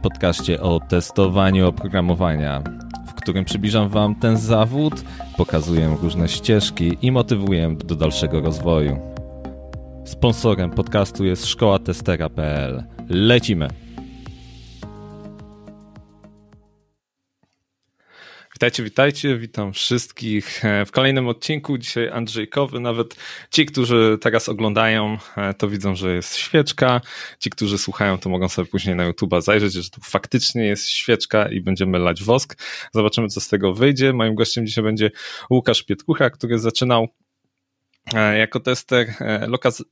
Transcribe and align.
podcaście 0.00 0.60
o 0.60 0.80
testowaniu 0.80 1.68
oprogramowania, 1.68 2.62
w 3.06 3.14
którym 3.14 3.44
przybliżam 3.44 3.88
Wam 3.88 4.14
ten 4.14 4.36
zawód, 4.36 4.94
pokazuję 5.36 5.96
różne 6.02 6.28
ścieżki 6.28 6.98
i 7.02 7.12
motywuję 7.12 7.76
do 7.84 7.94
dalszego 7.94 8.40
rozwoju. 8.40 8.98
Sponsorem 10.04 10.70
podcastu 10.70 11.24
jest 11.24 11.46
szkoła 11.46 11.78
testera.pl. 11.78 12.84
Lecimy! 13.08 13.68
Witajcie, 18.60 18.82
witajcie, 18.82 19.36
witam 19.38 19.72
wszystkich 19.72 20.62
w 20.86 20.90
kolejnym 20.90 21.28
odcinku. 21.28 21.78
Dzisiaj 21.78 22.08
Andrzejkowy, 22.08 22.80
nawet 22.80 23.16
ci, 23.50 23.66
którzy 23.66 24.18
teraz 24.20 24.48
oglądają, 24.48 25.18
to 25.58 25.68
widzą, 25.68 25.94
że 25.94 26.14
jest 26.14 26.36
świeczka. 26.36 27.00
Ci, 27.38 27.50
którzy 27.50 27.78
słuchają, 27.78 28.18
to 28.18 28.28
mogą 28.28 28.48
sobie 28.48 28.68
później 28.68 28.96
na 28.96 29.10
YouTube'a 29.10 29.42
zajrzeć, 29.42 29.72
że 29.72 29.90
tu 29.90 30.00
faktycznie 30.00 30.64
jest 30.64 30.88
świeczka 30.88 31.48
i 31.48 31.60
będziemy 31.60 31.98
lać 31.98 32.22
wosk. 32.22 32.62
Zobaczymy, 32.94 33.28
co 33.28 33.40
z 33.40 33.48
tego 33.48 33.74
wyjdzie. 33.74 34.12
Moim 34.12 34.34
gościem 34.34 34.66
dzisiaj 34.66 34.84
będzie 34.84 35.10
Łukasz 35.50 35.82
Pietkucha, 35.82 36.30
który 36.30 36.58
zaczynał 36.58 37.08
jako 38.38 38.60
tester 38.60 39.14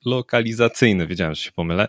lokalizacyjny, 0.05 1.07
wiedziałem, 1.07 1.35
że 1.35 1.43
się 1.43 1.53
pomylę. 1.53 1.89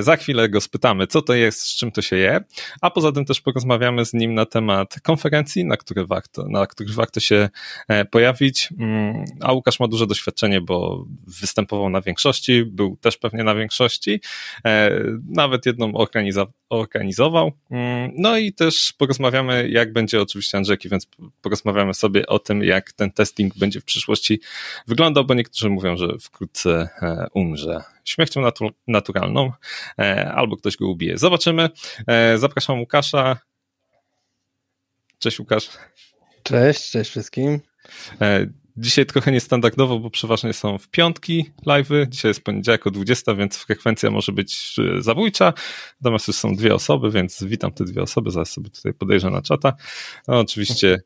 Za 0.00 0.16
chwilę 0.16 0.48
go 0.48 0.60
spytamy, 0.60 1.06
co 1.06 1.22
to 1.22 1.34
jest, 1.34 1.60
z 1.60 1.76
czym 1.76 1.92
to 1.92 2.02
się 2.02 2.16
je, 2.16 2.40
a 2.80 2.90
poza 2.90 3.12
tym 3.12 3.24
też 3.24 3.40
porozmawiamy 3.40 4.04
z 4.04 4.12
nim 4.12 4.34
na 4.34 4.46
temat 4.46 5.00
konferencji, 5.02 5.64
na, 5.64 5.76
które 5.76 6.06
warto, 6.06 6.48
na 6.48 6.66
których 6.66 6.94
warto 6.94 7.20
się 7.20 7.48
pojawić. 8.10 8.68
A 9.40 9.52
Łukasz 9.52 9.80
ma 9.80 9.88
duże 9.88 10.06
doświadczenie, 10.06 10.60
bo 10.60 11.04
występował 11.40 11.90
na 11.90 12.00
większości, 12.00 12.64
był 12.64 12.96
też 12.96 13.16
pewnie 13.16 13.44
na 13.44 13.54
większości, 13.54 14.20
nawet 15.28 15.66
jedną 15.66 15.92
organizował. 16.68 17.52
No 18.12 18.36
i 18.38 18.52
też 18.52 18.92
porozmawiamy, 18.98 19.68
jak 19.68 19.92
będzie 19.92 20.22
oczywiście 20.22 20.58
Andrzejki, 20.58 20.88
więc 20.88 21.06
porozmawiamy 21.42 21.94
sobie 21.94 22.26
o 22.26 22.38
tym, 22.38 22.62
jak 22.62 22.92
ten 22.92 23.12
testing 23.12 23.58
będzie 23.58 23.80
w 23.80 23.84
przyszłości 23.84 24.40
wyglądał, 24.86 25.24
bo 25.24 25.34
niektórzy 25.34 25.56
niektórzy 25.56 25.70
mówią, 25.70 25.96
że 25.96 26.18
wkrótce 26.20 26.88
e, 27.02 27.26
umrze 27.34 27.84
śmiercią 28.04 28.40
natu 28.40 28.70
naturalną, 28.86 29.52
e, 29.98 30.32
albo 30.32 30.56
ktoś 30.56 30.76
go 30.76 30.88
ubije. 30.88 31.18
Zobaczymy. 31.18 31.70
E, 32.06 32.38
zapraszam 32.38 32.80
Łukasza. 32.80 33.38
Cześć 35.18 35.38
Łukasz. 35.38 35.68
Cześć, 36.42 36.90
cześć 36.90 37.10
wszystkim. 37.10 37.60
Dzisiaj 38.78 39.06
trochę 39.06 39.32
niestandardowo, 39.32 39.98
bo 39.98 40.10
przeważnie 40.10 40.52
są 40.52 40.78
w 40.78 40.88
piątki 40.88 41.50
live'y. 41.66 42.08
Dzisiaj 42.08 42.28
jest 42.30 42.44
poniedziałek 42.44 42.86
o 42.86 42.90
20, 42.90 43.34
więc 43.34 43.56
frekwencja 43.56 44.10
może 44.10 44.32
być 44.32 44.76
zabójcza. 44.98 45.52
Natomiast 46.00 46.28
już 46.28 46.36
są 46.36 46.54
dwie 46.54 46.74
osoby, 46.74 47.10
więc 47.10 47.44
witam 47.44 47.72
te 47.72 47.84
dwie 47.84 48.02
osoby. 48.02 48.30
Zaraz 48.30 48.50
sobie 48.50 48.70
tutaj 48.70 48.94
podejrzę 48.94 49.30
na 49.30 49.42
czata. 49.42 49.72
No, 50.28 50.40
oczywiście 50.40 51.02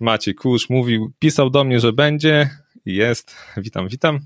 Maciej 0.00 0.34
Kusz 0.34 0.70
mówił, 0.70 1.12
pisał 1.18 1.50
do 1.50 1.64
mnie, 1.64 1.80
że 1.80 1.92
będzie 1.92 2.50
jest. 2.86 3.36
Witam, 3.56 3.88
witam. 3.88 4.20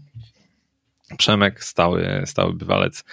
Przemek, 1.18 1.64
stały, 1.64 2.22
stały 2.27 2.55
bywalec. 2.55 3.05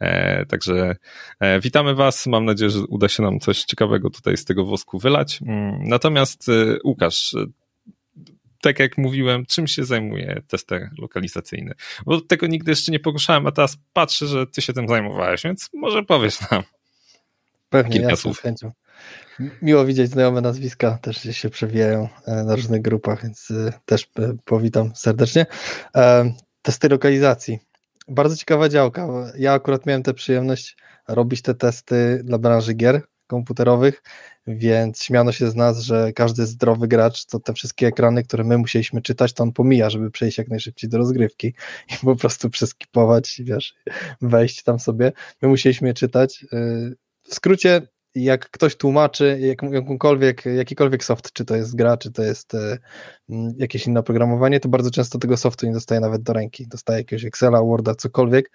E, 0.00 0.46
także 0.46 0.96
e, 1.40 1.60
witamy 1.60 1.94
Was. 1.94 2.26
Mam 2.26 2.44
nadzieję, 2.44 2.70
że 2.70 2.78
uda 2.88 3.08
się 3.08 3.22
nam 3.22 3.40
coś 3.40 3.64
ciekawego 3.64 4.10
tutaj 4.10 4.36
z 4.36 4.44
tego 4.44 4.64
wosku 4.64 4.98
wylać. 4.98 5.42
Mm, 5.42 5.88
natomiast 5.88 6.48
e, 6.48 6.78
Łukasz, 6.84 7.34
tak 8.64 8.78
jak 8.78 8.98
mówiłem, 8.98 9.46
czym 9.46 9.66
się 9.66 9.84
zajmuje 9.84 10.42
tester 10.48 10.90
lokalizacyjny? 10.98 11.74
Bo 12.06 12.20
tego 12.20 12.46
nigdy 12.46 12.70
jeszcze 12.70 12.92
nie 12.92 13.00
poruszałem, 13.00 13.46
a 13.46 13.52
teraz 13.52 13.76
patrzę, 13.92 14.26
że 14.26 14.46
Ty 14.46 14.62
się 14.62 14.72
tym 14.72 14.88
zajmowałeś, 14.88 15.42
więc 15.42 15.70
może 15.74 16.02
powiesz 16.02 16.50
nam 16.50 16.62
Pewnie, 17.68 17.92
kilka 17.92 18.16
słów. 18.16 18.40
chęcią. 18.40 18.72
Miło 19.62 19.84
widzieć 19.84 20.10
znajome 20.10 20.40
nazwiska, 20.40 20.98
też 21.02 21.22
się 21.36 21.50
przewijają 21.50 22.08
e, 22.26 22.44
na 22.44 22.56
różnych 22.56 22.82
grupach, 22.82 23.22
więc 23.22 23.50
e, 23.50 23.72
też 23.84 24.08
e, 24.18 24.36
powitam 24.44 24.92
serdecznie. 24.94 25.46
Testy 26.62 26.88
lokalizacji. 26.88 27.58
Bardzo 28.08 28.36
ciekawa 28.36 28.68
działka. 28.68 29.08
Ja 29.38 29.52
akurat 29.52 29.86
miałem 29.86 30.02
tę 30.02 30.14
przyjemność 30.14 30.76
robić 31.08 31.42
te 31.42 31.54
testy 31.54 32.20
dla 32.24 32.38
branży 32.38 32.74
gier 32.74 33.02
komputerowych, 33.26 34.02
więc 34.46 35.02
śmiano 35.02 35.32
się 35.32 35.50
z 35.50 35.54
nas, 35.54 35.80
że 35.80 36.12
każdy 36.12 36.46
zdrowy 36.46 36.88
gracz, 36.88 37.26
to 37.26 37.40
te 37.40 37.52
wszystkie 37.52 37.86
ekrany, 37.86 38.22
które 38.22 38.44
my 38.44 38.58
musieliśmy 38.58 39.02
czytać, 39.02 39.32
to 39.32 39.42
on 39.42 39.52
pomija, 39.52 39.90
żeby 39.90 40.10
przejść 40.10 40.38
jak 40.38 40.48
najszybciej 40.48 40.90
do 40.90 40.98
rozgrywki 40.98 41.54
i 41.92 41.96
po 42.04 42.16
prostu 42.16 42.50
przeskipować, 42.50 43.40
wiesz, 43.44 43.74
wejść 44.20 44.62
tam 44.62 44.78
sobie. 44.78 45.12
My 45.42 45.48
musieliśmy 45.48 45.88
je 45.88 45.94
czytać. 45.94 46.44
W 47.22 47.34
skrócie, 47.34 47.82
jak 48.14 48.50
ktoś 48.50 48.76
tłumaczy 48.76 49.38
jak, 49.40 49.62
jakąkolwiek, 49.72 50.44
jakikolwiek 50.44 51.04
soft, 51.04 51.32
czy 51.32 51.44
to 51.44 51.56
jest 51.56 51.76
gra, 51.76 51.96
czy 51.96 52.12
to 52.12 52.22
jest 52.22 52.54
e, 52.54 52.78
jakieś 53.56 53.86
inne 53.86 54.00
oprogramowanie, 54.00 54.60
to 54.60 54.68
bardzo 54.68 54.90
często 54.90 55.18
tego 55.18 55.36
softu 55.36 55.66
nie 55.66 55.72
dostaje 55.72 56.00
nawet 56.00 56.22
do 56.22 56.32
ręki. 56.32 56.66
Dostaje 56.68 56.98
jakiegoś 56.98 57.24
Excela, 57.24 57.62
Worda, 57.62 57.94
cokolwiek 57.94 58.50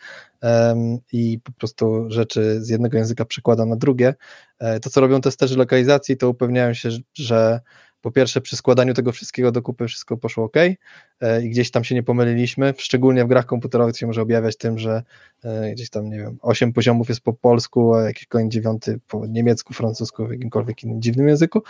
i 1.12 1.40
po 1.44 1.52
prostu 1.52 2.06
rzeczy 2.10 2.62
z 2.62 2.70
jednego 2.70 2.98
języka 2.98 3.26
przekłada 3.26 3.66
na 3.66 3.76
drugie. 3.76 4.16
E, 4.60 4.80
to, 4.80 4.90
co 4.90 5.02
robią 5.02 5.22
testerzy 5.22 5.58
lokalizacji, 5.58 6.18
to 6.18 6.30
upewniają 6.30 6.74
się, 6.74 6.90
że 7.14 7.60
po 8.02 8.12
pierwsze 8.12 8.42
przy 8.42 8.56
składaniu 8.56 8.94
tego 8.94 9.12
wszystkiego 9.12 9.52
do 9.52 9.62
kupy 9.62 9.88
wszystko 9.88 10.18
poszło 10.18 10.44
ok 10.44 10.56
e, 10.58 11.42
i 11.42 11.50
gdzieś 11.50 11.72
tam 11.72 11.84
się 11.84 11.96
nie 11.96 12.04
pomyliliśmy, 12.04 12.74
szczególnie 12.78 13.26
w 13.26 13.28
grach 13.28 13.46
komputerowych 13.46 13.94
to 13.94 14.00
się 14.00 14.08
może 14.08 14.22
objawiać 14.22 14.58
tym, 14.58 14.80
że 14.80 15.04
e, 15.44 15.72
gdzieś 15.72 15.90
tam, 15.90 16.10
nie 16.10 16.18
wiem, 16.18 16.38
8 16.42 16.74
poziomów 16.74 17.10
jest 17.10 17.22
po 17.22 17.34
polsku, 17.34 17.94
a 17.94 18.04
jakiś 18.04 18.26
kolejny 18.26 18.52
dziewiąty 18.52 19.00
po 19.08 19.26
niemiecku, 19.26 19.74
francusku, 19.74 20.28
w 20.28 20.32
jakimkolwiek 20.32 20.84
innym 20.84 21.02
dziwnym 21.02 21.28
języku. 21.28 21.62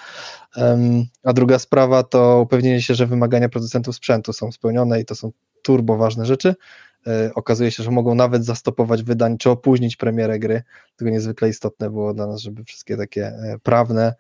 A 1.24 1.34
druga 1.34 1.60
sprawa 1.60 2.04
to 2.04 2.42
upewnienie 2.42 2.82
się, 2.82 2.96
że 2.96 3.08
wymagania 3.08 3.50
producentów 3.50 3.96
sprzętu 3.96 4.34
są 4.34 4.52
spełnione 4.52 5.02
i 5.02 5.06
to 5.06 5.16
są 5.16 5.32
turbo 5.62 5.98
ważne 5.98 6.26
rzeczy. 6.26 6.56
E, 7.08 7.32
okazuje 7.36 7.72
się, 7.72 7.84
że 7.84 7.92
mogą 7.92 8.16
nawet 8.16 8.46
zastopować 8.46 9.04
wydań, 9.04 9.38
czy 9.38 9.50
opóźnić 9.50 9.96
premierę 9.96 10.40
gry. 10.40 10.64
Tego 10.96 11.12
niezwykle 11.12 11.50
istotne 11.50 11.90
było 11.90 12.14
dla 12.14 12.28
nas, 12.28 12.42
żeby 12.42 12.64
wszystkie 12.64 12.98
takie 12.98 13.34
prawne 13.64 14.14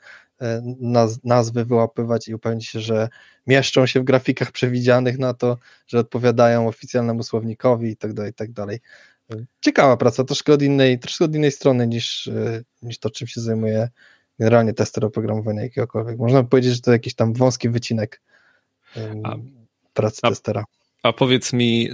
naz 0.80 1.24
nazwy 1.24 1.66
wyłapywać 1.66 2.28
i 2.28 2.36
upewnić 2.36 2.68
się, 2.68 2.80
że 2.80 3.10
mieszczą 3.48 3.86
się 3.86 4.00
w 4.00 4.04
grafikach 4.04 4.52
przewidzianych 4.52 5.20
na 5.20 5.34
to, 5.34 5.58
że 5.88 6.00
odpowiadają 6.00 6.68
oficjalnemu 6.68 7.24
słownikowi 7.24 7.90
i 7.90 7.98
tak 7.98 8.14
dalej, 8.14 8.32
i 8.32 8.34
tak 8.34 8.52
dalej. 8.52 8.80
E, 9.32 9.36
ciekawa 9.62 9.98
praca, 9.98 10.24
troszkę 10.24 10.54
od 10.54 10.62
innej, 10.62 11.00
troszkę 11.00 11.26
od 11.26 11.36
innej 11.36 11.52
strony 11.52 11.88
niż, 11.88 12.28
e, 12.28 12.64
niż 12.82 13.00
to, 13.00 13.10
czym 13.10 13.28
się 13.28 13.42
zajmuje 13.42 13.90
generalnie 14.40 14.74
tester 14.74 15.06
oprogramowania 15.06 15.62
jakiegokolwiek. 15.62 16.18
Można 16.18 16.44
powiedzieć, 16.44 16.74
że 16.74 16.82
to 16.82 16.92
jakiś 16.92 17.16
tam 17.16 17.34
wąski 17.34 17.70
wycinek 17.70 18.22
pracy 19.94 20.20
a, 20.24 20.30
testera. 20.30 20.64
A 21.04 21.14
powiedz 21.14 21.54
mi, 21.54 21.90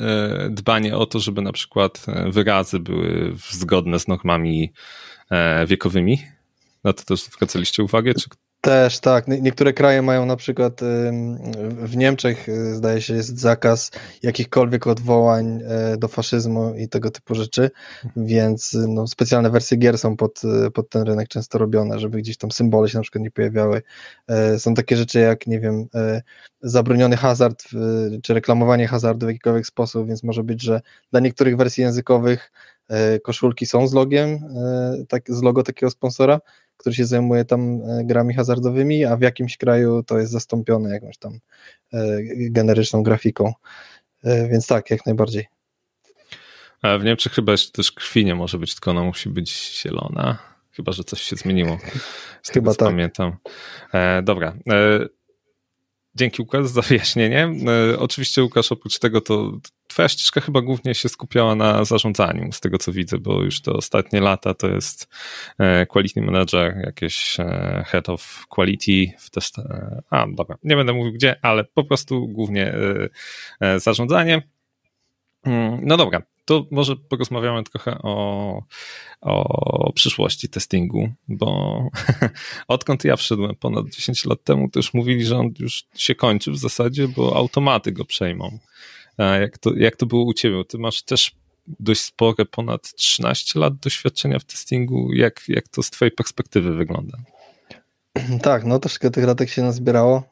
dbanie 0.50 0.98
o 0.98 1.06
to, 1.06 1.20
żeby 1.20 1.42
na 1.42 1.52
przykład 1.52 2.06
wyrazy 2.30 2.80
były 2.80 3.34
zgodne 3.52 4.00
z 4.00 4.08
normami 4.08 4.74
wiekowymi, 5.68 6.20
na 6.86 6.94
to 6.94 7.04
też 7.04 7.24
zwracaliście 7.24 7.84
uwagę? 7.84 8.14
Czy... 8.14 8.30
Też, 8.66 9.00
tak. 9.00 9.28
Niektóre 9.28 9.74
kraje 9.74 10.02
mają 10.02 10.26
na 10.26 10.36
przykład 10.36 10.82
w 11.62 11.96
Niemczech, 11.96 12.50
y, 12.50 12.76
zdaje 12.76 13.02
się, 13.02 13.14
jest 13.14 13.40
zakaz 13.40 13.92
jakichkolwiek 14.24 14.88
odwołań 14.88 15.62
e, 15.68 15.98
do 15.98 16.08
faszyzmu 16.08 16.76
i 16.76 16.90
tego 16.90 17.12
typu 17.12 17.36
rzeczy, 17.36 17.72
więc 18.16 18.78
no, 18.88 19.08
specjalne 19.08 19.50
wersje 19.50 19.78
gier 19.78 19.98
są 19.98 20.18
pod, 20.18 20.42
y, 20.68 20.72
pod 20.72 20.90
ten 20.90 21.04
rynek 21.04 21.28
często 21.28 21.58
robione, 21.58 22.00
żeby 22.00 22.18
gdzieś 22.18 22.38
tam 22.38 22.52
symbole 22.52 22.90
się 22.90 22.98
na 22.98 23.02
przykład 23.02 23.24
nie 23.24 23.32
pojawiały. 23.32 23.82
E, 24.28 24.60
są 24.60 24.74
takie 24.74 24.98
rzeczy 24.98 25.20
jak, 25.20 25.48
nie 25.48 25.60
wiem, 25.60 25.88
e, 25.96 26.22
zabroniony 26.62 27.18
hazard, 27.18 27.64
czy 28.24 28.34
reklamowanie 28.34 28.88
hazardu 28.88 29.26
w 29.26 29.30
jakikolwiek 29.30 29.66
sposób, 29.66 30.08
więc 30.08 30.24
może 30.24 30.44
być, 30.44 30.62
że 30.62 30.82
dla 31.12 31.20
niektórych 31.20 31.58
wersji 31.58 31.84
językowych 31.84 32.52
koszulki 33.24 33.66
są 33.66 33.88
z 33.88 33.94
logiem, 33.94 34.40
tak, 35.08 35.24
z 35.28 35.42
logo 35.42 35.64
takiego 35.64 35.90
sponsora, 35.90 36.40
który 36.78 36.96
się 36.96 37.06
zajmuje 37.06 37.46
tam 37.46 37.82
e, 37.82 38.04
grami 38.04 38.34
hazardowymi, 38.34 39.06
a 39.06 39.18
w 39.18 39.22
jakimś 39.22 39.58
kraju 39.58 40.04
to 40.04 40.20
jest 40.20 40.32
zastąpione 40.32 40.90
jakąś 40.90 41.18
tam 41.18 41.40
e, 41.94 42.18
generyczną 42.50 43.04
grafiką. 43.04 43.54
E, 44.24 44.50
więc 44.50 44.68
tak, 44.68 44.92
jak 44.92 45.06
najbardziej. 45.06 45.48
A 46.82 46.98
w 46.98 47.04
Niemczech 47.04 47.34
chyba 47.34 47.52
jeszcze 47.52 47.72
też 47.72 47.92
krwi 47.92 48.26
nie 48.26 48.36
może 48.36 48.58
być, 48.58 48.74
tylko 48.76 48.92
ona 48.92 49.04
musi 49.04 49.30
być 49.30 49.82
zielona. 49.82 50.38
Chyba, 50.72 50.92
że 50.92 51.04
coś 51.04 51.22
się 51.22 51.36
zmieniło. 51.36 51.78
Z 52.44 52.50
chyba 52.50 52.74
tak. 52.74 52.88
pamiętam. 52.90 53.36
E, 53.94 54.22
dobra. 54.22 54.58
E, 54.70 55.00
Dzięki 56.16 56.42
Łukasz 56.42 56.68
za 56.68 56.82
wyjaśnienie. 56.82 57.50
E, 57.92 58.00
oczywiście 58.00 58.44
Łukasz 58.44 58.72
oprócz 58.72 59.00
tego 59.00 59.22
to 59.22 59.52
twoja 59.88 60.10
ścieżka 60.10 60.42
chyba 60.42 60.62
głównie 60.62 60.96
się 60.96 61.10
skupiała 61.10 61.56
na 61.56 61.86
zarządzaniu, 61.86 62.52
z 62.52 62.60
tego 62.60 62.78
co 62.78 62.92
widzę, 62.92 63.18
bo 63.18 63.44
już 63.44 63.62
te 63.62 63.74
ostatnie 63.74 64.22
lata 64.22 64.54
to 64.54 64.68
jest 64.68 65.08
e, 65.60 65.86
quality 65.86 66.22
manager, 66.22 66.78
jakieś 66.86 67.40
e, 67.40 67.84
head 67.88 68.10
of 68.10 68.46
quality 68.50 69.14
w 69.20 69.30
test. 69.30 69.56
A, 70.10 70.26
dobra, 70.28 70.58
nie 70.64 70.76
będę 70.76 70.94
mówił 70.94 71.14
gdzie, 71.14 71.36
ale 71.42 71.64
po 71.64 71.84
prostu 71.84 72.28
głównie 72.28 72.74
zarządzanie. 73.78 74.55
Mm, 75.46 75.80
no 75.84 75.98
dobra, 75.98 76.22
to 76.46 76.66
może 76.72 76.96
porozmawiamy 76.96 77.64
trochę 77.64 77.98
o, 78.02 78.64
o 79.22 79.94
przyszłości 79.94 80.50
testingu, 80.50 81.10
bo 81.28 81.80
odkąd 82.68 83.04
ja 83.04 83.16
wszedłem 83.16 83.56
ponad 83.56 83.90
10 83.90 84.26
lat 84.26 84.44
temu, 84.44 84.70
to 84.70 84.80
już 84.80 84.94
mówili, 84.94 85.26
że 85.26 85.38
on 85.38 85.50
już 85.60 85.84
się 85.96 86.16
kończy 86.16 86.52
w 86.52 86.58
zasadzie, 86.58 87.08
bo 87.08 87.36
automaty 87.36 87.92
go 87.92 88.06
przejmą. 88.06 88.60
Jak 89.18 89.58
to, 89.58 89.76
jak 89.76 89.96
to 89.96 90.06
było 90.06 90.24
u 90.26 90.34
ciebie? 90.34 90.66
Ty 90.66 90.78
masz 90.78 91.04
też 91.04 91.32
dość 91.68 92.02
spore, 92.02 92.46
ponad 92.46 92.94
13 92.96 93.60
lat 93.60 93.76
doświadczenia 93.76 94.40
w 94.40 94.44
testingu. 94.44 95.14
Jak, 95.14 95.44
jak 95.48 95.68
to 95.68 95.84
z 95.84 95.90
twojej 95.90 96.12
perspektywy 96.12 96.74
wygląda? 96.74 97.18
Tak, 98.42 98.66
no 98.66 98.80
troszkę 98.80 99.12
tych 99.12 99.24
ratek 99.24 99.50
się 99.50 99.62
nazbierało. 99.62 100.24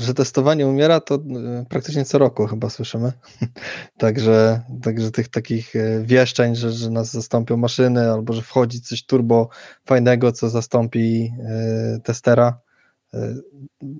Że 0.00 0.14
testowanie 0.14 0.66
umiera, 0.66 1.00
to 1.00 1.14
y, 1.14 1.20
praktycznie 1.68 2.04
co 2.04 2.18
roku 2.18 2.46
chyba 2.46 2.70
słyszymy. 2.70 3.12
także, 3.98 4.60
także 4.82 5.10
tych 5.10 5.28
takich 5.28 5.76
y, 5.76 6.02
wieszczeń, 6.04 6.56
że, 6.56 6.72
że 6.72 6.90
nas 6.90 7.10
zastąpią 7.12 7.56
maszyny, 7.56 8.10
albo 8.12 8.32
że 8.32 8.42
wchodzi 8.42 8.80
coś 8.80 9.06
turbo 9.06 9.48
fajnego, 9.84 10.32
co 10.32 10.48
zastąpi 10.48 11.32
y, 11.96 12.00
testera. 12.00 12.60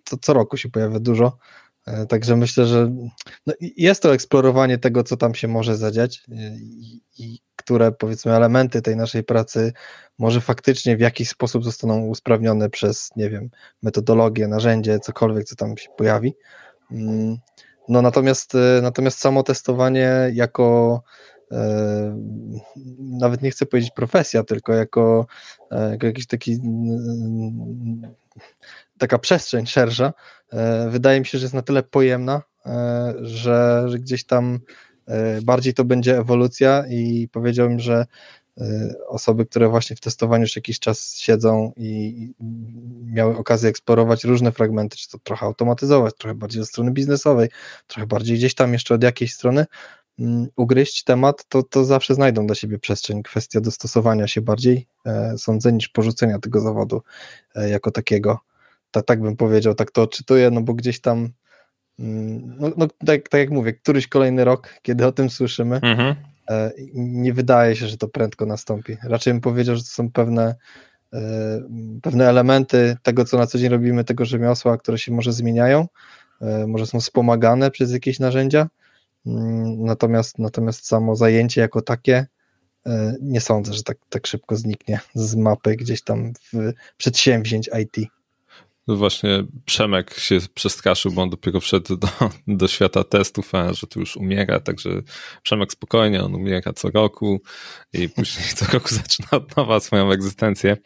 To 0.05 0.17
co 0.17 0.33
roku 0.33 0.57
się 0.57 0.69
pojawia 0.69 1.01
dużo. 1.01 1.39
Także 2.09 2.37
myślę, 2.37 2.67
że 2.67 2.93
no 3.47 3.55
jest 3.61 4.03
to 4.03 4.15
eksplorowanie 4.15 4.79
tego, 4.79 5.03
co 5.03 5.17
tam 5.17 5.35
się 5.35 5.49
może 5.49 5.77
zadziać 5.77 6.25
i 7.19 7.41
które 7.67 7.93
powiedzmy 7.93 8.33
elementy 8.33 8.83
tej 8.83 8.97
naszej 8.97 9.25
pracy 9.25 9.73
może 10.19 10.41
faktycznie 10.41 10.97
w 10.97 11.01
jakiś 11.01 11.29
sposób 11.29 11.65
zostaną 11.65 12.07
usprawnione 12.07 12.71
przez, 12.71 13.11
nie 13.17 13.31
wiem, 13.31 13.51
metodologię, 13.83 14.49
narzędzie, 14.49 14.99
cokolwiek, 14.99 15.45
co 15.45 15.57
tam 15.57 15.77
się 15.77 15.89
pojawi. 15.97 16.35
Mm, 16.91 17.37
no 17.89 18.03
natomiast, 18.03 18.55
e, 18.55 18.81
natomiast 18.83 19.19
samo 19.19 19.43
testowanie 19.43 20.31
jako 20.33 21.03
e, 21.53 22.19
nawet 22.99 23.43
nie 23.43 23.51
chcę 23.51 23.67
powiedzieć 23.67 23.91
profesja, 23.91 24.43
tylko 24.43 24.73
jako, 24.73 25.27
e, 25.71 25.91
jako 25.91 26.07
jakiś 26.07 26.27
taki 26.27 26.61
taka 28.99 29.19
przestrzeń 29.19 29.67
szersza, 29.67 30.13
wydaje 30.89 31.21
mi 31.21 31.27
się, 31.27 31.39
że 31.39 31.45
jest 31.45 31.55
na 31.55 31.63
tyle 31.63 31.83
pojemna, 31.83 32.43
że, 33.21 33.85
że 33.87 33.99
gdzieś 33.99 34.25
tam 34.25 34.59
bardziej 35.43 35.75
to 35.75 35.85
będzie 35.85 36.19
ewolucja 36.19 36.85
i 36.89 37.29
powiedziałbym, 37.33 37.81
że 37.81 38.07
Y, 38.61 38.95
osoby, 39.09 39.47
które 39.47 39.69
właśnie 39.69 39.97
w 39.97 40.01
testowaniu 40.01 40.43
już 40.43 40.57
jakiś 40.57 40.81
czas 40.81 41.17
siedzą 41.17 41.73
i 41.77 42.33
miały 43.05 43.37
okazję 43.37 43.71
eksplorować 43.71 44.25
różne 44.25 44.53
fragmenty, 44.53 44.97
czy 44.97 45.11
to 45.11 45.19
trochę 45.19 45.47
automatyzować, 45.47 46.15
trochę 46.19 46.35
bardziej 46.35 46.63
od 46.63 46.69
strony 46.69 46.91
biznesowej, 46.91 47.49
trochę 47.87 48.07
bardziej 48.07 48.37
gdzieś 48.37 48.55
tam 48.55 48.73
jeszcze 48.73 48.95
od 48.95 49.03
jakiejś 49.03 49.35
strony 49.35 49.67
mm, 50.19 50.47
ugryźć 50.57 51.05
temat, 51.05 51.49
to, 51.49 51.63
to 51.63 51.85
zawsze 51.85 52.15
znajdą 52.15 52.47
dla 52.47 52.55
siebie 52.55 52.79
przestrzeń. 52.79 53.23
Kwestia 53.23 53.61
dostosowania 53.61 54.29
się 54.29 54.41
bardziej, 54.41 54.87
e, 55.07 55.39
sądzę, 55.39 55.73
niż 55.73 55.89
porzucenia 55.89 56.39
tego 56.39 56.61
zawodu 56.61 57.03
e, 57.55 57.69
jako 57.69 57.91
takiego. 57.91 58.39
Tak, 58.91 59.05
tak 59.05 59.21
bym 59.21 59.37
powiedział, 59.37 59.75
tak 59.75 59.91
to 59.91 60.03
odczytuję, 60.03 60.51
no 60.51 60.61
bo 60.61 60.75
gdzieś 60.75 61.01
tam 61.01 61.29
no, 61.99 62.71
no 62.77 62.87
tak, 63.07 63.29
tak 63.29 63.41
jak 63.41 63.51
mówię, 63.51 63.73
któryś 63.73 64.09
kolejny 64.09 64.45
rok, 64.45 64.75
kiedy 64.83 65.07
o 65.07 65.13
tym 65.13 65.31
słyszymy, 65.31 65.77
mhm. 65.83 66.15
E, 66.51 66.73
nie 66.95 67.33
wydaje 67.33 67.77
się, 67.77 67.89
że 67.89 67.97
to 67.97 68.09
prędko 68.09 68.47
nastąpi. 68.47 68.97
Raczej 69.03 69.33
bym 69.33 69.41
powiedział, 69.41 69.77
że 69.77 69.83
to 69.83 69.89
są 69.89 70.11
pewne, 70.11 70.55
e, 71.13 71.19
pewne 72.03 72.29
elementy 72.29 72.97
tego, 73.03 73.25
co 73.25 73.39
na 73.39 73.47
co 73.47 73.59
dzień 73.59 73.69
robimy, 73.69 74.05
tego 74.05 74.25
rzemiosła, 74.25 74.79
które 74.79 74.99
się 74.99 75.13
może 75.13 75.33
zmieniają, 75.33 75.87
e, 76.41 76.67
może 76.67 76.87
są 76.87 77.01
wspomagane 77.01 77.71
przez 77.71 77.93
jakieś 77.93 78.19
narzędzia, 78.19 78.69
mm, 79.27 79.85
natomiast, 79.85 80.39
natomiast 80.39 80.87
samo 80.87 81.17
zajęcie 81.17 81.61
jako 81.61 81.83
takie 81.83 82.27
nie 83.21 83.41
sądzę, 83.41 83.73
że 83.75 83.83
tak, 83.83 83.97
tak 84.09 84.27
szybko 84.27 84.57
zniknie 84.57 85.01
z 85.15 85.35
mapy 85.35 85.77
gdzieś 85.77 86.03
tam 86.03 86.33
w 86.53 86.73
przedsięwzięć 86.97 87.71
IT. 87.83 88.11
No 88.87 88.97
właśnie 88.97 89.45
Przemek 89.65 90.15
się 90.15 90.39
przestraszył, 90.55 91.13
bo 91.13 91.23
on 91.23 91.31
dopiero 91.31 91.61
wszedł 91.61 91.97
do, 91.97 92.09
do 92.47 92.69
świata 92.69 93.05
testów, 93.05 93.55
a 93.55 93.73
że 93.73 93.87
tu 93.87 94.01
już 94.01 94.17
umiera, 94.17 94.61
także 94.61 94.91
Przemek 95.43 95.73
spokojnie, 95.73 96.23
on 96.23 96.35
umiera 96.35 96.73
co 96.73 96.91
roku 96.91 97.43
i 97.93 98.09
później 98.09 98.49
co 98.49 98.67
roku 98.73 98.95
zaczyna 99.05 99.29
od 99.31 99.57
nowa 99.57 99.81
swoją 99.81 100.11
egzystencję. 100.11 100.77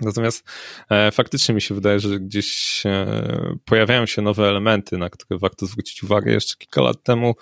Natomiast 0.00 0.48
e, 0.90 1.10
faktycznie 1.10 1.54
mi 1.54 1.60
się 1.60 1.74
wydaje, 1.74 2.00
że 2.00 2.20
gdzieś 2.20 2.82
e, 2.86 3.56
pojawiają 3.64 4.06
się 4.06 4.22
nowe 4.22 4.48
elementy, 4.48 4.98
na 4.98 5.10
które 5.10 5.38
warto 5.38 5.66
zwrócić 5.66 6.02
uwagę. 6.02 6.32
Jeszcze 6.32 6.56
kilka 6.58 6.82
lat 6.82 7.02
temu 7.02 7.34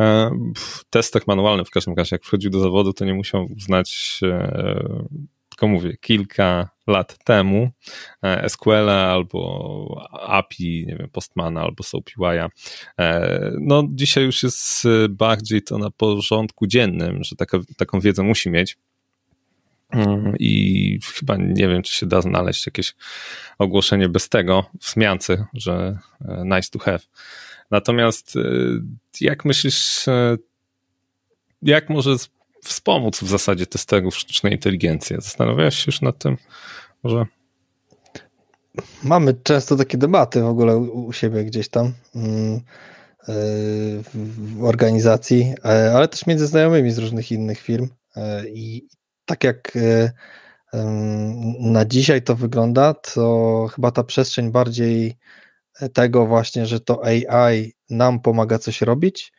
e, 0.00 0.30
w 0.56 0.84
testach 0.90 1.26
manualnych 1.26 1.66
w 1.66 1.70
każdym 1.70 1.94
razie, 1.94 2.14
jak 2.16 2.24
wchodził 2.24 2.50
do 2.50 2.60
zawodu, 2.60 2.92
to 2.92 3.04
nie 3.04 3.14
musiał 3.14 3.48
znać 3.58 4.20
e, 4.22 5.08
tylko 5.48 5.68
mówię, 5.68 5.96
kilka 5.96 6.77
lat 6.88 7.18
temu 7.24 7.70
e, 8.22 8.48
SQL 8.48 8.90
albo 8.90 10.08
API, 10.12 10.84
nie 10.86 10.96
wiem, 10.96 11.08
Postmana 11.12 11.62
albo 11.62 11.84
SoapUI'a. 11.84 12.48
E, 12.98 13.50
no 13.60 13.84
dzisiaj 13.90 14.24
już 14.24 14.42
jest 14.42 14.84
bardziej 15.10 15.62
to 15.62 15.78
na 15.78 15.90
porządku 15.90 16.66
dziennym, 16.66 17.24
że 17.24 17.36
taka, 17.36 17.58
taką 17.76 18.00
wiedzę 18.00 18.22
musi 18.22 18.50
mieć. 18.50 18.78
Mm, 19.90 20.34
I 20.38 20.98
chyba 21.14 21.36
nie 21.36 21.68
wiem, 21.68 21.82
czy 21.82 21.94
się 21.94 22.06
da 22.06 22.20
znaleźć 22.20 22.66
jakieś 22.66 22.94
ogłoszenie 23.58 24.08
bez 24.08 24.28
tego 24.28 24.64
w 24.80 24.90
zmiance, 24.90 25.46
że 25.54 25.98
e, 26.20 26.42
nice 26.44 26.70
to 26.70 26.78
have. 26.78 27.00
Natomiast 27.70 28.34
jak 29.20 29.44
myślisz, 29.44 30.06
jak 31.62 31.90
może 31.90 32.16
wspomóc 32.64 33.20
w 33.20 33.28
zasadzie 33.28 33.66
testerów 33.66 34.16
sztucznej 34.16 34.52
inteligencji. 34.52 35.16
Zastanawiałeś 35.18 35.74
się 35.74 35.84
już 35.86 36.00
nad 36.00 36.18
tym? 36.18 36.36
Może. 37.02 37.26
Mamy 39.02 39.34
często 39.34 39.76
takie 39.76 39.98
debaty 39.98 40.40
w 40.40 40.46
ogóle 40.46 40.76
u 40.76 41.12
siebie 41.12 41.44
gdzieś 41.44 41.68
tam 41.68 41.92
mm, 42.14 42.54
e, 42.54 42.60
w 44.14 44.64
organizacji, 44.64 45.54
e, 45.64 45.92
ale 45.94 46.08
też 46.08 46.26
między 46.26 46.46
znajomymi 46.46 46.90
z 46.90 46.98
różnych 46.98 47.32
innych 47.32 47.60
firm. 47.60 47.88
E, 48.16 48.48
I 48.48 48.88
tak 49.24 49.44
jak 49.44 49.78
na 51.60 51.84
dzisiaj 51.84 52.22
to 52.22 52.36
wygląda, 52.36 52.94
to 52.94 53.66
chyba 53.74 53.90
ta 53.90 54.04
przestrzeń 54.04 54.50
bardziej 54.50 55.16
tego 55.92 56.26
właśnie, 56.26 56.66
że 56.66 56.80
to 56.80 57.04
AI 57.04 57.72
nam 57.90 58.20
pomaga 58.20 58.58
coś 58.58 58.80
robić, 58.80 59.32
E, 59.32 59.37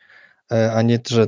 a 0.50 0.82
nie, 0.82 0.98
że 1.08 1.26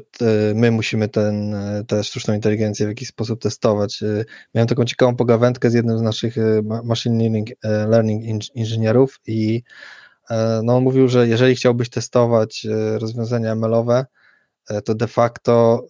my 0.55 0.71
musimy 0.71 1.09
ten, 1.09 1.55
e, 1.55 1.85
tę 1.85 2.05
sztuczną 2.05 2.35
inteligencję 2.35 2.87
w 2.87 2.89
jakiś 2.89 3.09
sposób 3.09 3.41
testować. 3.41 4.03
E, 4.03 4.25
miałem 4.55 4.69
taką 4.69 4.85
ciekawą 4.85 5.17
pogawędkę 5.17 5.71
z 5.71 5.75
jednym 5.75 5.99
z 5.99 6.03
naszych 6.03 6.37
machine 6.85 7.19
learning, 7.19 7.49
learning 7.63 8.25
inżynierów 8.55 9.21
i 9.27 9.63
no, 10.63 10.77
on 10.77 10.83
mówił, 10.83 11.09
że 11.09 11.29
jeżeli 11.29 11.55
chciałbyś 11.55 11.91
testować 11.91 12.67
rozwiązania 12.99 13.53
ML-owe, 13.53 14.07
to 14.85 14.95
de 14.95 15.09
facto 15.09 15.87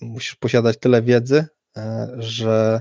musisz 0.00 0.34
posiadać 0.34 0.78
tyle 0.78 1.02
wiedzy, 1.02 1.46
że 2.18 2.80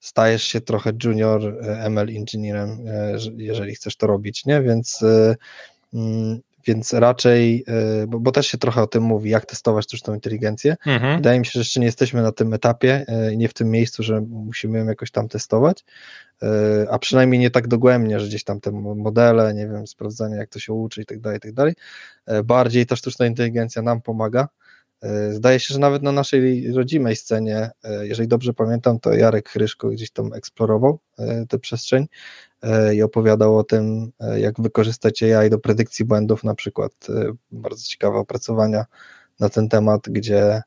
stajesz 0.00 0.42
się 0.42 0.60
trochę 0.60 0.92
junior 1.04 1.58
ML 1.90 2.10
inżynierem, 2.10 2.84
jeżeli 3.36 3.74
chcesz 3.74 3.96
to 3.96 4.06
robić, 4.06 4.46
nie? 4.46 4.62
Więc 4.62 5.04
mm, 5.94 6.40
więc 6.66 6.92
raczej, 6.92 7.64
e, 7.66 8.06
bo, 8.06 8.20
bo, 8.20 8.32
też 8.32 8.46
się 8.46 8.58
trochę 8.58 8.82
o 8.82 8.86
tym 8.86 9.02
mówi, 9.02 9.30
jak 9.30 9.46
testować 9.46 9.84
sztuczną 9.84 10.14
inteligencję. 10.14 10.76
Mhm. 10.86 11.16
Wydaje 11.16 11.38
mi 11.38 11.46
się, 11.46 11.50
że 11.54 11.60
jeszcze 11.60 11.80
nie 11.80 11.86
jesteśmy 11.86 12.22
na 12.22 12.32
tym 12.32 12.54
etapie 12.54 13.04
e, 13.08 13.32
i 13.32 13.38
nie 13.38 13.48
w 13.48 13.54
tym 13.54 13.70
miejscu, 13.70 14.02
że 14.02 14.20
musimy 14.20 14.78
ją 14.78 14.86
jakoś 14.86 15.10
tam 15.10 15.28
testować, 15.28 15.84
e, 16.42 16.46
a 16.90 16.98
przynajmniej 16.98 17.40
nie 17.40 17.50
tak 17.50 17.68
dogłębnie, 17.68 18.20
że 18.20 18.26
gdzieś 18.26 18.44
tam 18.44 18.60
te 18.60 18.72
modele, 18.72 19.54
nie 19.54 19.68
wiem, 19.68 19.86
sprawdzanie 19.86 20.36
jak 20.36 20.48
to 20.48 20.58
się 20.58 20.72
uczy 20.72 21.02
i 21.02 21.06
tak 21.06 21.20
dalej, 21.20 21.38
i 21.38 21.40
tak 21.40 21.52
dalej. 21.52 21.74
Bardziej 22.44 22.86
ta 22.86 22.96
sztuczna 22.96 23.26
inteligencja 23.26 23.82
nam 23.82 24.00
pomaga. 24.00 24.48
Zdaje 25.30 25.60
się, 25.60 25.74
że 25.74 25.80
nawet 25.80 26.02
na 26.02 26.12
naszej 26.12 26.72
rodzimej 26.72 27.16
scenie, 27.16 27.70
jeżeli 28.02 28.28
dobrze 28.28 28.54
pamiętam, 28.54 29.00
to 29.00 29.14
Jarek 29.14 29.48
Chryszko 29.48 29.88
gdzieś 29.88 30.10
tam 30.10 30.32
eksplorował 30.32 30.98
tę 31.48 31.58
przestrzeń 31.58 32.06
E, 32.62 32.94
i 32.94 33.02
opowiadał 33.02 33.58
o 33.58 33.64
tym, 33.64 34.12
e, 34.20 34.40
jak 34.40 34.60
wykorzystać 34.60 35.22
AI 35.22 35.50
do 35.50 35.58
predykcji 35.58 36.04
błędów, 36.04 36.44
na 36.44 36.54
przykład 36.54 36.92
e, 37.08 37.32
bardzo 37.50 37.82
ciekawe 37.82 38.18
opracowania 38.18 38.84
na 39.40 39.48
ten 39.48 39.68
temat, 39.68 40.08
gdzie, 40.08 40.62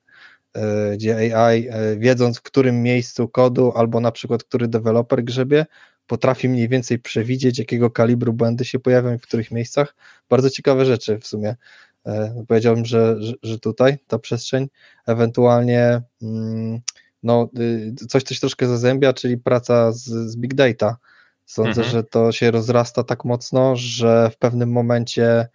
gdzie 0.94 1.38
AI, 1.38 1.70
wiedząc 1.98 2.38
w 2.38 2.42
którym 2.42 2.84
miejscu 2.84 3.28
kodu, 3.28 3.74
albo 3.76 4.00
na 4.00 4.12
przykład 4.12 4.44
który 4.44 4.68
deweloper 4.68 5.24
grzebie, 5.24 5.66
potrafi 6.08 6.50
mniej 6.50 6.70
więcej 6.70 7.00
przewidzieć, 7.00 7.60
jakiego 7.60 7.92
kalibru 7.92 8.34
błędy 8.34 8.66
się 8.66 8.80
pojawią 8.80 9.14
i 9.14 9.18
w 9.18 9.22
których 9.22 9.52
miejscach. 9.52 9.96
Bardzo 10.30 10.50
ciekawe 10.50 10.86
rzeczy 10.86 11.20
w 11.20 11.28
sumie. 11.28 11.56
Powiedziałbym, 12.48 12.86
że, 12.86 13.16
że, 13.20 13.34
że 13.44 13.60
tutaj 13.60 13.98
ta 14.08 14.20
przestrzeń, 14.20 14.68
ewentualnie 15.08 16.02
mm, 16.22 16.80
no, 17.24 17.50
y, 17.60 18.08
coś, 18.10 18.24
coś 18.24 18.40
troszkę 18.40 18.68
zazębia, 18.68 19.14
czyli 19.14 19.38
praca 19.38 19.92
z, 19.92 20.04
z 20.04 20.38
big 20.38 20.54
data, 20.54 20.98
Sądzę, 21.46 21.82
mhm. 21.82 21.90
że 21.90 22.04
to 22.04 22.32
się 22.32 22.52
rozrasta 22.52 23.04
tak 23.04 23.26
mocno, 23.26 23.76
że 23.76 24.30
w 24.34 24.38
pewnym 24.38 24.72
momencie 24.72 25.48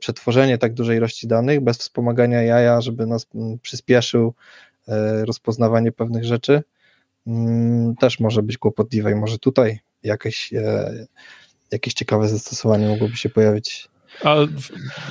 przetworzenie 0.00 0.58
tak 0.58 0.74
dużej 0.74 0.96
ilości 0.96 1.26
danych 1.26 1.60
bez 1.60 1.78
wspomagania 1.78 2.42
jaja, 2.42 2.80
żeby 2.80 3.06
nas 3.06 3.26
przyspieszył 3.62 4.34
rozpoznawanie 5.24 5.92
pewnych 5.92 6.24
rzeczy, 6.24 6.62
mm, 7.26 7.96
też 7.96 8.20
może 8.20 8.42
być 8.42 8.58
kłopotliwe 8.58 9.12
i 9.12 9.14
może 9.14 9.38
tutaj 9.38 9.78
jakieś, 10.02 10.52
jakieś 11.70 11.94
ciekawe 11.94 12.28
zastosowanie 12.28 12.88
mogłoby 12.88 13.16
się 13.16 13.28
pojawić. 13.28 13.88
A 14.24 14.36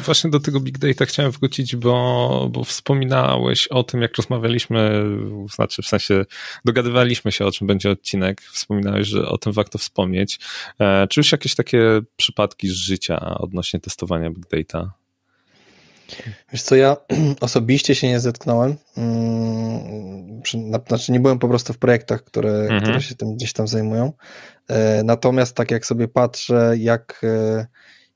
właśnie 0.06 0.30
do 0.30 0.40
tego 0.40 0.60
big 0.60 0.78
data 0.78 1.06
chciałem 1.06 1.32
wrócić, 1.32 1.76
bo, 1.76 2.50
bo 2.52 2.64
wspominałeś 2.64 3.68
o 3.68 3.84
tym, 3.84 4.02
jak 4.02 4.18
rozmawialiśmy, 4.18 5.04
znaczy 5.56 5.82
w 5.82 5.88
sensie 5.88 6.26
dogadywaliśmy 6.66 7.32
się, 7.32 7.46
o 7.46 7.52
czym 7.52 7.68
będzie 7.68 7.92
odcinek. 7.92 8.42
Wspominałeś, 8.42 9.08
że 9.08 9.28
o 9.30 9.38
tym 9.38 9.54
warto 9.54 9.78
wspomnieć. 9.78 10.40
E, 10.80 11.08
czy 11.08 11.20
już 11.20 11.32
jakieś 11.32 11.56
takie 11.56 12.02
przypadki 12.16 12.70
z 12.70 12.74
życia 12.74 13.20
odnośnie 13.38 13.80
testowania 13.80 14.30
big 14.30 14.48
data? 14.50 14.94
Wiesz 16.52 16.62
co, 16.62 16.76
ja 16.76 16.98
osobiście 17.42 17.96
się 17.96 18.08
nie 18.08 18.20
zetknąłem. 18.20 18.76
Mm, 18.98 20.42
znaczy 20.88 21.12
nie 21.12 21.20
byłem 21.20 21.40
po 21.40 21.48
prostu 21.48 21.74
w 21.74 21.78
projektach, 21.78 22.24
które, 22.24 22.52
mhm. 22.52 22.82
które 22.82 23.02
się 23.02 23.16
tym 23.16 23.36
gdzieś 23.36 23.54
tam 23.54 23.68
zajmują. 23.68 24.14
E, 24.68 25.04
natomiast 25.04 25.56
tak 25.56 25.72
jak 25.72 25.86
sobie 25.86 26.08
patrzę, 26.08 26.74
jak 26.78 27.22
e, 27.24 27.68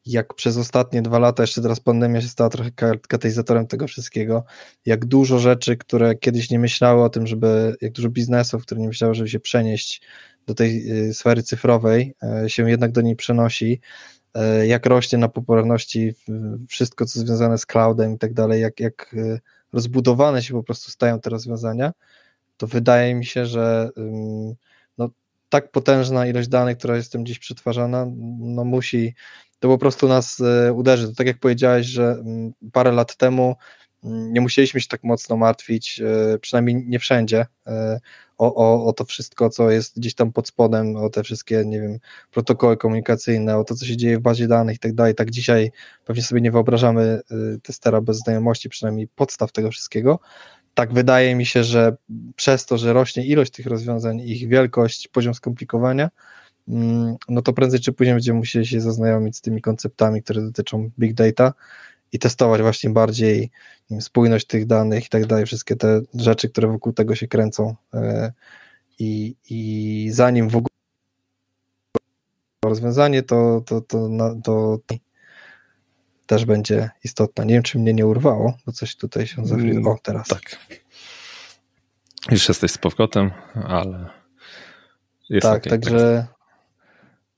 jak 0.05 0.33
przez 0.33 0.57
ostatnie 0.57 1.01
dwa 1.01 1.19
lata, 1.19 1.43
jeszcze 1.43 1.61
teraz 1.61 1.79
pandemia 1.79 2.21
się 2.21 2.27
stała 2.27 2.49
trochę 2.49 2.71
katalizatorem 3.07 3.67
tego 3.67 3.87
wszystkiego, 3.87 4.43
jak 4.85 5.05
dużo 5.05 5.39
rzeczy, 5.39 5.77
które 5.77 6.15
kiedyś 6.15 6.49
nie 6.49 6.59
myślały 6.59 7.03
o 7.03 7.09
tym, 7.09 7.27
żeby, 7.27 7.75
jak 7.81 7.91
dużo 7.91 8.09
biznesów, 8.09 8.61
które 8.61 8.81
nie 8.81 8.87
myślały, 8.87 9.15
żeby 9.15 9.29
się 9.29 9.39
przenieść 9.39 10.01
do 10.47 10.53
tej 10.53 10.91
y, 11.09 11.13
sfery 11.13 11.43
cyfrowej, 11.43 12.15
e, 12.23 12.49
się 12.49 12.69
jednak 12.69 12.91
do 12.91 13.01
niej 13.01 13.15
przenosi, 13.15 13.79
e, 14.33 14.67
jak 14.67 14.85
rośnie 14.85 15.17
na 15.17 15.29
popularności 15.29 16.13
wszystko, 16.67 17.05
co 17.05 17.19
związane 17.19 17.57
z 17.57 17.65
cloudem 17.65 18.13
i 18.13 18.17
tak 18.17 18.33
dalej, 18.33 18.61
jak, 18.61 18.79
jak 18.79 19.13
y, 19.13 19.39
rozbudowane 19.73 20.43
się 20.43 20.53
po 20.53 20.63
prostu 20.63 20.91
stają 20.91 21.19
te 21.19 21.29
rozwiązania, 21.29 21.91
to 22.57 22.67
wydaje 22.67 23.15
mi 23.15 23.25
się, 23.25 23.45
że 23.45 23.89
no, 24.97 25.09
tak 25.49 25.71
potężna 25.71 26.27
ilość 26.27 26.47
danych, 26.47 26.77
która 26.77 26.95
jest 26.95 27.11
tym 27.11 27.25
dziś 27.25 27.39
przetwarzana, 27.39 28.07
no 28.39 28.63
musi 28.65 29.15
to 29.61 29.67
po 29.67 29.77
prostu 29.77 30.07
nas 30.07 30.39
e, 30.39 30.73
uderzy. 30.73 31.07
To 31.07 31.13
tak 31.15 31.27
jak 31.27 31.37
powiedziałeś, 31.37 31.87
że 31.87 32.03
mm, 32.03 32.53
parę 32.71 32.91
lat 32.91 33.15
temu 33.15 33.55
mm, 34.03 34.33
nie 34.33 34.41
musieliśmy 34.41 34.81
się 34.81 34.87
tak 34.87 35.03
mocno 35.03 35.37
martwić, 35.37 36.01
e, 36.01 36.39
przynajmniej 36.39 36.85
nie 36.87 36.99
wszędzie, 36.99 37.45
e, 37.67 37.99
o, 38.37 38.55
o, 38.55 38.85
o 38.85 38.93
to 38.93 39.05
wszystko, 39.05 39.49
co 39.49 39.71
jest 39.71 39.99
gdzieś 39.99 40.15
tam 40.15 40.31
pod 40.31 40.47
spodem, 40.47 40.95
o 40.95 41.09
te 41.09 41.23
wszystkie, 41.23 41.63
nie 41.65 41.81
wiem, 41.81 41.99
protokoły 42.31 42.77
komunikacyjne, 42.77 43.57
o 43.57 43.63
to, 43.63 43.75
co 43.75 43.85
się 43.85 43.97
dzieje 43.97 44.17
w 44.17 44.21
bazie 44.21 44.47
danych 44.47 44.75
i 44.75 44.79
tak 44.79 44.93
dalej. 44.93 45.15
Tak 45.15 45.31
dzisiaj 45.31 45.71
pewnie 46.05 46.23
sobie 46.23 46.41
nie 46.41 46.51
wyobrażamy 46.51 47.21
testera 47.63 48.01
bez 48.01 48.17
znajomości, 48.17 48.69
przynajmniej 48.69 49.07
podstaw 49.07 49.51
tego 49.51 49.71
wszystkiego. 49.71 50.19
Tak 50.73 50.93
wydaje 50.93 51.35
mi 51.35 51.45
się, 51.45 51.63
że 51.63 51.95
przez 52.35 52.65
to, 52.65 52.77
że 52.77 52.93
rośnie 52.93 53.25
ilość 53.25 53.51
tych 53.51 53.65
rozwiązań, 53.65 54.19
ich 54.19 54.47
wielkość, 54.47 55.07
poziom 55.07 55.33
skomplikowania, 55.33 56.09
no 57.29 57.41
to 57.41 57.53
prędzej 57.53 57.79
czy 57.79 57.93
później 57.93 58.15
będziemy 58.15 58.39
musieli 58.39 58.67
się 58.67 58.81
zaznajomić 58.81 59.37
z 59.37 59.41
tymi 59.41 59.61
konceptami, 59.61 60.23
które 60.23 60.41
dotyczą 60.41 60.89
big 60.99 61.13
data 61.13 61.53
i 62.11 62.19
testować 62.19 62.61
właśnie 62.61 62.89
bardziej 62.89 63.51
wiem, 63.91 64.01
spójność 64.01 64.47
tych 64.47 64.65
danych 64.65 65.05
i 65.05 65.09
tak 65.09 65.25
dalej, 65.25 65.45
wszystkie 65.45 65.75
te 65.75 66.01
rzeczy, 66.13 66.49
które 66.49 66.67
wokół 66.67 66.93
tego 66.93 67.15
się 67.15 67.27
kręcą. 67.27 67.75
E, 67.93 68.33
I, 68.99 69.35
i 69.49 70.09
zanim 70.13 70.49
w 70.49 70.55
ogóle 70.55 70.67
rozwiązanie, 72.65 73.23
to, 73.23 73.61
to, 73.65 73.81
to, 73.81 74.09
to, 74.43 74.77
to 74.87 74.97
też 76.25 76.45
będzie 76.45 76.89
istotne. 77.03 77.45
Nie 77.45 77.53
wiem, 77.53 77.63
czy 77.63 77.79
mnie 77.79 77.93
nie 77.93 78.07
urwało, 78.07 78.53
bo 78.65 78.71
coś 78.71 78.95
tutaj 78.95 79.27
się 79.27 79.45
zawróciło. 79.45 79.93
O, 79.93 79.97
teraz. 80.03 80.27
Tak. 80.27 80.59
Już 82.31 82.47
jesteś 82.49 82.71
z 82.71 82.77
powrotem, 82.77 83.31
ale. 83.53 84.09
Jest 85.29 85.47
tak, 85.47 85.67
okay, 85.67 85.69
także. 85.69 86.27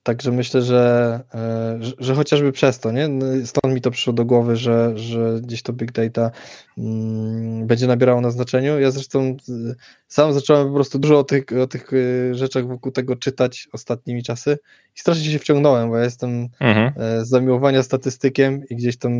Tak. 0.04 0.16
Także 0.16 0.32
myślę, 0.32 0.62
że, 0.62 1.20
e, 1.34 1.78
że, 1.80 1.92
że, 1.98 2.14
chociażby 2.14 2.52
przez 2.52 2.78
to, 2.78 2.92
nie? 2.92 3.08
No, 3.08 3.26
stąd 3.44 3.74
mi 3.74 3.80
to 3.80 3.90
przyszło 3.90 4.12
do 4.12 4.24
głowy, 4.24 4.56
że, 4.56 4.98
że 4.98 5.40
gdzieś 5.42 5.62
to 5.62 5.72
big 5.72 5.92
data 5.92 6.30
mm, 6.78 7.66
będzie 7.66 7.86
nabierało 7.86 8.20
na 8.20 8.30
znaczeniu. 8.30 8.80
Ja 8.80 8.90
zresztą 8.90 9.36
e, 9.48 9.74
sam 10.08 10.32
zacząłem 10.32 10.68
po 10.68 10.74
prostu 10.74 10.98
dużo 10.98 11.18
o 11.18 11.24
tych, 11.24 11.44
o 11.62 11.66
tych 11.66 11.90
e, 11.92 12.34
rzeczach 12.34 12.66
wokół 12.66 12.92
tego 12.92 13.16
czytać 13.16 13.68
ostatnimi 13.72 14.22
czasy 14.22 14.58
i 14.96 15.00
strasznie 15.00 15.32
się 15.32 15.38
wciągnąłem, 15.38 15.88
bo 15.88 15.96
ja 15.96 16.04
jestem 16.04 16.48
mhm. 16.60 16.92
z 17.24 17.28
zamiłowania 17.28 17.82
statystykiem 17.82 18.62
i 18.70 18.76
gdzieś 18.76 18.96
tam 18.96 19.12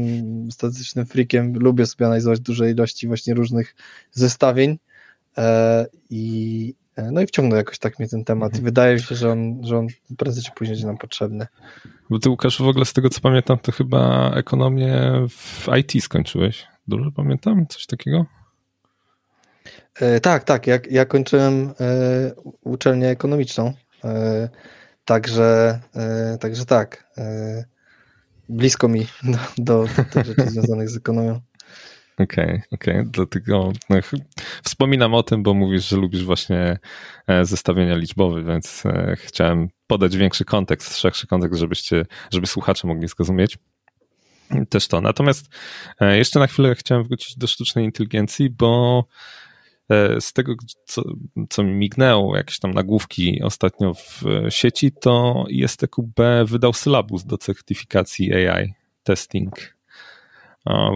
statystycznym 0.51 1.07
freakiem 1.07 1.59
lubię 1.59 1.87
sobie 1.87 2.07
analizować 2.07 2.41
duże 2.41 2.71
ilości 2.71 3.07
właśnie 3.07 3.35
różnych 3.35 3.75
zestawień 4.13 4.79
i, 6.11 6.75
E, 6.97 7.11
no 7.11 7.21
i 7.21 7.27
wciągnął 7.27 7.57
jakoś 7.57 7.79
tak 7.79 7.99
mnie 7.99 8.09
ten 8.09 8.25
temat 8.25 8.53
i 8.53 8.57
mhm. 8.57 8.65
wydaje 8.65 8.95
mi 8.95 9.01
się, 9.01 9.15
że 9.15 9.31
on, 9.31 9.61
że 9.63 9.79
on 9.79 9.87
prędzej 10.17 10.43
czy 10.43 10.53
później 10.53 10.75
będzie 10.75 10.87
nam 10.87 10.99
potrzebny. 10.99 11.47
Bo 12.11 12.19
ty 12.19 12.31
Łukasz 12.31 12.63
w 12.63 12.69
ogóle 12.69 12.85
z 12.85 12.93
tego 12.93 13.11
co 13.11 13.21
pamiętam, 13.21 13.59
to 13.59 13.73
chyba 13.73 14.33
ekonomię 14.35 15.13
w 15.29 15.69
IT 15.79 16.05
skończyłeś. 16.05 16.67
Dobrze 16.89 17.11
pamiętam? 17.17 17.67
Coś 17.67 17.87
takiego? 17.87 18.27
E, 20.01 20.21
tak, 20.21 20.45
tak. 20.45 20.67
Ja, 20.67 20.79
ja 20.91 21.05
kończyłem 21.05 21.75
e, 21.81 22.33
uczelnię 22.63 23.09
ekonomiczną. 23.09 23.73
E, 24.05 24.49
także, 25.05 25.81
e, 25.95 26.39
także 26.39 26.65
tak. 26.65 27.07
E, 27.19 27.65
blisko 28.49 28.89
mi 28.89 29.07
do, 29.23 29.39
do, 29.59 29.87
do 29.97 30.05
tych 30.05 30.27
rzeczy 30.27 30.51
związanych 30.51 30.91
z 30.91 30.97
ekonomią. 30.97 31.41
Okej, 32.19 32.45
okay, 32.45 32.63
okej, 32.73 32.95
okay. 32.95 33.11
dlatego 33.11 33.73
no, 33.91 33.97
wspominam 34.65 35.15
o 35.15 35.23
tym, 35.23 35.43
bo 35.43 35.55
mówisz, 35.55 35.89
że 35.89 35.97
lubisz 35.97 36.25
właśnie 36.25 36.79
e, 37.27 37.45
zestawienia 37.45 37.97
liczbowe, 37.97 38.45
więc 38.45 38.87
e, 38.87 39.17
chciałem 39.19 39.69
podać 39.87 40.17
większy 40.17 40.45
kontekst, 40.45 40.99
szerszy 40.99 41.27
kontekst, 41.27 41.61
żebyście, 41.61 42.07
żeby 42.31 42.47
słuchacze 42.47 42.89
mogli 42.89 43.09
zrozumieć 43.09 43.59
też 44.69 44.89
to. 44.89 45.01
Natomiast 45.01 45.47
e, 46.01 46.19
jeszcze 46.19 46.39
na 46.39 46.47
chwilę 46.47 46.75
chciałem 46.75 47.05
wrócić 47.05 47.39
do 47.39 47.47
sztucznej 47.47 47.85
inteligencji, 47.85 48.51
bo 48.51 49.05
z 50.21 50.33
tego, 50.33 50.55
co, 50.85 51.03
co 51.51 51.63
mi 51.63 51.73
mignęło, 51.73 52.37
jakieś 52.37 52.59
tam 52.59 52.71
nagłówki 52.71 53.43
ostatnio 53.43 53.95
w 53.95 54.23
sieci, 54.49 54.93
to 54.93 55.45
ISTQB 55.49 56.21
wydał 56.45 56.73
sylabus 56.73 57.25
do 57.25 57.39
certyfikacji 57.39 58.35
AI 58.35 58.75
testing 59.03 59.75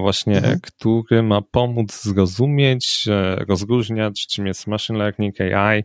właśnie, 0.00 0.36
mhm. 0.36 0.60
który 0.60 1.22
ma 1.22 1.42
pomóc 1.42 2.02
zrozumieć, 2.02 3.04
rozróżniać, 3.48 4.26
czym 4.26 4.46
jest 4.46 4.66
machine 4.66 4.98
learning, 4.98 5.34
AI, 5.40 5.84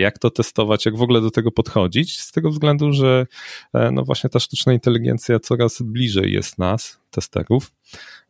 jak 0.00 0.18
to 0.18 0.30
testować, 0.30 0.86
jak 0.86 0.96
w 0.96 1.02
ogóle 1.02 1.20
do 1.20 1.30
tego 1.30 1.50
podchodzić, 1.50 2.20
z 2.20 2.32
tego 2.32 2.50
względu, 2.50 2.92
że 2.92 3.26
e, 3.74 3.90
no 3.90 4.04
właśnie 4.04 4.30
ta 4.30 4.40
sztuczna 4.40 4.72
inteligencja 4.72 5.38
coraz 5.38 5.82
bliżej 5.82 6.32
jest 6.32 6.58
nas, 6.58 7.00
testerów, 7.10 7.72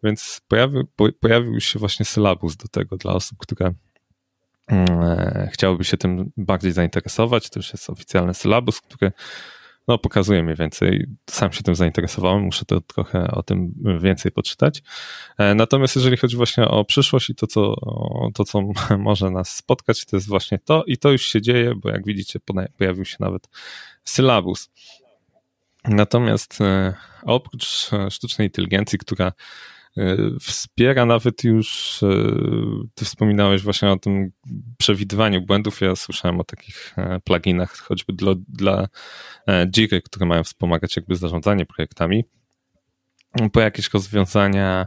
więc 0.03 0.41
pojawił, 0.49 0.87
pojawił 1.21 1.61
się 1.61 1.79
właśnie 1.79 2.07
sylabus 2.07 2.57
do 2.57 2.69
tego 2.69 2.97
dla 2.97 3.13
osób, 3.13 3.39
które 3.39 3.73
mm, 4.67 5.03
e, 5.03 5.49
chciałyby 5.53 5.85
się 5.85 5.97
tym 5.97 6.33
bardziej 6.37 6.73
zainteresować. 6.73 7.51
To 7.51 7.59
już 7.59 7.73
jest 7.73 7.91
oficjalny 7.91 8.35
sylabus, 8.35 8.81
który 8.81 9.13
no, 9.91 9.99
pokazuje 9.99 10.43
mniej 10.43 10.57
więcej. 10.57 11.07
Sam 11.31 11.53
się 11.53 11.63
tym 11.63 11.75
zainteresowałem, 11.75 12.43
muszę 12.43 12.65
to 12.65 12.81
trochę 12.81 13.31
o 13.31 13.43
tym 13.43 13.75
więcej 14.01 14.33
poczytać. 14.33 14.83
E, 15.39 15.55
natomiast 15.55 15.97
jeżeli 15.97 16.17
chodzi 16.17 16.37
właśnie 16.37 16.69
o 16.69 16.85
przyszłość 16.85 17.31
i 17.31 17.35
to, 17.35 17.47
co, 17.47 17.75
to, 18.35 18.45
co 18.45 18.61
może 18.99 19.31
nas 19.31 19.57
spotkać, 19.57 20.05
to 20.05 20.17
jest 20.17 20.29
właśnie 20.29 20.59
to 20.59 20.85
i 20.87 20.99
to 20.99 21.11
już 21.11 21.23
się 21.23 21.43
dzieje, 21.43 21.75
bo 21.75 21.91
jak 21.91 22.05
widzicie, 22.05 22.41
pojawił 22.79 23.05
się 23.05 23.17
nawet 23.21 23.49
sylabus. 24.05 24.71
Natomiast 25.85 26.61
e, 26.61 26.95
oprócz 27.23 27.91
sztucznej 28.11 28.49
inteligencji, 28.49 28.99
która 28.99 29.33
E, 29.33 29.33
wspiera 30.41 31.07
nawet 31.07 31.45
już, 31.45 32.01
e, 32.03 32.07
ty 32.95 33.05
wspominałeś 33.05 33.63
właśnie 33.63 33.91
o 33.91 33.97
tym 33.97 34.31
przewidywaniu 34.79 35.43
błędów, 35.43 35.81
ja 35.81 35.97
słyszałem 35.97 36.41
o 36.41 36.45
takich 36.45 36.95
e, 36.99 37.21
pluginach 37.25 37.77
choćby 37.77 38.13
dla, 38.13 38.35
dla 38.49 38.89
które 40.05 40.27
mają 40.27 40.45
wspomagać 40.45 40.97
jakby 40.97 41.17
zarządzanie 41.17 41.67
projektami, 41.67 42.25
po 43.53 43.61
jakieś 43.61 43.91
rozwiązania 43.91 44.87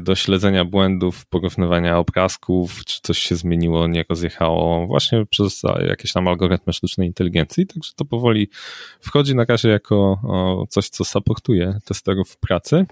do 0.00 0.14
śledzenia 0.14 0.64
błędów, 0.64 1.26
porównywania 1.26 1.98
obrazków, 1.98 2.84
czy 2.84 3.00
coś 3.02 3.18
się 3.18 3.36
zmieniło, 3.36 3.86
nie 3.86 4.04
rozjechało, 4.08 4.86
właśnie 4.86 5.26
przez 5.26 5.62
jakieś 5.88 6.12
tam 6.12 6.28
algorytmy 6.28 6.72
sztucznej 6.72 7.06
inteligencji, 7.06 7.66
także 7.66 7.92
to 7.96 8.04
powoli 8.04 8.48
wchodzi 9.00 9.34
na 9.34 9.44
razie 9.48 9.68
jako 9.68 10.20
coś, 10.68 10.88
co 10.88 11.04
supportuje 11.04 11.78
testerów 11.84 12.30
w 12.30 12.38
pracy, 12.38 12.86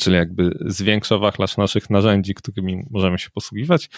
czyli 0.00 0.16
jakby 0.16 0.58
zwiększa 0.60 1.18
wachlarz 1.18 1.56
naszych 1.56 1.90
narzędzi, 1.90 2.34
którymi 2.34 2.84
możemy 2.90 3.18
się 3.18 3.30
posługiwać. 3.30 3.90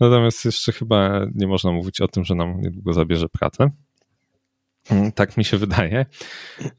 Natomiast 0.00 0.44
jeszcze 0.44 0.72
chyba 0.72 1.20
nie 1.34 1.46
można 1.46 1.72
mówić 1.72 2.00
o 2.00 2.08
tym, 2.08 2.24
że 2.24 2.34
nam 2.34 2.60
niedługo 2.60 2.92
zabierze 2.92 3.28
pracę. 3.28 3.70
Mm, 4.90 5.12
tak 5.12 5.36
mi 5.36 5.44
się 5.44 5.56
wydaje. 5.56 6.06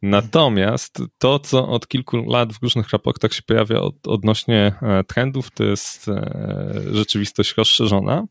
Natomiast 0.02 1.02
to, 1.18 1.40
co 1.40 1.68
od 1.68 1.88
kilku 1.88 2.18
lat 2.18 2.54
w 2.54 2.64
różnych 2.64 2.90
raportach 2.90 3.34
się 3.34 3.42
pojawia 3.42 3.80
od, 3.80 4.08
odnośnie 4.08 4.74
e, 4.82 5.04
trendów, 5.04 5.52
to 5.52 5.64
jest 5.64 6.08
e, 6.08 6.74
rzeczywistość 6.92 7.54
rozszerzona. 7.58 8.26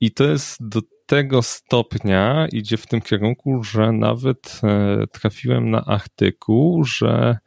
I 0.00 0.10
to 0.10 0.24
jest 0.24 0.68
do 0.68 0.80
tego 1.06 1.42
stopnia 1.42 2.48
idzie 2.52 2.76
w 2.76 2.86
tym 2.86 3.00
kierunku, 3.00 3.64
że 3.64 3.92
nawet 3.92 4.60
e, 4.62 5.06
trafiłem 5.06 5.70
na 5.70 5.84
artykuł, 5.84 6.84
że 6.84 7.38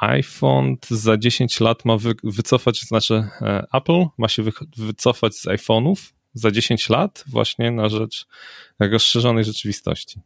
iPhone 0.00 0.76
za 0.88 1.16
10 1.16 1.60
lat 1.60 1.84
ma 1.84 1.96
wycofać, 2.24 2.80
znaczy 2.80 3.28
Apple 3.72 4.04
ma 4.18 4.28
się 4.28 4.42
wycofać 4.76 5.34
z 5.34 5.46
iPhone'ów 5.46 5.96
za 6.34 6.50
10 6.50 6.88
lat 6.88 7.24
właśnie 7.26 7.70
na 7.70 7.88
rzecz 7.88 8.26
rozszerzonej 8.80 9.44
rzeczywistości. 9.44 10.20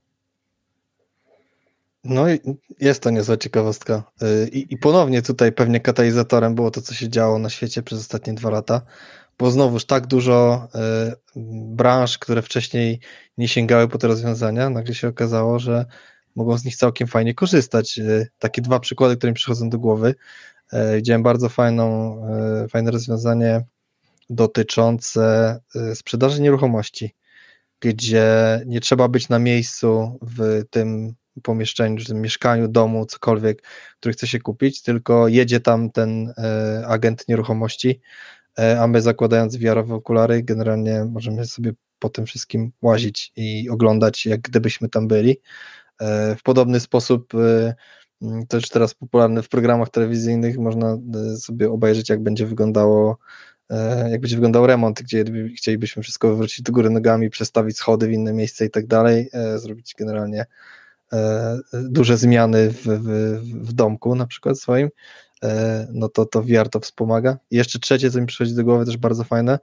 No 2.05 2.25
jest 2.81 3.03
to 3.03 3.11
niezła 3.11 3.37
ciekawostka. 3.37 4.03
Y, 4.23 4.49
I, 4.49 4.75
I, 4.75 4.77
ponownie 4.77 5.23
tutaj 5.23 5.53
pewnie 5.53 5.81
katalizatorem 5.81 6.55
było 6.55 6.71
to, 6.71 6.81
co 6.81 6.95
się 6.95 7.09
działo 7.09 7.39
na 7.39 7.51
świecie 7.51 7.83
przez 7.83 7.99
ostatnie 7.99 8.35
dwa 8.35 8.51
lata, 8.51 8.83
bo 9.39 9.51
znowuż 9.51 9.85
tak 9.85 10.07
dużo 10.07 10.69
branż, 11.67 12.19
które 12.19 12.43
wcześniej 12.43 13.01
nie 13.39 13.49
sięgały 13.49 13.89
po 13.89 13.99
te 13.99 14.09
rozwiązania, 14.09 14.71
nagle 14.71 14.95
się 14.95 15.09
okazało, 15.09 15.59
że 15.59 15.87
mogą 16.37 16.59
z 16.59 16.64
nich 16.64 16.76
całkiem 16.76 17.09
fajnie 17.09 17.35
korzystać. 17.35 17.99
Y, 17.99 18.28
takie 18.38 18.62
dwa 18.62 18.81
przykłady, 18.81 19.16
które 19.16 19.31
mi 19.31 19.37
przychodzą 19.37 19.71
do 19.71 19.78
głowy. 19.78 20.14
Widziałem 20.97 21.23
bardzo 21.23 21.49
fajną, 21.49 22.21
fajne 22.71 22.90
rozwiązanie 22.90 23.64
dotyczące 24.31 25.61
sprzedaży 25.95 26.40
nieruchomości 26.40 27.14
gdzie 27.81 28.61
nie 28.66 28.81
trzeba 28.81 29.09
być 29.09 29.28
na 29.28 29.38
miejscu 29.38 30.19
w 30.23 30.62
tym 30.71 31.14
pomieszczeniu, 31.43 31.97
czy 31.97 32.07
tym 32.07 32.21
mieszkaniu, 32.21 32.69
domu, 32.69 33.07
cokolwiek, 33.07 33.62
który 34.00 34.12
chce 34.12 34.26
się 34.26 34.38
kupić, 34.38 34.83
tylko 34.83 35.28
jedzie 35.28 35.61
tam 35.61 35.90
ten 35.90 36.33
e, 36.38 36.83
agent 36.87 37.28
nieruchomości, 37.28 38.00
e, 38.59 38.81
a 38.81 38.87
my 38.87 39.00
zakładając 39.00 39.57
wiarowe 39.57 39.95
okulary, 39.95 40.43
generalnie 40.43 41.05
możemy 41.05 41.47
sobie 41.47 41.73
po 41.99 42.09
tym 42.09 42.26
wszystkim 42.26 42.73
łazić 42.83 43.33
i 43.37 43.71
oglądać, 43.71 44.26
jak 44.26 44.40
gdybyśmy 44.40 44.88
tam 44.88 45.09
byli. 45.09 45.37
E, 46.00 46.37
w 46.37 46.43
podobny 46.43 46.81
sposób 46.81 47.33
to 48.49 48.57
już 48.57 48.69
teraz 48.69 48.95
popularne 48.95 49.43
w 49.43 49.49
programach 49.49 49.91
telewizyjnych, 49.91 50.59
można 50.59 50.99
sobie 51.38 51.71
obejrzeć, 51.71 52.09
jak 52.09 52.23
będzie 52.23 52.47
wyglądało 52.47 53.19
E, 53.71 54.11
jak 54.11 54.21
będzie 54.21 54.37
wyglądał 54.37 54.67
remont, 54.67 55.03
gdzie 55.03 55.25
chcielibyśmy 55.57 56.03
wszystko 56.03 56.29
wywrócić 56.29 56.62
do 56.62 56.73
góry 56.73 56.91
nogami, 56.91 57.31
przestawić 57.31 57.76
schody 57.76 58.07
w 58.07 58.12
inne 58.12 58.33
miejsce 58.33 58.67
i 58.67 58.71
tak 58.71 58.87
dalej, 58.87 59.31
e, 59.33 59.59
zrobić 59.59 59.95
generalnie 59.99 60.47
e, 61.12 61.59
duże 61.73 62.17
zmiany 62.17 62.71
w, 62.71 62.83
w, 62.83 63.41
w 63.69 63.73
domku 63.73 64.15
na 64.15 64.26
przykład 64.26 64.59
swoim, 64.59 64.88
no 65.93 66.09
to, 66.09 66.26
to 66.26 66.43
VR 66.43 66.69
to 66.69 66.81
wspomaga. 66.81 67.38
I 67.50 67.57
jeszcze 67.57 67.79
trzecie, 67.79 68.11
co 68.11 68.21
mi 68.21 68.26
przychodzi 68.26 68.55
do 68.55 68.65
głowy, 68.65 68.87
też 68.87 68.97
bardzo 68.97 69.25
fajne, 69.25 69.59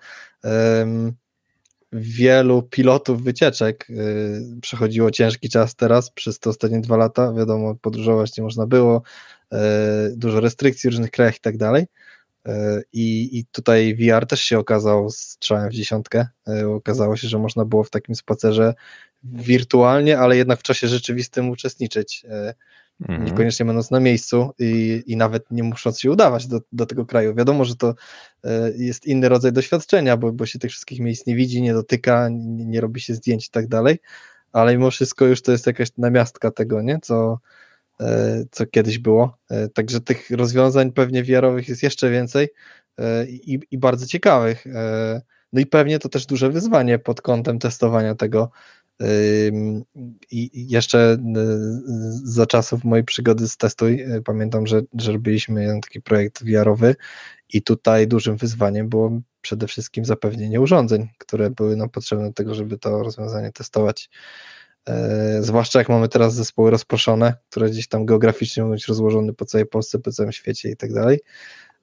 wielu 1.93 2.63
pilotów 2.63 3.23
wycieczek 3.23 3.87
przechodziło 4.61 5.11
ciężki 5.11 5.49
czas 5.49 5.75
teraz 5.75 6.11
przez 6.11 6.39
te 6.39 6.49
ostatnie 6.49 6.81
dwa 6.81 6.97
lata, 6.97 7.33
wiadomo, 7.33 7.75
podróżować 7.75 8.37
nie 8.37 8.43
można 8.43 8.67
było, 8.67 9.01
dużo 10.11 10.39
restrykcji 10.39 10.89
w 10.89 10.93
różnych 10.93 11.11
krajach 11.11 11.37
i 11.37 11.41
tak 11.41 11.57
dalej, 11.57 11.85
E, 12.47 12.81
I, 12.93 13.39
I 13.39 13.45
tutaj 13.45 13.95
VR 13.95 14.25
też 14.27 14.41
się 14.41 14.59
okazał 14.59 15.09
strzałem 15.09 15.69
w 15.69 15.73
dziesiątkę. 15.73 16.27
Okazało 16.75 17.17
się, 17.17 17.27
że 17.27 17.39
można 17.39 17.65
było 17.65 17.83
w 17.83 17.89
takim 17.89 18.15
spacerze 18.15 18.73
wirtualnie, 19.23 20.19
ale 20.19 20.37
jednak 20.37 20.59
w 20.59 20.63
czasie 20.63 20.87
rzeczywistym 20.87 21.49
uczestniczyć. 21.49 22.25
E, 23.01 23.09
mhm. 23.09 23.25
Niekoniecznie 23.25 23.65
będąc 23.65 23.91
na 23.91 23.99
miejscu 23.99 24.51
i, 24.59 25.03
i 25.07 25.17
nawet 25.17 25.51
nie 25.51 25.63
musząc 25.63 25.99
się 25.99 26.11
udawać 26.11 26.47
do, 26.47 26.61
do 26.71 26.85
tego 26.85 27.05
kraju. 27.05 27.35
Wiadomo, 27.35 27.65
że 27.65 27.75
to 27.75 27.95
jest 28.75 29.05
inny 29.05 29.29
rodzaj 29.29 29.51
doświadczenia, 29.51 30.17
bo, 30.17 30.31
bo 30.31 30.45
się 30.45 30.59
tych 30.59 30.71
wszystkich 30.71 30.99
miejsc 30.99 31.27
nie 31.27 31.35
widzi, 31.35 31.61
nie 31.61 31.73
dotyka, 31.73 32.29
nie, 32.29 32.65
nie 32.65 32.81
robi 32.81 33.01
się 33.01 33.13
zdjęć 33.13 33.47
i 33.47 33.49
tak 33.51 33.67
dalej, 33.67 33.99
ale 34.51 34.77
mimo 34.77 34.91
wszystko 34.91 35.25
już 35.25 35.41
to 35.41 35.51
jest 35.51 35.67
jakaś 35.67 35.89
namiastka 35.97 36.51
tego, 36.51 36.81
nie? 36.81 36.99
Co, 36.99 37.39
E, 38.01 38.43
co 38.51 38.65
kiedyś 38.65 38.99
było. 38.99 39.37
E, 39.49 39.69
także 39.69 40.01
tych 40.01 40.29
rozwiązań 40.31 40.91
pewnie 40.91 41.23
wiarowych 41.23 41.69
jest 41.69 41.83
jeszcze 41.83 42.09
więcej 42.09 42.49
e, 42.97 43.25
i, 43.25 43.59
i 43.71 43.77
bardzo 43.77 44.05
ciekawych. 44.05 44.65
No 45.53 45.61
i 45.61 45.65
pewnie 45.65 45.99
to 45.99 46.09
też 46.09 46.25
duże 46.25 46.49
wyzwanie 46.49 46.99
pod 46.99 47.21
kątem 47.21 47.59
testowania 47.59 48.15
tego. 48.15 48.51
I 50.31 50.71
jeszcze 50.71 51.17
za 52.23 52.45
czasów 52.45 52.83
mojej 52.83 53.03
przygody 53.05 53.47
z 53.47 53.57
Testuj 53.57 54.05
pamiętam, 54.25 54.67
że, 54.67 54.81
że 54.93 55.11
robiliśmy 55.11 55.61
jeden 55.61 55.81
taki 55.81 56.01
projekt 56.01 56.45
wiarowy 56.45 56.95
i 57.53 57.61
tutaj 57.61 58.07
dużym 58.07 58.37
wyzwaniem 58.37 58.89
było 58.89 59.21
przede 59.41 59.67
wszystkim 59.67 60.05
zapewnienie 60.05 60.61
urządzeń, 60.61 61.07
które 61.17 61.49
były 61.49 61.75
nam 61.75 61.89
potrzebne 61.89 62.27
do 62.27 62.33
tego, 62.33 62.55
żeby 62.55 62.77
to 62.77 63.03
rozwiązanie 63.03 63.51
testować 63.51 64.09
E, 64.89 65.43
zwłaszcza 65.43 65.79
jak 65.79 65.89
mamy 65.89 66.09
teraz 66.09 66.35
zespoły 66.35 66.71
rozproszone, 66.71 67.33
które 67.49 67.69
gdzieś 67.69 67.87
tam 67.87 68.05
geograficznie 68.05 68.63
mogą 68.63 68.75
być 68.75 68.87
rozłożone 68.87 69.33
po 69.33 69.45
całej 69.45 69.67
Polsce, 69.67 69.99
po 69.99 70.11
całym 70.11 70.31
świecie 70.31 70.69
i 70.69 70.77
tak 70.77 70.93
dalej, 70.93 71.19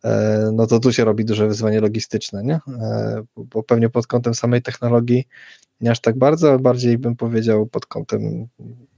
e, 0.04 0.50
no 0.54 0.66
to 0.66 0.80
tu 0.80 0.92
się 0.92 1.04
robi 1.04 1.24
duże 1.24 1.48
wyzwanie 1.48 1.80
logistyczne, 1.80 2.42
nie? 2.42 2.54
E, 2.54 3.22
bo 3.36 3.62
pewnie 3.62 3.88
pod 3.88 4.06
kątem 4.06 4.34
samej 4.34 4.62
technologii 4.62 5.28
nie 5.80 5.90
aż 5.90 6.00
tak 6.00 6.18
bardzo, 6.18 6.48
ale 6.50 6.58
bardziej 6.58 6.98
bym 6.98 7.16
powiedział 7.16 7.66
pod 7.66 7.86
kątem 7.86 8.48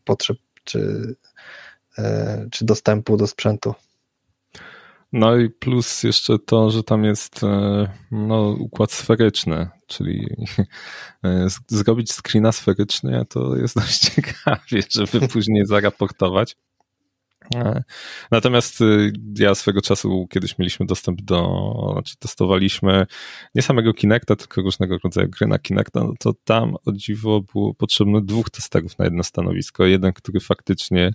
potrzeb 0.05 0.37
czy, 0.64 1.14
czy 2.51 2.64
dostępu 2.64 3.16
do 3.16 3.27
sprzętu. 3.27 3.75
No 5.12 5.37
i 5.37 5.51
plus 5.51 6.03
jeszcze 6.03 6.38
to, 6.38 6.71
że 6.71 6.83
tam 6.83 7.05
jest 7.05 7.45
e, 7.45 7.88
no, 8.11 8.57
układ 8.59 8.92
sferyczny, 8.92 9.68
czyli 9.87 10.37
e, 11.25 11.47
zrobić 11.68 12.12
screena 12.12 12.53
sferyczny 12.53 13.25
to 13.29 13.57
jest 13.57 13.75
dość 13.75 13.99
ciekawie, 14.14 14.83
żeby 14.90 15.29
później 15.29 15.66
zaraportować. 15.73 16.57
E, 17.57 17.83
natomiast 18.31 18.81
y, 18.81 19.12
ja 19.38 19.55
swego 19.55 19.81
czasu 19.81 20.27
kiedyś 20.31 20.59
mieliśmy 20.59 20.87
dostęp 20.87 21.23
do, 21.23 21.91
znaczy 21.93 22.15
testowaliśmy 22.19 23.07
nie 23.55 23.62
samego 23.62 23.95
Kinecta, 23.95 24.37
tylko 24.37 24.62
różnego 24.62 24.99
rodzaju 25.05 25.29
gry 25.29 25.47
na 25.47 25.59
Kinecta, 25.59 26.05
no 26.05 26.12
to 26.19 26.35
tam 26.45 26.75
o 26.87 26.93
dziwo 26.93 27.41
było 27.53 27.75
potrzebne 27.75 28.23
dwóch 28.23 28.51
testerów 28.51 28.99
na 28.99 29.05
jedno 29.05 29.23
stanowisko. 29.23 29.87
Jeden, 29.87 30.12
który 30.12 30.41
faktycznie 30.41 31.12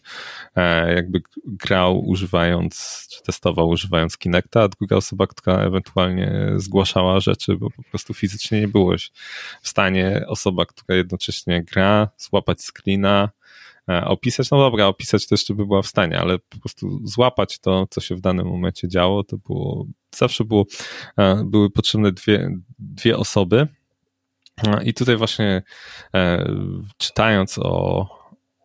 e, 0.55 0.93
jakby 0.93 1.21
grał 1.45 1.99
używając, 1.99 3.05
czy 3.11 3.23
testował 3.23 3.69
używając 3.69 4.17
Kinecta, 4.17 4.61
a 4.61 4.67
druga 4.67 4.95
osoba, 4.95 5.27
która 5.27 5.57
ewentualnie 5.57 6.53
zgłaszała 6.55 7.19
rzeczy, 7.19 7.57
bo 7.57 7.69
po 7.69 7.83
prostu 7.83 8.13
fizycznie 8.13 8.61
nie 8.61 8.67
byłeś 8.67 9.11
w 9.61 9.69
stanie 9.69 10.25
osoba, 10.27 10.65
która 10.65 10.97
jednocześnie 10.97 11.63
gra, 11.63 12.09
złapać 12.17 12.61
screena, 12.61 13.29
opisać, 13.87 14.51
no 14.51 14.57
dobra, 14.57 14.87
opisać 14.87 15.27
to 15.27 15.35
jeszcze 15.35 15.53
by 15.53 15.65
była 15.65 15.81
w 15.81 15.87
stanie, 15.87 16.19
ale 16.19 16.39
po 16.39 16.59
prostu 16.59 17.07
złapać 17.07 17.59
to, 17.59 17.87
co 17.89 18.01
się 18.01 18.15
w 18.15 18.21
danym 18.21 18.47
momencie 18.47 18.87
działo, 18.87 19.23
to 19.23 19.37
było, 19.37 19.85
zawsze 20.15 20.43
było, 20.45 20.65
e, 21.17 21.43
były 21.45 21.69
potrzebne 21.69 22.11
dwie, 22.11 22.49
dwie 22.79 23.17
osoby. 23.17 23.67
E, 24.67 24.83
I 24.83 24.93
tutaj 24.93 25.17
właśnie 25.17 25.61
czytając 26.97 27.57
o, 27.57 28.07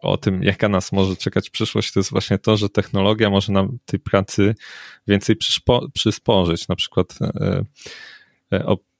o 0.02 0.16
tym, 0.16 0.42
jaka 0.42 0.68
nas 0.68 0.92
może 0.92 1.16
czekać 1.16 1.50
przyszłość, 1.50 1.92
to 1.92 2.00
jest 2.00 2.10
właśnie 2.10 2.38
to, 2.38 2.56
że 2.56 2.68
technologia 2.68 3.30
może 3.30 3.52
nam 3.52 3.78
tej 3.86 4.00
pracy 4.00 4.54
więcej 5.06 5.36
przysporzyć. 5.94 6.68
Na 6.68 6.76
przykład 6.76 7.18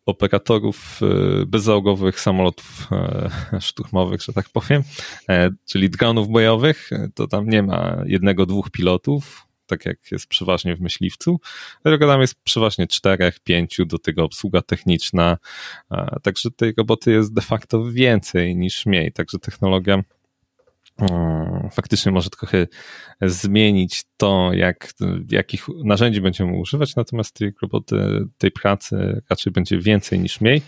operatorów 0.07 1.01
e, 1.03 1.47
bezzałogowych 1.47 2.21
samolotów 2.21 2.89
e, 2.93 3.31
szturmowych, 3.61 4.23
że 4.23 4.33
tak 4.33 4.49
powiem, 4.49 4.83
e, 5.29 5.51
czyli 5.71 5.91
dronów 5.91 6.29
bojowych, 6.29 6.91
to 7.15 7.27
tam 7.27 7.49
nie 7.49 7.63
ma 7.63 7.97
jednego, 8.07 8.47
dwóch 8.47 8.71
pilotów, 8.71 9.47
tak 9.67 9.87
jak 9.87 10.13
jest 10.13 10.27
przeważnie 10.27 10.77
w 10.77 10.81
myśliwcu, 10.81 11.41
tylko 11.85 12.07
tam 12.07 12.21
jest 12.21 12.35
przeważnie 12.45 12.87
czterech, 12.87 13.41
pięciu, 13.41 13.87
do 13.87 13.99
tego 13.99 14.25
obsługa 14.25 14.63
techniczna, 14.63 15.39
także 16.23 16.51
tej 16.51 16.75
roboty 16.79 17.13
jest 17.13 17.35
de 17.35 17.41
facto 17.41 17.85
więcej 17.91 18.57
niż 18.57 18.87
mniej, 18.87 19.13
także 19.13 19.39
technologia 19.39 20.03
faktycznie 21.73 22.13
może 22.13 22.31
trochę 22.31 22.67
zmienić 23.23 24.05
to, 24.17 24.51
jak, 24.53 24.93
jakich 25.31 25.67
narzędzi 25.85 26.21
będziemy 26.21 26.59
używać, 26.59 26.97
natomiast 26.97 27.35
tej 27.35 27.53
roboty, 27.63 28.27
tej 28.39 28.51
pracy 28.51 29.23
raczej 29.31 29.53
będzie 29.53 29.79
więcej 29.79 30.21
niż 30.21 30.41
mniej. 30.41 30.63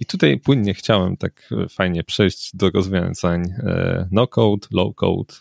I 0.00 0.06
tutaj 0.06 0.38
płynnie 0.38 0.74
chciałem 0.74 1.16
tak 1.16 1.50
fajnie 1.70 2.04
przejść 2.04 2.56
do 2.56 2.70
rozwiązań 2.70 3.42
e, 3.58 4.08
no-code, 4.10 4.68
low-code. 4.72 5.34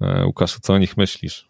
E, 0.00 0.26
Łukaszu, 0.26 0.60
co 0.62 0.72
o 0.72 0.78
nich 0.78 0.96
myślisz? 0.96 1.47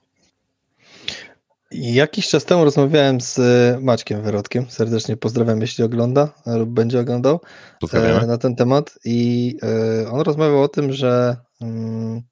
Jakiś 1.71 2.29
czas 2.29 2.45
temu 2.45 2.65
rozmawiałem 2.65 3.21
z 3.21 3.39
e, 3.39 3.79
Maćkiem 3.81 4.23
Wyrodkiem, 4.23 4.71
serdecznie 4.71 5.17
pozdrawiam, 5.17 5.61
jeśli 5.61 5.85
ogląda 5.85 6.33
lub 6.47 6.71
będzie 6.71 7.01
oglądał 7.01 7.41
na 8.27 8.39
ten 8.39 8.57
temat. 8.57 8.99
I 9.05 9.55
on 10.11 10.21
rozmawiał 10.21 10.63
o 10.63 10.69
tym, 10.69 10.93
że 10.93 11.37
mm, 11.61 12.23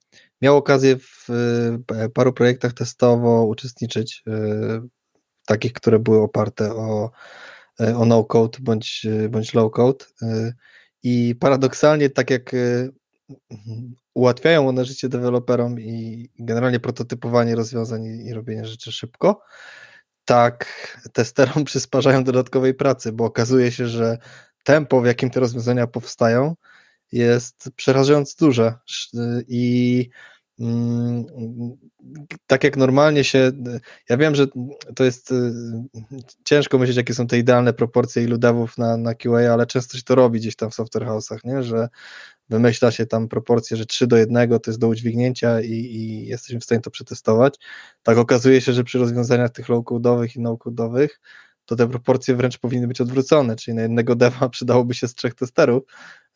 miał 0.42 0.57
okazję 0.57 0.96
w 0.96 1.29
paru 2.14 2.33
projektach 2.33 2.72
testowo 2.72 3.44
uczestniczyć, 3.44 4.25
takich, 5.46 5.72
które 5.72 5.99
były 5.99 6.22
oparte 6.22 6.72
o, 6.72 7.11
o 7.96 8.05
no-code 8.05 8.59
bądź, 8.61 9.07
bądź 9.31 9.55
low-code. 9.55 10.05
I 11.03 11.35
paradoksalnie 11.40 12.11
tak 12.11 12.31
jak 12.31 12.53
ułatwiają 14.15 14.69
one 14.69 14.85
życie 14.85 15.09
deweloperom 15.09 15.81
i 15.81 16.29
generalnie 16.39 16.81
prototypowanie 16.81 17.57
rozwiązań 17.57 18.05
i, 18.05 18.33
robienie 18.33 18.67
rzeczy 18.67 18.93
szybko, 18.93 19.43
tak 20.25 20.67
testerom 21.12 21.65
przysparzają 21.71 22.25
dodatkowej 22.25 22.75
pracy, 22.75 23.12
bo 23.12 23.25
okazuje 23.25 23.73
się, 23.73 23.87
że 23.87 24.19
tempo, 24.65 25.01
w 25.01 25.07
jakim 25.07 25.31
te 25.31 25.41
rozwiązania 25.41 25.87
powstają, 25.87 26.55
jest 27.12 27.71
przerażająco 27.77 28.35
duże 28.39 28.75
i 29.49 30.09
mm, 30.61 31.25
tak 32.47 32.65
jak 32.65 32.77
normalnie 32.77 33.25
się, 33.25 33.53
ja 34.09 34.17
wiem, 34.17 34.35
że 34.35 34.47
to 34.97 35.05
jest 35.05 35.33
y, 35.33 35.53
ciężko 36.45 36.79
myśleć, 36.79 36.97
jakie 36.97 37.15
są 37.15 37.27
te 37.27 37.39
idealne 37.39 37.73
proporcje 37.73 38.23
ilu 38.23 38.39
devów 38.39 38.79
na, 38.79 38.97
na 38.97 39.15
QA, 39.15 39.53
ale 39.53 39.67
często 39.67 39.97
się 39.97 40.03
to 40.03 40.15
robi 40.15 40.41
gdzieś 40.41 40.57
tam 40.57 40.71
w 40.71 40.75
software 40.75 41.07
house'ach, 41.07 41.39
nie? 41.45 41.62
że 41.62 41.89
wymyśla 42.48 42.90
się 42.90 43.06
tam 43.06 43.28
proporcję, 43.28 43.76
że 43.76 43.87
3 43.87 44.06
do 44.06 44.16
1 44.16 44.48
to 44.48 44.70
jest 44.70 44.80
do 44.80 44.88
udźwignięcia 44.88 45.61
i, 45.61 45.70
i 45.72 46.26
jesteśmy 46.26 46.61
w 46.61 46.64
stanie 46.64 46.80
to 46.80 46.90
przetestować. 46.90 47.54
Tak 48.02 48.18
okazuje 48.18 48.61
się, 48.61 48.72
że 48.72 48.85
przy 48.85 48.98
rozwiązaniach 48.98 49.50
tych 49.50 49.68
low-codowych 49.68 50.37
i 50.37 50.40
no-codowych 50.40 51.20
to 51.66 51.76
te 51.76 51.88
proporcje 51.88 52.35
wręcz 52.35 52.59
powinny 52.59 52.88
być 52.88 53.00
odwrócone, 53.00 53.56
czyli 53.56 53.74
na 53.74 53.82
jednego 53.82 54.16
deva 54.16 54.48
przydałoby 54.56 54.94
się 54.94 55.09
z 55.09 55.14
trzech 55.14 55.35
testerów, 55.35 55.82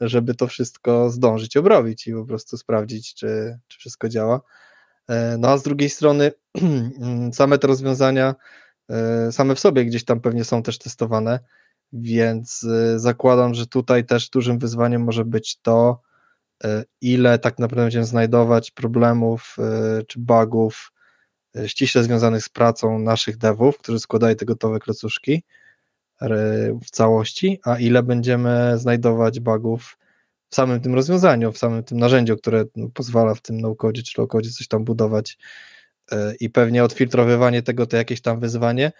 żeby 0.01 0.35
to 0.35 0.47
wszystko 0.47 1.11
zdążyć 1.11 1.57
obrobić 1.57 2.07
i 2.07 2.13
po 2.13 2.25
prostu 2.25 2.57
sprawdzić, 2.57 3.15
czy, 3.15 3.59
czy 3.69 3.79
wszystko 3.79 4.09
działa. 4.09 4.41
E, 5.09 5.37
no 5.39 5.49
a 5.49 5.59
z 5.59 5.63
drugiej 5.63 5.91
strony 5.91 6.33
same 7.33 7.59
te 7.59 7.67
rozwiązania 7.67 8.35
e, 8.91 9.33
same 9.33 9.55
w 9.55 9.61
sobie 9.61 9.85
gdzieś 9.85 10.05
tam 10.05 10.21
pewnie 10.21 10.45
są 10.45 10.63
też 10.63 10.79
testowane, 10.79 11.41
więc 11.93 12.63
y, 12.63 12.99
zakładam, 12.99 13.55
że 13.55 13.67
tutaj 13.67 14.05
też 14.05 14.31
dużym 14.31 14.59
wyzwaniem 14.59 15.03
może 15.03 15.25
być 15.25 15.61
to, 15.61 16.01
y, 16.65 16.85
ile 17.01 17.39
tak 17.39 17.59
naprawdę 17.59 17.83
będziemy 17.83 18.05
znajdować 18.05 18.71
problemów 18.71 19.57
y, 20.01 20.05
czy 20.05 20.19
bugów 20.19 20.93
ściśle 21.67 22.03
związanych 22.03 22.45
z 22.45 22.49
pracą 22.49 22.99
naszych 22.99 23.37
devów, 23.37 23.79
którzy 23.79 24.01
składają 24.01 24.37
te 24.37 24.45
gotowe 24.45 24.79
klocuszki 24.79 25.43
w 26.85 26.91
całości, 26.91 27.61
a 27.65 27.79
ile 27.79 28.03
będziemy 28.03 28.79
znajdować 28.79 29.41
bugów 29.41 29.99
w 30.49 30.55
samym 30.55 30.81
tym 30.81 30.95
rozwiązaniu, 30.95 31.53
w 31.53 31.59
samym 31.59 31.85
tym 31.85 31.99
narzędziu, 31.99 32.37
które 32.37 32.65
no, 32.77 32.89
pozwala 32.89 33.35
w 33.35 33.41
tym 33.41 33.61
no-code 33.61 34.03
czy 34.03 34.21
low-code 34.23 34.51
coś 34.51 34.69
tam 34.69 34.85
budować 34.85 35.39
i 36.41 36.51
pewnie 36.51 36.85
odfiltrowywanie 36.85 37.63
tego 37.63 37.87
to 37.87 37.97
jakieś 37.97 38.21
tam 38.21 38.41
wyzwanie, 38.41 38.93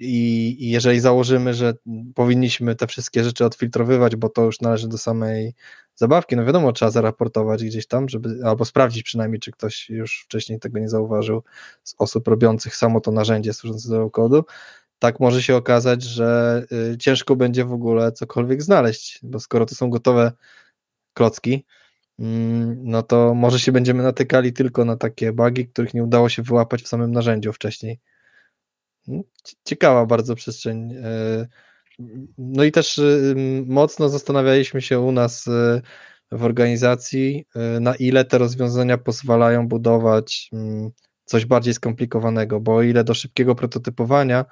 i, 0.00 0.70
jeżeli 0.70 1.00
założymy, 1.00 1.54
że 1.54 1.74
powinniśmy 2.14 2.74
te 2.74 2.86
wszystkie 2.86 3.24
rzeczy 3.24 3.44
odfiltrowywać, 3.44 4.16
bo 4.16 4.28
to 4.28 4.44
już 4.44 4.60
należy 4.60 4.88
do 4.88 4.98
samej 4.98 5.54
zabawki, 5.94 6.36
no 6.36 6.44
wiadomo, 6.44 6.72
trzeba 6.72 6.90
zaraportować 6.90 7.64
gdzieś 7.64 7.86
tam, 7.86 8.08
żeby, 8.08 8.40
albo 8.44 8.64
sprawdzić 8.64 9.02
przynajmniej, 9.02 9.40
czy 9.40 9.52
ktoś 9.52 9.90
już 9.90 10.22
wcześniej 10.24 10.58
tego 10.58 10.78
nie 10.78 10.88
zauważył 10.88 11.42
z 11.82 11.94
osób 11.98 12.28
robiących 12.28 12.76
samo 12.76 13.00
to 13.00 13.12
narzędzie 13.12 13.52
służące 13.52 13.88
do 13.88 14.10
kodu, 14.10 14.44
tak 14.98 15.20
może 15.20 15.42
się 15.42 15.56
okazać, 15.56 16.02
że 16.02 16.62
y, 16.92 16.98
ciężko 16.98 17.36
będzie 17.36 17.64
w 17.64 17.72
ogóle 17.72 18.12
cokolwiek 18.12 18.62
znaleźć, 18.62 19.18
bo 19.22 19.40
skoro 19.40 19.66
to 19.66 19.74
są 19.74 19.90
gotowe 19.90 20.32
klocki, 21.14 21.64
mm, 22.18 22.78
no 22.84 23.02
to 23.02 23.34
może 23.34 23.60
się 23.60 23.72
będziemy 23.72 24.02
natykali 24.02 24.52
tylko 24.52 24.84
na 24.84 24.96
takie 24.96 25.32
bugi, 25.32 25.68
których 25.68 25.94
nie 25.94 26.04
udało 26.04 26.28
się 26.28 26.42
wyłapać 26.42 26.82
w 26.82 26.88
samym 26.88 27.12
narzędziu 27.12 27.52
wcześniej. 27.52 28.00
Ciekawa 29.64 30.06
bardzo 30.06 30.34
przestrzeń. 30.34 30.92
E, 30.92 31.46
no 32.38 32.64
i 32.64 32.72
też 32.72 32.98
y, 32.98 33.34
mocno 33.66 34.08
zastanawialiśmy 34.08 34.82
się 34.82 35.00
u 35.00 35.12
nas 35.12 35.46
y, 35.46 35.82
w 36.32 36.44
organizacji, 36.44 37.46
y, 37.76 37.80
na 37.80 37.94
ile 37.94 38.24
te 38.24 38.38
rozwiązania 38.38 38.98
pozwalają 38.98 39.68
budować 39.68 40.50
coś 41.24 41.46
bardziej 41.46 41.74
skomplikowanego, 41.74 42.60
bo 42.60 42.76
o 42.76 42.82
ile 42.82 43.04
do 43.04 43.14
szybkiego 43.14 43.54
prototypowania 43.54 44.44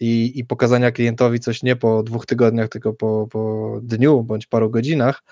i, 0.00 0.32
i 0.38 0.44
pokazania 0.44 0.90
klientowi 0.90 1.40
coś 1.40 1.62
nie 1.62 1.76
po 1.76 2.02
dwóch 2.02 2.26
tygodniach, 2.26 2.68
tylko 2.68 2.92
po, 2.92 3.28
po 3.30 3.80
dniu 3.82 4.22
bądź 4.22 4.46
paru 4.46 4.70
godzinach, 4.70 5.22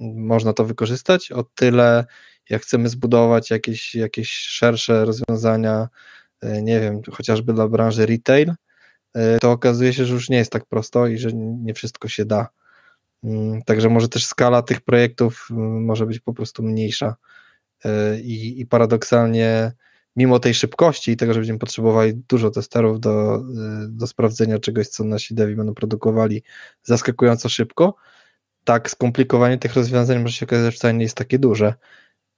można 0.00 0.52
to 0.52 0.64
wykorzystać, 0.64 1.32
o 1.32 1.42
tyle 1.42 2.04
jak 2.50 2.62
chcemy 2.62 2.88
zbudować 2.88 3.50
jakieś, 3.50 3.94
jakieś 3.94 4.30
szersze 4.30 5.04
rozwiązania, 5.04 5.88
nie 6.42 6.80
wiem, 6.80 7.00
chociażby 7.12 7.52
dla 7.52 7.68
branży 7.68 8.06
retail, 8.06 8.54
e, 9.14 9.38
to 9.38 9.50
okazuje 9.50 9.92
się, 9.92 10.04
że 10.04 10.14
już 10.14 10.28
nie 10.28 10.36
jest 10.36 10.52
tak 10.52 10.66
prosto 10.66 11.06
i 11.06 11.18
że 11.18 11.32
nie 11.34 11.74
wszystko 11.74 12.08
się 12.08 12.24
da. 12.24 12.48
Mm, 13.24 13.62
także 13.62 13.88
może 13.88 14.08
też 14.08 14.26
skala 14.26 14.62
tych 14.62 14.80
projektów 14.80 15.48
mm, 15.50 15.84
może 15.84 16.06
być 16.06 16.20
po 16.20 16.34
prostu 16.34 16.62
mniejsza 16.62 17.16
e, 17.84 18.20
i, 18.20 18.60
i 18.60 18.66
paradoksalnie 18.66 19.72
mimo 20.16 20.38
tej 20.38 20.54
szybkości 20.54 21.10
i 21.10 21.16
tego, 21.16 21.32
że 21.32 21.40
będziemy 21.40 21.58
potrzebowali 21.58 22.14
dużo 22.28 22.50
testerów 22.50 23.00
do, 23.00 23.42
do 23.88 24.06
sprawdzenia 24.06 24.58
czegoś, 24.58 24.88
co 24.88 25.04
nasi 25.04 25.34
devi 25.34 25.56
będą 25.56 25.74
produkowali 25.74 26.42
zaskakująco 26.82 27.48
szybko, 27.48 27.94
tak 28.64 28.90
skomplikowanie 28.90 29.58
tych 29.58 29.74
rozwiązań 29.74 30.22
może 30.22 30.34
się 30.34 30.46
okazać, 30.46 30.64
że 30.64 30.72
wcale 30.72 30.94
nie 30.94 31.02
jest 31.02 31.16
takie 31.16 31.38
duże 31.38 31.74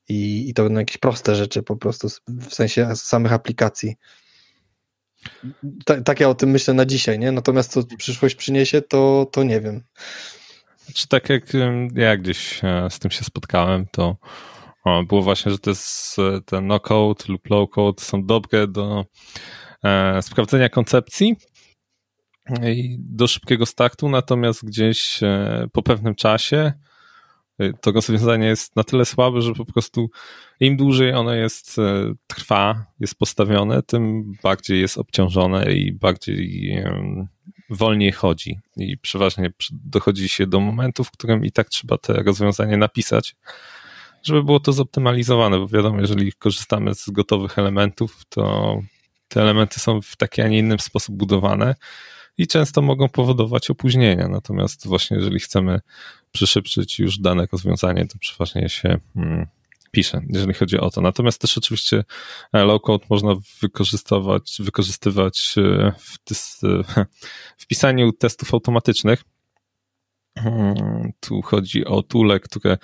i, 0.08 0.48
i 0.48 0.54
to 0.54 0.62
będą 0.62 0.78
jakieś 0.78 0.98
proste 0.98 1.34
rzeczy 1.34 1.62
po 1.62 1.76
prostu, 1.76 2.08
w 2.28 2.54
sensie 2.54 2.96
samych 2.96 3.32
aplikacji. 3.32 3.94
Tak, 5.84 6.04
tak 6.04 6.20
ja 6.20 6.28
o 6.28 6.34
tym 6.34 6.50
myślę 6.50 6.74
na 6.74 6.86
dzisiaj, 6.86 7.18
nie? 7.18 7.32
Natomiast 7.32 7.72
co 7.72 7.82
przyszłość 7.98 8.34
przyniesie, 8.34 8.82
to, 8.82 9.26
to 9.32 9.42
nie 9.42 9.60
wiem. 9.60 9.82
Czy 10.94 11.08
tak 11.08 11.28
jak 11.28 11.42
ja 11.94 12.16
gdzieś 12.16 12.64
e, 12.64 12.88
z 12.90 12.98
tym 12.98 13.10
się 13.10 13.24
spotkałem, 13.24 13.86
to 13.92 14.16
było 15.08 15.22
właśnie, 15.22 15.52
że 15.52 15.58
te, 15.58 15.72
te 16.46 16.60
no-code 16.60 17.24
lub 17.28 17.50
low-code 17.50 18.00
są 18.00 18.26
dobre 18.26 18.68
do 18.68 19.04
e, 19.84 20.22
sprawdzenia 20.22 20.68
koncepcji 20.68 21.36
i 22.62 22.96
do 22.98 23.28
szybkiego 23.28 23.66
startu, 23.66 24.08
natomiast 24.08 24.64
gdzieś 24.64 25.22
e, 25.22 25.66
po 25.72 25.82
pewnym 25.82 26.14
czasie 26.14 26.72
to 27.80 27.92
rozwiązanie 27.92 28.46
jest 28.46 28.76
na 28.76 28.84
tyle 28.84 29.04
słabe, 29.04 29.42
że 29.42 29.52
po 29.52 29.64
prostu 29.64 30.10
im 30.60 30.76
dłużej 30.76 31.12
ono 31.14 31.34
jest, 31.34 31.78
e, 31.78 32.14
trwa, 32.26 32.86
jest 33.00 33.14
postawione, 33.14 33.82
tym 33.82 34.32
bardziej 34.42 34.80
jest 34.80 34.98
obciążone 34.98 35.72
i 35.72 35.92
bardziej 35.92 36.82
wolniej 37.70 38.12
chodzi. 38.12 38.58
I 38.76 38.98
przeważnie 38.98 39.52
dochodzi 39.70 40.28
się 40.28 40.46
do 40.46 40.60
momentu, 40.60 41.04
w 41.04 41.10
którym 41.10 41.44
i 41.44 41.52
tak 41.52 41.68
trzeba 41.68 41.98
te 41.98 42.12
rozwiązanie 42.12 42.76
napisać, 42.76 43.36
żeby 44.22 44.42
było 44.42 44.60
to 44.60 44.72
zoptymalizowane, 44.72 45.58
bo 45.58 45.68
wiadomo, 45.68 46.00
jeżeli 46.00 46.32
korzystamy 46.32 46.94
z 46.94 47.10
gotowych 47.10 47.58
elementów, 47.58 48.22
to 48.28 48.76
te 49.28 49.42
elementy 49.42 49.80
są 49.80 50.00
w 50.00 50.16
taki, 50.16 50.42
a 50.42 50.48
nie 50.48 50.58
inny 50.58 50.78
sposób 50.78 51.16
budowane 51.16 51.74
i 52.40 52.46
często 52.46 52.82
mogą 52.82 53.08
powodować 53.08 53.70
opóźnienia. 53.70 54.28
Natomiast 54.28 54.86
właśnie 54.86 55.16
jeżeli 55.16 55.40
chcemy 55.40 55.80
przyszybszyć 56.32 56.98
już 56.98 57.18
dane 57.18 57.46
rozwiązanie, 57.52 58.06
to 58.06 58.18
przeważnie 58.18 58.68
się 58.68 58.98
hmm, 59.14 59.46
pisze, 59.90 60.20
jeżeli 60.28 60.54
chodzi 60.54 60.78
o 60.78 60.90
to. 60.90 61.00
Natomiast 61.00 61.40
też 61.40 61.58
oczywiście 61.58 62.04
e, 62.52 62.58
low-code 62.58 63.04
można 63.10 63.34
wykorzystywać, 63.62 64.56
wykorzystywać 64.60 65.54
e, 65.58 65.92
w, 65.98 66.34
e, 66.64 67.04
w 67.62 67.66
pisaniu 67.66 68.12
testów 68.12 68.54
automatycznych. 68.54 69.24
Hmm, 70.38 71.12
tu 71.20 71.42
chodzi 71.42 71.84
o 71.84 72.02
tule, 72.02 72.40
które 72.40 72.78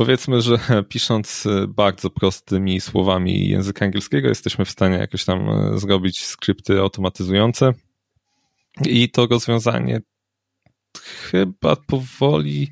powiedzmy, 0.00 0.42
że 0.42 0.58
pisząc 0.88 1.48
bardzo 1.68 2.10
prostymi 2.10 2.80
słowami 2.80 3.48
języka 3.48 3.84
angielskiego, 3.84 4.28
jesteśmy 4.28 4.64
w 4.64 4.70
stanie 4.70 4.96
jakoś 4.96 5.24
tam 5.24 5.48
zrobić 5.78 6.24
skrypty 6.24 6.80
automatyzujące. 6.80 7.72
I 8.84 9.10
to 9.10 9.26
rozwiązanie 9.26 10.00
chyba 11.30 11.76
powoli, 11.76 12.70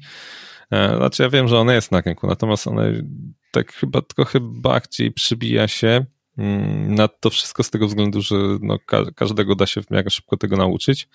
e, 0.71 0.97
znaczy 0.97 1.23
ja 1.23 1.31
wiem, 1.31 1.49
że 1.49 1.59
ona 1.59 1.75
jest 1.75 1.93
na 1.93 2.01
rynku, 2.01 2.27
natomiast 2.27 2.67
ona 2.67 2.83
tak 3.53 3.73
chyba 3.73 4.03
trochę 4.03 4.39
bardziej 4.43 5.13
przybija 5.13 5.69
się 5.69 6.07
na 6.89 7.09
to 7.09 7.31
wszystko 7.31 7.63
z 7.63 7.71
tego 7.71 7.87
względu, 7.87 8.21
że 8.21 8.37
no, 8.61 8.79
każdego 9.15 9.55
da 9.55 9.67
się 9.67 9.83
w 9.83 9.91
miarę 9.91 10.11
szybko 10.11 10.37
tego 10.37 10.57
nauczyć, 10.57 11.09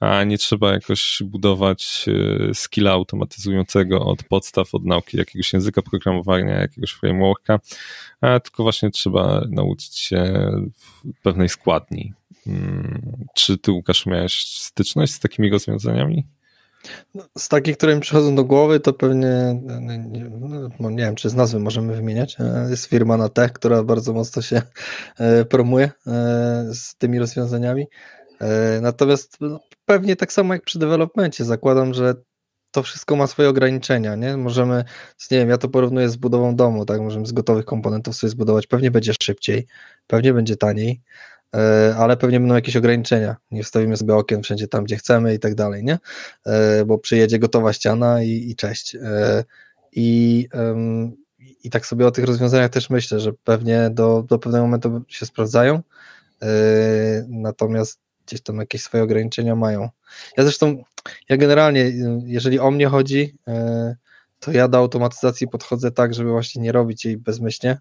a 0.00 0.24
nie 0.24 0.38
trzeba 0.38 0.72
jakoś 0.72 1.22
budować 1.24 2.06
e, 2.48 2.54
skilla 2.54 2.90
automatyzującego 2.90 4.00
od 4.00 4.24
podstaw, 4.24 4.74
od 4.74 4.84
nauki 4.84 5.16
jakiegoś 5.16 5.52
języka 5.52 5.82
programowania, 5.82 6.60
jakiegoś 6.60 6.90
frameworka, 6.90 7.60
a 8.20 8.40
tylko 8.40 8.62
właśnie 8.62 8.90
trzeba 8.90 9.44
nauczyć 9.50 9.98
się 9.98 10.50
pewnej 11.22 11.48
składni. 11.48 12.12
Mm, 12.46 13.26
czy 13.34 13.58
ty, 13.58 13.72
Łukasz, 13.72 14.06
miałeś 14.06 14.46
styczność 14.46 15.12
z 15.12 15.20
takimi 15.20 15.50
rozwiązaniami? 15.50 16.26
No, 17.14 17.24
z 17.38 17.48
takich, 17.48 17.76
które 17.76 17.94
mi 17.94 18.00
przychodzą 18.00 18.34
do 18.34 18.44
głowy, 18.44 18.80
to 18.80 18.92
pewnie, 18.92 19.60
nie, 20.00 20.30
no, 20.80 20.90
nie 20.90 21.04
wiem, 21.04 21.14
czy 21.14 21.30
z 21.30 21.34
nazwy 21.34 21.58
możemy 21.60 21.94
wymieniać. 21.94 22.36
E, 22.40 22.66
jest 22.70 22.86
firma 22.86 23.16
na 23.16 23.28
tech, 23.28 23.52
która 23.52 23.82
bardzo 23.82 24.12
mocno 24.12 24.42
się 24.42 24.62
e, 25.18 25.44
promuje 25.44 25.90
e, 26.06 26.64
z 26.74 26.94
tymi 26.96 27.18
rozwiązaniami. 27.18 27.86
Natomiast 28.80 29.36
no, 29.40 29.60
pewnie 29.84 30.16
tak 30.16 30.32
samo 30.32 30.54
jak 30.54 30.62
przy 30.62 30.78
developmencie, 30.78 31.44
zakładam, 31.44 31.94
że 31.94 32.14
to 32.70 32.82
wszystko 32.82 33.16
ma 33.16 33.26
swoje 33.26 33.48
ograniczenia, 33.48 34.16
nie? 34.16 34.36
Możemy, 34.36 34.84
nie 35.30 35.38
wiem, 35.38 35.48
ja 35.48 35.58
to 35.58 35.68
porównuję 35.68 36.08
z 36.08 36.16
budową 36.16 36.56
domu, 36.56 36.84
tak? 36.84 37.00
Możemy 37.00 37.26
z 37.26 37.32
gotowych 37.32 37.64
komponentów 37.64 38.16
sobie 38.16 38.30
zbudować, 38.30 38.66
pewnie 38.66 38.90
będzie 38.90 39.12
szybciej, 39.22 39.66
pewnie 40.06 40.34
będzie 40.34 40.56
taniej, 40.56 41.00
ale 41.96 42.16
pewnie 42.16 42.40
będą 42.40 42.54
jakieś 42.54 42.76
ograniczenia. 42.76 43.36
Nie 43.50 43.62
wstawimy 43.62 43.96
sobie 43.96 44.14
okien 44.14 44.42
wszędzie 44.42 44.68
tam, 44.68 44.84
gdzie 44.84 44.96
chcemy 44.96 45.34
i 45.34 45.38
tak 45.38 45.54
dalej, 45.54 45.84
nie? 45.84 45.98
E, 46.46 46.84
bo 46.84 46.98
przyjedzie 46.98 47.38
gotowa 47.38 47.72
ściana 47.72 48.22
i, 48.22 48.50
i 48.50 48.56
cześć. 48.56 48.94
E, 48.94 49.44
I, 49.92 50.48
I 51.64 51.70
tak 51.70 51.86
sobie 51.86 52.06
o 52.06 52.10
tych 52.10 52.24
rozwiązaniach 52.24 52.70
też 52.70 52.90
myślę, 52.90 53.20
że 53.20 53.32
pewnie 53.32 53.90
do, 53.92 54.24
do 54.28 54.38
pewnego 54.38 54.64
momentu 54.64 55.02
się 55.08 55.26
sprawdzają, 55.26 55.82
natomiast 57.28 58.00
gdzieś 58.26 58.40
tam 58.40 58.56
jakieś 58.56 58.82
swoje 58.82 59.02
ograniczenia 59.02 59.56
mają. 59.56 59.88
Ja 60.36 60.42
zresztą, 60.42 60.84
ja 61.28 61.36
generalnie, 61.36 61.92
jeżeli 62.24 62.58
o 62.58 62.70
mnie 62.70 62.86
chodzi, 62.86 63.34
to 64.40 64.52
ja 64.52 64.68
do 64.68 64.78
automatyzacji 64.78 65.48
podchodzę 65.48 65.90
tak, 65.90 66.14
żeby 66.14 66.30
właśnie 66.30 66.62
nie 66.62 66.72
robić 66.72 67.04
jej 67.04 67.16
bezmyślnie 67.16 67.78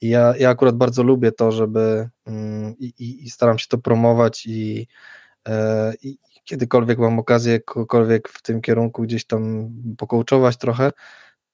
i 0.00 0.08
ja, 0.08 0.34
ja 0.38 0.50
akurat 0.50 0.76
bardzo 0.76 1.02
lubię 1.02 1.32
to, 1.32 1.52
żeby 1.52 2.08
mm, 2.26 2.74
i, 2.78 2.86
i, 2.98 3.24
i 3.24 3.30
staram 3.30 3.58
się 3.58 3.66
to 3.68 3.78
promować 3.78 4.46
i, 4.46 4.86
e, 5.48 5.94
i 6.02 6.18
kiedykolwiek 6.44 6.98
mam 6.98 7.18
okazję 7.18 7.60
kogokolwiek 7.60 8.28
w 8.28 8.42
tym 8.42 8.60
kierunku 8.60 9.02
gdzieś 9.02 9.26
tam 9.26 9.70
pokołczować 9.98 10.56
trochę, 10.56 10.92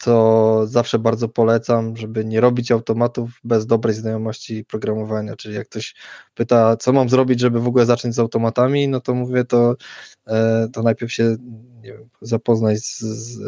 to 0.03 0.67
zawsze 0.67 0.99
bardzo 0.99 1.29
polecam, 1.29 1.97
żeby 1.97 2.25
nie 2.25 2.41
robić 2.41 2.73
automatów 2.73 3.31
bez 3.45 3.67
dobrej 3.67 3.95
znajomości 3.95 4.65
programowania. 4.65 5.37
Czyli 5.37 5.55
jak 5.55 5.69
ktoś 5.69 5.95
pyta, 6.35 6.77
co 6.77 6.93
mam 6.93 7.09
zrobić, 7.09 7.41
żeby 7.41 7.61
w 7.61 7.67
ogóle 7.67 7.87
zacząć 7.87 8.15
z 8.15 8.19
automatami, 8.19 8.89
no 8.89 9.01
to 9.01 9.15
mówię, 9.15 9.45
to, 9.45 9.77
e, 10.27 10.69
to 10.73 10.83
najpierw 10.83 11.13
się 11.13 11.37
nie 11.83 11.93
wiem, 11.93 12.09
z, 12.23 12.99
z 13.01 13.41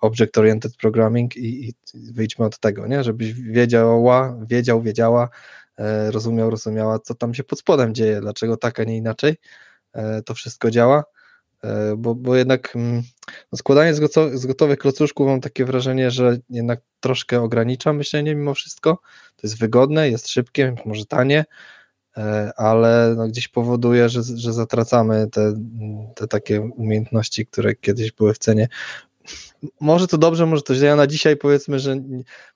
Object-Oriented 0.00 0.76
Programming 0.80 1.36
i, 1.36 1.68
i 1.68 1.74
wyjdźmy 1.94 2.44
od 2.44 2.58
tego, 2.58 2.86
nie? 2.86 3.04
żebyś 3.04 3.32
wiedziała, 3.32 4.36
wiedział, 4.46 4.82
wiedziała, 4.82 5.28
e, 5.78 6.10
rozumiał, 6.10 6.50
rozumiała, 6.50 6.98
co 6.98 7.14
tam 7.14 7.34
się 7.34 7.44
pod 7.44 7.58
spodem 7.58 7.94
dzieje, 7.94 8.20
dlaczego 8.20 8.56
tak, 8.56 8.80
a 8.80 8.84
nie 8.84 8.96
inaczej 8.96 9.36
e, 9.92 10.22
to 10.22 10.34
wszystko 10.34 10.70
działa, 10.70 11.04
e, 11.64 11.96
bo, 11.96 12.14
bo 12.14 12.36
jednak 12.36 12.76
mm, 12.76 13.02
no 13.52 13.58
składanie 13.58 13.94
z, 13.94 14.00
gotowych, 14.00 14.38
z 14.38 14.46
gotowych 14.46 14.78
klocuszków 14.78 15.26
mam 15.26 15.40
takie 15.40 15.64
wrażenie, 15.64 16.10
że 16.10 16.38
jednak 16.50 16.80
troszkę 17.00 17.40
ogranicza 17.42 17.92
myślenie 17.92 18.34
mimo 18.34 18.54
wszystko, 18.54 18.98
to 19.36 19.46
jest 19.46 19.58
wygodne, 19.58 20.10
jest 20.10 20.28
szybkie, 20.28 20.74
może 20.84 21.06
tanie, 21.06 21.44
ale 22.56 23.14
no 23.16 23.28
gdzieś 23.28 23.48
powoduje, 23.48 24.08
że, 24.08 24.22
że 24.22 24.52
zatracamy 24.52 25.28
te, 25.32 25.54
te 26.14 26.26
takie 26.26 26.60
umiejętności, 26.60 27.46
które 27.46 27.74
kiedyś 27.74 28.12
były 28.12 28.34
w 28.34 28.38
cenie 28.38 28.68
może 29.80 30.06
to 30.06 30.18
dobrze, 30.18 30.46
może 30.46 30.62
to 30.62 30.74
źle. 30.74 30.86
Ja 30.86 30.96
na 30.96 31.06
dzisiaj 31.06 31.36
powiedzmy, 31.36 31.78
że 31.78 31.96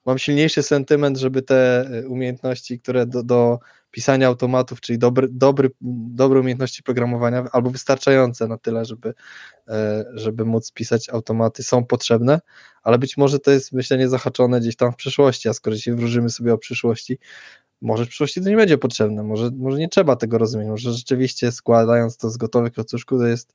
mam 0.05 0.17
silniejszy 0.17 0.63
sentyment, 0.63 1.17
żeby 1.17 1.41
te 1.41 1.81
e, 1.81 2.07
umiejętności, 2.07 2.79
które 2.79 3.05
do, 3.05 3.23
do 3.23 3.59
pisania 3.91 4.27
automatów, 4.27 4.81
czyli 4.81 4.99
dobry, 4.99 5.27
dobry, 5.31 5.69
dobre 5.81 6.39
umiejętności 6.39 6.83
programowania, 6.83 7.45
albo 7.51 7.69
wystarczające 7.69 8.47
na 8.47 8.57
tyle, 8.57 8.85
żeby, 8.85 9.13
e, 9.67 10.05
żeby 10.13 10.45
móc 10.45 10.71
pisać 10.71 11.09
automaty, 11.09 11.63
są 11.63 11.85
potrzebne, 11.85 12.39
ale 12.83 12.97
być 12.97 13.17
może 13.17 13.39
to 13.39 13.51
jest 13.51 13.71
myślenie 13.71 14.09
zahaczone 14.09 14.59
gdzieś 14.59 14.75
tam 14.75 14.91
w 14.91 14.95
przyszłości, 14.95 15.49
a 15.49 15.53
skoro 15.53 15.75
dzisiaj 15.75 15.95
wróżymy 15.95 16.29
sobie 16.29 16.53
o 16.53 16.57
przyszłości, 16.57 17.17
może 17.81 18.05
w 18.05 18.07
przyszłości 18.07 18.41
to 18.41 18.49
nie 18.49 18.55
będzie 18.55 18.77
potrzebne, 18.77 19.23
może, 19.23 19.51
może 19.57 19.77
nie 19.77 19.89
trzeba 19.89 20.15
tego 20.15 20.37
rozumieć, 20.37 20.67
może 20.67 20.93
rzeczywiście 20.93 21.51
składając 21.51 22.17
to 22.17 22.29
z 22.29 22.37
gotowych 22.37 22.73
klocuszków 22.73 23.19
to 23.19 23.25
jest 23.25 23.53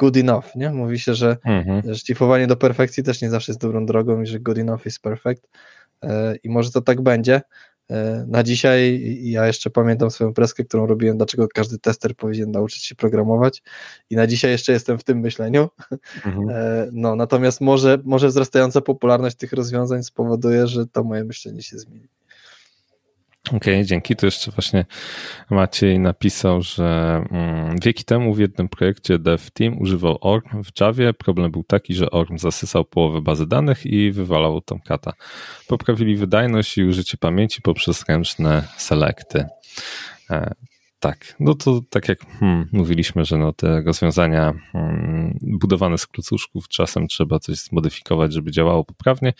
good 0.00 0.16
enough, 0.16 0.56
nie? 0.56 0.70
Mówi 0.70 0.98
się, 0.98 1.14
że, 1.14 1.36
mhm. 1.44 1.82
że 1.94 2.46
do 2.46 2.56
perfekcji 2.56 3.02
też 3.02 3.22
nie 3.22 3.30
zawsze 3.30 3.52
jest 3.52 3.60
dobrą 3.60 3.86
drogą 3.86 4.22
i 4.22 4.26
że 4.26 4.40
good 4.40 4.58
enough 4.58 4.86
is 4.86 4.98
perfect 4.98 5.48
e, 6.02 6.36
i 6.36 6.50
może 6.50 6.70
to 6.70 6.80
tak 6.80 7.00
będzie. 7.00 7.40
E, 7.90 8.24
na 8.28 8.42
dzisiaj 8.42 9.00
ja 9.22 9.46
jeszcze 9.46 9.70
pamiętam 9.70 10.10
swoją 10.10 10.34
preskę, 10.34 10.64
którą 10.64 10.86
robiłem, 10.86 11.16
dlaczego 11.16 11.48
każdy 11.54 11.78
tester 11.78 12.16
powinien 12.16 12.50
nauczyć 12.50 12.84
się 12.84 12.94
programować 12.94 13.62
i 14.10 14.16
na 14.16 14.26
dzisiaj 14.26 14.50
jeszcze 14.50 14.72
jestem 14.72 14.98
w 14.98 15.04
tym 15.04 15.18
myśleniu. 15.18 15.68
Mhm. 16.26 16.48
E, 16.50 16.88
no, 16.92 17.16
natomiast 17.16 17.60
może, 17.60 17.98
może 18.04 18.28
wzrastająca 18.28 18.80
popularność 18.80 19.36
tych 19.36 19.52
rozwiązań 19.52 20.02
spowoduje, 20.02 20.66
że 20.66 20.86
to 20.86 21.04
moje 21.04 21.24
myślenie 21.24 21.62
się 21.62 21.78
zmieni. 21.78 22.08
Okej, 23.56 23.74
okay, 23.74 23.84
dzięki. 23.84 24.16
Tu 24.16 24.26
jeszcze 24.26 24.50
właśnie 24.50 24.84
Maciej 25.50 25.98
napisał, 25.98 26.62
że 26.62 27.22
mm, 27.30 27.78
wieki 27.82 28.04
temu 28.04 28.34
w 28.34 28.38
jednym 28.38 28.68
projekcie 28.68 29.18
Dev 29.18 29.50
Team 29.54 29.78
używał 29.78 30.18
ORM 30.20 30.64
w 30.64 30.80
Javie. 30.80 31.12
Problem 31.12 31.50
był 31.50 31.64
taki, 31.64 31.94
że 31.94 32.10
ORM 32.10 32.38
zasysał 32.38 32.84
połowę 32.84 33.20
bazy 33.20 33.46
danych 33.46 33.86
i 33.86 34.12
wywalał 34.12 34.60
Tomcata. 34.60 35.12
Poprawili 35.68 36.16
wydajność 36.16 36.78
i 36.78 36.84
użycie 36.84 37.16
pamięci 37.16 37.62
poprzez 37.62 38.04
ręczne 38.08 38.62
selekty. 38.76 39.44
Tak, 41.00 41.36
no 41.40 41.54
to 41.54 41.80
tak 41.90 42.08
jak 42.08 42.26
hmm, 42.26 42.68
mówiliśmy, 42.72 43.24
że 43.24 43.38
no 43.38 43.52
te 43.52 43.82
rozwiązania 43.82 44.52
hmm, 44.72 45.38
budowane 45.42 45.98
z 45.98 46.06
klucuszków 46.06 46.68
czasem 46.68 47.06
trzeba 47.08 47.38
coś 47.38 47.56
zmodyfikować, 47.56 48.32
żeby 48.32 48.50
działało 48.50 48.84
poprawnie. 48.84 49.32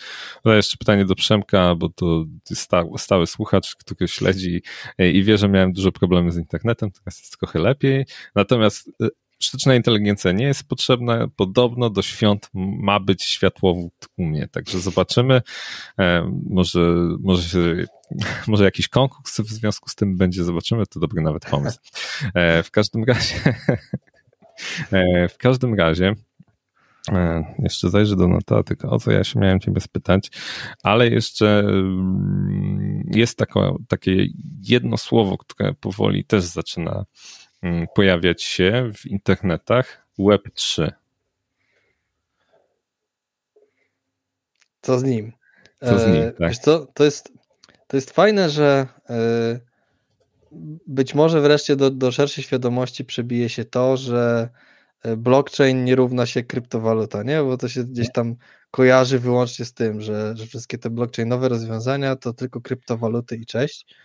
Ale 0.43 0.55
jeszcze 0.55 0.77
pytanie 0.77 1.05
do 1.05 1.15
Przemka, 1.15 1.75
bo 1.75 1.89
to 1.89 2.25
stały, 2.53 2.97
stały 2.97 3.27
słuchacz, 3.27 3.75
który 3.75 4.07
śledzi 4.07 4.61
i 4.99 5.23
wie, 5.23 5.37
że 5.37 5.49
miałem 5.49 5.73
dużo 5.73 5.91
problemy 5.91 6.31
z 6.31 6.37
internetem, 6.37 6.91
teraz 6.91 7.19
jest 7.19 7.39
trochę 7.39 7.59
lepiej. 7.59 8.05
Natomiast 8.35 8.91
e, 9.01 9.07
sztuczna 9.43 9.75
inteligencja 9.75 10.31
nie 10.31 10.45
jest 10.45 10.67
potrzebna. 10.67 11.27
Podobno 11.35 11.89
do 11.89 12.01
świąt 12.01 12.49
ma 12.53 12.99
być 12.99 13.23
światłowód 13.23 13.93
u 14.17 14.25
mnie, 14.25 14.47
także 14.47 14.79
zobaczymy. 14.79 15.41
E, 15.99 16.31
może, 16.49 16.95
może, 17.19 17.75
może 18.47 18.63
jakiś 18.63 18.87
konkurs 18.87 19.39
w 19.39 19.49
związku 19.49 19.89
z 19.89 19.95
tym 19.95 20.17
będzie, 20.17 20.43
zobaczymy. 20.43 20.85
To 20.85 20.99
dobry 20.99 21.21
nawet 21.21 21.45
pomysł. 21.45 21.79
E, 22.33 22.63
w 22.63 22.71
każdym 22.71 23.03
razie, 23.03 23.35
e, 24.91 25.27
w 25.27 25.37
każdym 25.37 25.73
razie, 25.73 26.15
jeszcze 27.59 27.89
zajrzę 27.89 28.15
do 28.15 28.27
notatek, 28.27 28.85
o 28.85 28.99
co 28.99 29.11
ja 29.11 29.23
się 29.23 29.39
miałem 29.39 29.59
Ciebie 29.59 29.81
spytać, 29.81 30.31
ale 30.83 31.07
jeszcze 31.09 31.59
mm, 31.59 33.03
jest 33.13 33.37
tako, 33.37 33.77
takie 33.87 34.27
jedno 34.61 34.97
słowo, 34.97 35.37
które 35.37 35.73
powoli 35.73 36.25
też 36.25 36.43
zaczyna 36.43 37.05
pojawiać 37.95 38.43
się 38.43 38.91
w 38.93 39.05
internetach 39.05 40.07
Web3. 40.19 40.91
Co 44.81 44.99
z 44.99 45.03
nim? 45.03 45.31
Co 45.79 45.99
z 45.99 46.07
nim, 46.07 46.21
e, 46.21 46.31
tak. 46.31 46.49
Wiesz 46.49 46.57
co, 46.57 46.87
to 46.93 47.03
jest, 47.03 47.33
to 47.87 47.97
jest 47.97 48.11
fajne, 48.11 48.49
że 48.49 48.87
e, 49.09 49.59
być 50.87 51.15
może 51.15 51.41
wreszcie 51.41 51.75
do, 51.75 51.91
do 51.91 52.11
szerszej 52.11 52.43
świadomości 52.43 53.05
przebije 53.05 53.49
się 53.49 53.65
to, 53.65 53.97
że 53.97 54.49
e, 55.03 55.17
blockchain 55.17 55.85
nie 55.85 55.95
równa 55.95 56.25
się 56.25 56.43
kryptowaluta, 56.43 57.23
nie? 57.23 57.43
Bo 57.43 57.57
to 57.57 57.67
się 57.69 57.83
gdzieś 57.83 58.11
tam 58.11 58.35
kojarzy 58.71 59.19
wyłącznie 59.19 59.65
z 59.65 59.73
tym, 59.73 60.01
że, 60.01 60.33
że 60.37 60.47
wszystkie 60.47 60.77
te 60.77 60.89
blockchainowe 60.89 61.49
rozwiązania 61.49 62.15
to 62.15 62.33
tylko 62.33 62.61
kryptowaluty 62.61 63.35
i 63.35 63.45
cześć. 63.45 63.95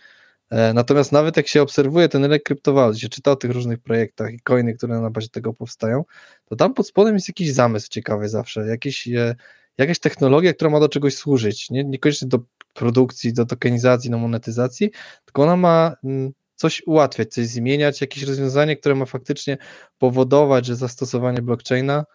E, 0.49 0.73
natomiast 0.73 1.11
nawet 1.11 1.37
jak 1.37 1.47
się 1.47 1.61
obserwuje 1.61 2.09
ten 2.09 2.23
rynek 2.23 2.43
kryptowalut, 2.43 2.97
się 2.97 3.09
czyta 3.09 3.31
o 3.31 3.35
tych 3.35 3.51
różnych 3.51 3.79
projektach 3.79 4.33
i 4.33 4.39
coiny, 4.39 4.73
które 4.73 5.01
na 5.01 5.09
bazie 5.09 5.29
tego 5.29 5.53
powstają, 5.53 6.03
to 6.45 6.55
tam 6.55 6.73
pod 6.73 6.87
spodem 6.87 7.13
jest 7.13 7.27
jakiś 7.27 7.53
zamysł 7.53 7.89
ciekawy 7.89 8.29
zawsze, 8.29 8.67
jakiś, 8.67 9.07
e, 9.07 9.35
jakaś 9.77 9.99
technologia, 9.99 10.53
która 10.53 10.69
ma 10.69 10.79
do 10.79 10.89
czegoś 10.89 11.15
służyć, 11.15 11.69
nie, 11.69 11.83
niekoniecznie 11.83 12.27
do 12.27 12.39
produkcji, 12.73 13.33
do 13.33 13.45
tokenizacji, 13.45 14.09
do 14.09 14.17
monetyzacji, 14.17 14.91
tylko 15.25 15.43
ona 15.43 15.55
ma 15.55 15.95
mm, 16.03 16.31
coś 16.55 16.83
ułatwiać, 16.85 17.33
coś 17.33 17.47
zmieniać, 17.47 18.01
jakieś 18.01 18.23
rozwiązanie, 18.23 18.77
które 18.77 18.95
ma 18.95 19.05
faktycznie 19.05 19.57
powodować, 19.97 20.65
że 20.65 20.75
zastosowanie 20.75 21.41
blockchaina 21.41 22.05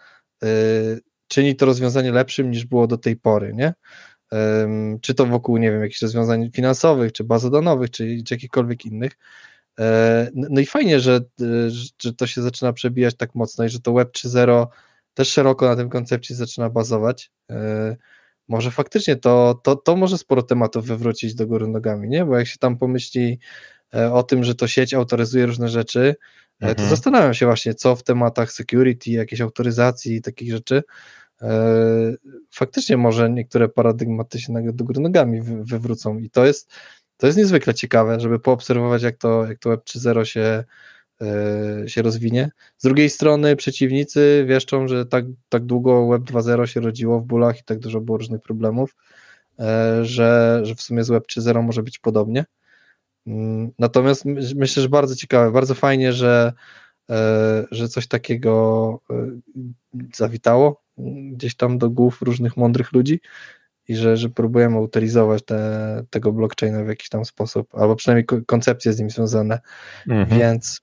yy, 0.42 0.49
czyni 1.29 1.57
to 1.57 1.66
rozwiązanie 1.66 2.12
lepszym 2.12 2.51
niż 2.51 2.64
było 2.64 2.87
do 2.87 2.99
tej 2.99 3.16
pory, 3.16 3.53
nie? 3.55 3.75
Czy 5.01 5.14
to 5.14 5.27
wokół, 5.27 5.57
nie 5.57 5.71
wiem, 5.71 5.83
jakichś 5.83 6.03
rozwiązań 6.03 6.51
finansowych, 6.55 7.12
czy 7.12 7.25
bazodanowych, 7.25 7.90
czy, 7.90 8.23
czy 8.27 8.35
jakichkolwiek 8.35 8.87
innych. 8.87 9.12
E, 9.81 10.31
no 10.35 10.61
i 10.61 10.66
fajnie, 10.66 11.01
że, 11.01 11.21
że 11.99 12.14
to 12.14 12.27
się 12.27 12.42
zaczyna 12.42 12.73
przebijać 12.73 13.14
tak 13.16 13.35
mocno 13.35 13.64
i 13.64 13.68
że 13.68 13.81
to 13.81 13.92
Web 13.92 14.12
3.0 14.12 14.66
też 15.14 15.29
szeroko 15.29 15.66
na 15.66 15.77
tym 15.77 15.88
koncepcji 15.88 16.35
zaczyna 16.35 16.71
bazować. 16.71 17.31
E, 17.51 17.97
może 18.49 18.71
faktycznie 18.71 19.16
to, 19.16 19.61
to, 19.64 19.77
to 19.77 19.97
może 19.97 20.18
sporo 20.18 20.42
tematów 20.42 20.87
wywrócić 20.87 21.35
do 21.35 21.47
góry 21.47 21.68
nogami, 21.68 22.09
nie? 22.09 22.25
Bo 22.25 22.38
jak 22.38 22.47
się 22.47 22.59
tam 22.59 22.79
pomyśli 22.79 23.38
e, 23.95 24.12
o 24.12 24.23
tym, 24.23 24.45
że 24.45 24.55
to 24.55 24.68
sieć 24.68 24.95
autoryzuje 24.95 25.47
różne 25.47 25.68
rzeczy, 25.68 26.14
mhm. 26.61 26.75
to 26.77 26.83
zastanawiam 26.87 27.35
się 27.35 27.47
właśnie, 27.47 27.75
co 27.75 27.97
w 27.97 28.03
tematach 28.03 28.53
security, 28.53 29.11
jakiejś 29.11 29.40
autoryzacji 29.40 30.16
i 30.16 30.23
takich 30.23 30.53
rzeczy, 30.53 30.83
faktycznie 32.50 32.96
może 32.96 33.31
niektóre 33.31 33.68
paradygmaty 33.68 34.40
się 34.40 34.52
nagle 34.52 34.72
do 34.72 34.85
góry 34.85 35.00
nogami 35.00 35.40
wywrócą 35.42 36.18
i 36.18 36.31
to 36.31 36.46
jest 36.46 36.72
to 37.22 37.26
jest 37.26 37.38
niezwykle 37.38 37.74
ciekawe, 37.74 38.20
żeby 38.20 38.38
poobserwować, 38.38 39.02
jak 39.02 39.16
to, 39.16 39.46
jak 39.46 39.59
to 39.59 39.70
Web 39.70 39.85
3.0 39.85 40.24
się, 40.24 40.64
yy, 41.20 41.88
się 41.88 42.02
rozwinie. 42.02 42.50
Z 42.76 42.83
drugiej 42.85 43.11
strony 43.11 43.57
przeciwnicy 43.57 44.44
wieszczą, 44.48 44.88
że 44.88 45.07
tak, 45.07 45.24
tak 45.48 45.64
długo 45.64 46.09
Web 46.09 46.22
2.0 46.22 46.66
się 46.66 46.81
rodziło 46.81 47.20
w 47.20 47.24
bólach 47.24 47.61
i 47.61 47.64
tak 47.64 47.78
dużo 47.78 48.00
było 48.00 48.18
różnych 48.18 48.42
problemów, 48.42 48.96
yy, 49.59 49.64
że, 50.05 50.61
że 50.62 50.74
w 50.74 50.83
sumie 50.83 51.05
z 51.05 51.09
Web 51.09 51.24
3.0 51.26 51.62
może 51.62 51.83
być 51.83 51.98
podobnie. 51.98 52.44
Yy, 53.26 53.35
natomiast 53.78 54.24
myślę, 54.57 54.83
że 54.83 54.88
bardzo 54.88 55.16
ciekawe, 55.16 55.52
bardzo 55.52 55.74
fajnie, 55.74 56.12
że, 56.12 56.52
że 57.70 57.88
coś 57.88 58.07
takiego 58.07 59.01
zawitało 60.14 60.83
gdzieś 61.33 61.55
tam 61.55 61.79
do 61.79 61.90
głów 61.90 62.22
różnych 62.22 62.57
mądrych 62.57 62.92
ludzi 62.92 63.20
i 63.88 63.96
że, 63.96 64.16
że 64.16 64.29
próbujemy 64.29 64.81
utylizować 64.81 65.44
te, 65.44 66.05
tego 66.11 66.33
blockchaina 66.33 66.85
w 66.85 66.88
jakiś 66.88 67.09
tam 67.09 67.25
sposób, 67.25 67.75
albo 67.75 67.96
przynajmniej 67.96 68.27
koncepcje 68.46 68.92
z 68.92 68.98
nim 68.98 69.11
związane, 69.11 69.61
mhm. 70.09 70.38
więc 70.38 70.81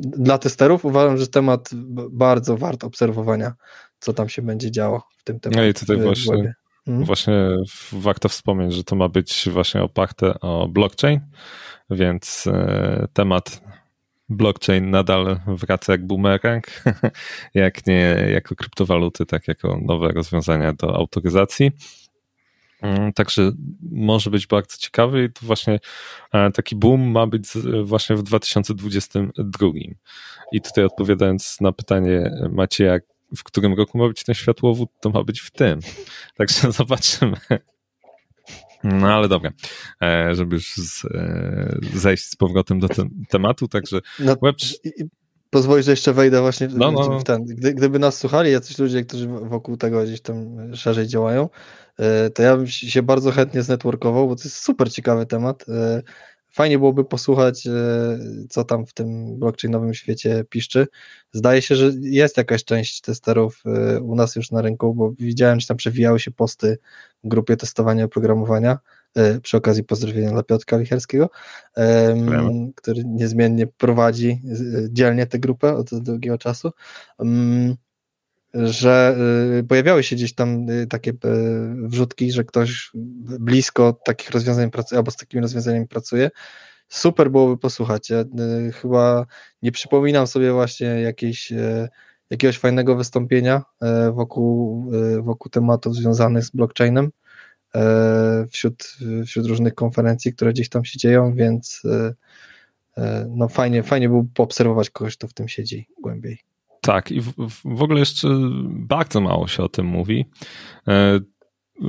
dla 0.00 0.38
testerów 0.38 0.84
uważam, 0.84 1.18
że 1.18 1.26
temat 1.26 1.70
bardzo 2.10 2.56
wart 2.56 2.84
obserwowania, 2.84 3.54
co 3.98 4.12
tam 4.12 4.28
się 4.28 4.42
będzie 4.42 4.70
działo 4.70 5.08
w 5.18 5.24
tym 5.24 5.40
temacie. 5.40 5.60
No 5.60 5.66
i 5.66 5.74
tutaj 5.74 5.96
właśnie, 5.96 6.54
mhm. 6.86 7.06
właśnie 7.06 7.34
warto 7.92 8.28
wspomnieć, 8.28 8.74
że 8.74 8.84
to 8.84 8.96
ma 8.96 9.08
być 9.08 9.48
właśnie 9.52 9.82
oparte 9.82 10.40
o 10.40 10.68
blockchain, 10.68 11.20
więc 11.90 12.46
e, 12.46 13.08
temat 13.12 13.62
blockchain 14.28 14.90
nadal 14.90 15.40
wraca 15.46 15.92
jak 15.92 16.06
boomerang, 16.06 16.66
jak 17.54 17.86
nie 17.86 18.26
jako 18.32 18.54
kryptowaluty, 18.54 19.26
tak 19.26 19.48
jako 19.48 19.78
nowe 19.82 20.08
rozwiązania 20.08 20.72
do 20.72 20.96
autoryzacji. 20.96 21.72
Mm, 22.82 23.12
także 23.12 23.52
może 23.92 24.30
być 24.30 24.46
bardzo 24.46 24.76
ciekawy 24.76 25.24
i 25.24 25.32
to 25.32 25.46
właśnie 25.46 25.80
e, 26.32 26.50
taki 26.50 26.76
boom 26.76 27.10
ma 27.10 27.26
być 27.26 27.48
właśnie 27.84 28.16
w 28.16 28.22
2022. 28.22 29.68
I 30.52 30.60
tutaj 30.60 30.84
odpowiadając 30.84 31.60
na 31.60 31.72
pytanie 31.72 32.30
Macieja, 32.50 32.98
w 33.36 33.44
którym 33.44 33.74
roku 33.74 33.98
ma 33.98 34.08
być 34.08 34.24
ten 34.24 34.34
światłowód, 34.34 34.90
to 35.00 35.10
ma 35.10 35.24
być 35.24 35.40
w 35.40 35.50
tym. 35.50 35.80
Także 36.36 36.72
zobaczymy. 36.82 37.36
No 38.84 39.14
ale 39.14 39.28
dobra, 39.28 39.50
e, 40.02 40.34
żeby 40.34 40.56
już 40.56 40.74
z, 40.76 41.04
e, 41.04 41.78
zejść 41.94 42.24
z 42.24 42.36
powrotem 42.36 42.80
do 42.80 42.88
te, 42.88 43.08
tematu, 43.28 43.68
także 43.68 44.00
no, 44.18 44.36
web... 44.42 44.56
Pozwolisz, 45.50 45.86
że 45.86 45.92
jeszcze 45.92 46.12
wejdę 46.12 46.40
właśnie 46.40 46.68
no, 46.74 46.92
no. 46.92 47.18
w 47.18 47.24
ten. 47.24 47.44
Gdy, 47.44 47.74
gdyby 47.74 47.98
nas 47.98 48.18
słuchali 48.18 48.52
jacyś 48.52 48.78
ludzie, 48.78 49.04
którzy 49.04 49.28
wokół 49.28 49.76
tego 49.76 50.02
gdzieś 50.04 50.20
tam 50.20 50.56
szerzej 50.76 51.06
działają, 51.06 51.48
e, 51.98 52.30
to 52.30 52.42
ja 52.42 52.56
bym 52.56 52.66
się 52.66 53.02
bardzo 53.02 53.30
chętnie 53.30 53.62
znetworkował, 53.62 54.28
bo 54.28 54.36
to 54.36 54.42
jest 54.44 54.56
super 54.56 54.92
ciekawy 54.92 55.26
temat 55.26 55.64
fajnie 56.52 56.78
byłoby 56.78 57.04
posłuchać, 57.04 57.66
e, 57.66 57.72
co 58.48 58.64
tam 58.64 58.86
w 58.86 58.92
tym 58.92 59.38
blockchainowym 59.38 59.94
świecie 59.94 60.44
piszczy. 60.48 60.86
Zdaje 61.32 61.62
się, 61.62 61.76
że 61.76 61.92
jest 62.00 62.36
jakaś 62.36 62.64
część 62.64 63.00
testerów 63.00 63.62
e, 63.66 64.00
u 64.00 64.14
nas 64.14 64.36
już 64.36 64.50
na 64.50 64.62
rynku, 64.62 64.94
bo 64.94 65.12
widziałem, 65.18 65.60
że 65.60 65.66
tam 65.66 65.76
przewijały 65.76 66.20
się 66.20 66.30
posty 66.30 66.78
w 67.24 67.28
grupie 67.28 67.56
testowania 67.56 68.04
oprogramowania. 68.04 68.78
E, 69.16 69.40
przy 69.40 69.56
okazji 69.56 69.84
pozdrowienia 69.84 70.30
dla 70.30 70.42
Piotra 70.42 70.78
Licherskiego, 70.78 71.30
który 72.74 73.02
niezmiennie 73.04 73.66
prowadzi 73.66 74.42
dzielnie 74.88 75.26
tę 75.26 75.38
grupę 75.38 75.74
od 75.74 76.02
długiego 76.02 76.38
czasu 76.38 76.70
że 78.54 79.16
y, 79.60 79.64
pojawiały 79.64 80.02
się 80.02 80.16
gdzieś 80.16 80.34
tam 80.34 80.70
y, 80.70 80.86
takie 80.86 81.10
y, 81.10 81.14
wrzutki, 81.88 82.32
że 82.32 82.44
ktoś 82.44 82.90
blisko 83.40 84.00
takich 84.04 84.30
rozwiązań 84.30 84.70
pracuje, 84.70 84.98
albo 84.98 85.10
z 85.10 85.16
takimi 85.16 85.42
rozwiązaniami 85.42 85.88
pracuje. 85.88 86.30
Super 86.88 87.30
byłoby 87.30 87.58
posłuchać. 87.58 88.10
Ja 88.10 88.24
chyba 88.80 89.26
nie 89.62 89.72
przypominam 89.72 90.26
sobie 90.26 90.52
właśnie 90.52 90.86
jakiejś, 90.86 91.52
jakiegoś 92.30 92.58
fajnego 92.58 92.96
wystąpienia 92.96 93.62
wokół, 94.12 94.84
wokół 95.22 95.50
tematów 95.50 95.94
związanych 95.96 96.44
z 96.44 96.50
blockchainem 96.50 97.10
wśród, 98.50 98.96
wśród 99.26 99.46
różnych 99.46 99.74
konferencji, 99.74 100.32
które 100.32 100.52
gdzieś 100.52 100.68
tam 100.68 100.84
się 100.84 100.98
dzieją, 100.98 101.34
więc 101.34 101.82
no 103.28 103.48
fajnie, 103.48 103.82
fajnie 103.82 104.08
byłoby 104.08 104.28
poobserwować 104.34 104.90
kogoś, 104.90 105.16
kto 105.16 105.28
w 105.28 105.34
tym 105.34 105.48
siedzi 105.48 105.86
głębiej. 106.02 106.51
Tak, 106.84 107.10
i 107.10 107.20
w, 107.20 107.32
w 107.64 107.82
ogóle 107.82 108.00
jeszcze 108.00 108.28
bardzo 108.68 109.20
mało 109.20 109.48
się 109.48 109.62
o 109.62 109.68
tym 109.68 109.86
mówi. 109.86 110.24
E, 110.88 111.20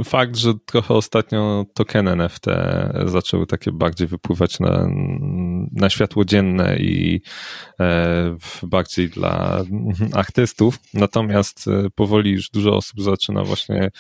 fakt, 0.03 0.36
że 0.36 0.53
trochę 0.65 0.93
ostatnio 0.93 1.65
tokeny 1.73 2.12
NFT 2.12 2.45
zaczęły 3.06 3.47
takie 3.47 3.71
bardziej 3.71 4.08
wypływać 4.08 4.60
na, 4.60 4.88
na 5.71 5.89
światło 5.89 6.25
dzienne 6.25 6.77
i 6.77 7.21
e, 7.79 8.38
bardziej 8.63 9.10
dla 9.10 9.63
artystów. 10.13 10.79
Natomiast 10.93 11.67
e, 11.67 11.89
powoli 11.95 12.32
już 12.32 12.49
dużo 12.49 12.75
osób 12.75 13.01
zaczyna 13.01 13.43
właśnie 13.43 13.91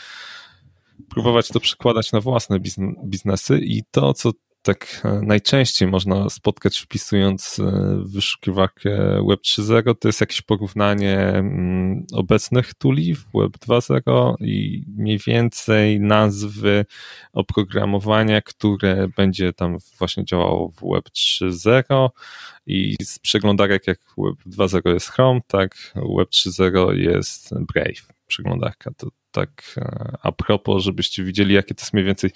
próbować 1.09 1.47
to 1.47 1.59
przekładać 1.59 2.11
na 2.11 2.21
własne 2.21 2.59
biznesy 3.05 3.59
i 3.59 3.83
to, 3.91 4.13
co 4.13 4.31
tak 4.63 5.01
e, 5.05 5.19
najczęściej 5.23 5.87
można 5.87 6.29
spotkać 6.29 6.79
wpisując 6.79 7.59
e, 7.59 7.97
wyszukiwarkę 8.05 8.89
Web 9.29 9.39
3.0 9.41 9.95
to 9.99 10.07
jest 10.07 10.21
jakieś 10.21 10.41
porównanie 10.41 11.19
mm, 11.19 12.05
obecnych 12.13 12.73
tuli 12.73 13.15
w 13.15 13.23
Web 13.33 13.57
2.0 13.67 14.35
i 14.39 14.83
mniej 14.97 15.19
więcej 15.27 15.99
nazwy 15.99 16.85
oprogramowania, 17.33 18.41
które 18.41 19.07
będzie 19.17 19.53
tam 19.53 19.77
właśnie 19.99 20.25
działało 20.25 20.69
w 20.69 20.93
Web 20.93 21.09
3.0 21.09 22.09
i 22.67 22.95
z 23.01 23.19
przeglądarek 23.19 23.87
jak 23.87 23.99
Web 24.17 24.35
2.0 24.57 24.93
jest 24.93 25.09
Chrome, 25.09 25.39
tak? 25.47 25.93
Web 26.17 26.29
3.0 26.29 26.91
jest 26.91 27.53
Brave 27.73 28.13
przeglądarka. 28.33 28.91
To 28.97 29.07
tak 29.31 29.75
e, 29.77 30.17
a 30.21 30.31
propos, 30.31 30.83
żebyście 30.83 31.23
widzieli, 31.23 31.53
jakie 31.53 31.75
to 31.75 31.81
jest 31.81 31.93
mniej 31.93 32.05
więcej 32.05 32.31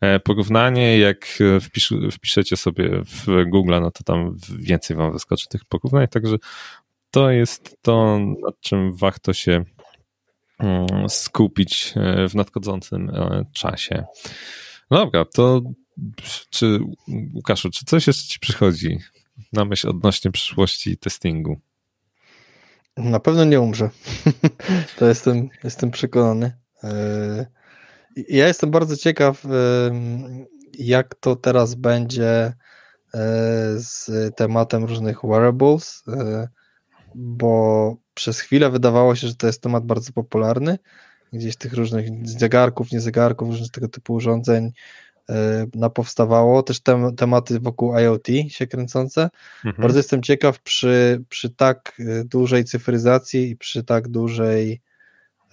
e, 0.00 0.20
porównanie. 0.20 0.98
Jak 0.98 1.26
e, 1.56 1.60
wpisz, 1.60 1.94
wpiszecie 2.12 2.56
sobie 2.56 3.02
w 3.04 3.44
Google, 3.48 3.80
no 3.80 3.90
to 3.90 4.04
tam 4.04 4.36
więcej 4.58 4.96
wam 4.96 5.12
wyskoczy 5.12 5.48
tych 5.48 5.64
porównań, 5.64 6.08
także 6.08 6.36
to 7.10 7.30
jest 7.30 7.76
to, 7.82 8.18
nad 8.18 8.60
czym 8.60 8.96
warto 8.96 9.32
się 9.32 9.64
mm, 10.58 11.08
skupić 11.08 11.94
w 12.28 12.34
nadchodzącym 12.34 13.12
czasie. 13.52 14.04
No 14.90 14.98
dobra, 14.98 15.24
to 15.24 15.62
czy 16.50 16.80
Łukaszu, 17.34 17.70
czy 17.70 17.84
coś 17.84 18.06
jeszcze 18.06 18.28
ci 18.28 18.40
przychodzi 18.40 18.98
na 19.52 19.64
myśl 19.64 19.88
odnośnie 19.88 20.30
przyszłości 20.30 20.96
testingu? 20.96 21.60
Na 22.96 23.20
pewno 23.20 23.44
nie 23.44 23.60
umrze. 23.60 23.90
to 24.98 25.06
jestem, 25.06 25.48
jestem 25.64 25.90
przekonany. 25.90 26.52
E, 26.84 27.46
ja 28.28 28.46
jestem 28.46 28.70
bardzo 28.70 28.96
ciekaw, 28.96 29.44
e, 29.44 29.48
jak 30.78 31.14
to 31.14 31.36
teraz 31.36 31.74
będzie 31.74 32.28
e, 32.34 32.52
z 33.76 34.10
tematem 34.36 34.84
różnych 34.84 35.20
wearables, 35.24 36.04
bo 37.14 37.96
przez 38.14 38.40
chwilę 38.40 38.70
wydawało 38.70 39.14
się, 39.14 39.28
że 39.28 39.34
to 39.34 39.46
jest 39.46 39.62
temat 39.62 39.86
bardzo 39.86 40.12
popularny. 40.12 40.78
Gdzieś 41.32 41.56
tych 41.56 41.72
różnych 41.72 42.28
zegarków, 42.28 42.92
nie 42.92 43.00
zegarków, 43.00 43.48
różnych 43.48 43.70
tego 43.70 43.88
typu 43.88 44.14
urządzeń 44.14 44.72
napowstawało, 45.74 46.62
też 46.62 46.80
tem, 46.80 47.16
tematy 47.16 47.60
wokół 47.60 47.98
IoT 47.98 48.26
się 48.48 48.66
kręcące. 48.66 49.30
Mhm. 49.64 49.82
Bardzo 49.82 49.98
jestem 49.98 50.22
ciekaw 50.22 50.60
przy, 50.60 51.24
przy 51.28 51.50
tak 51.50 51.92
e, 51.98 52.24
dużej 52.24 52.64
cyfryzacji 52.64 53.50
i 53.50 53.56
przy 53.56 53.84
tak 53.84 54.08
dużej 54.08 54.80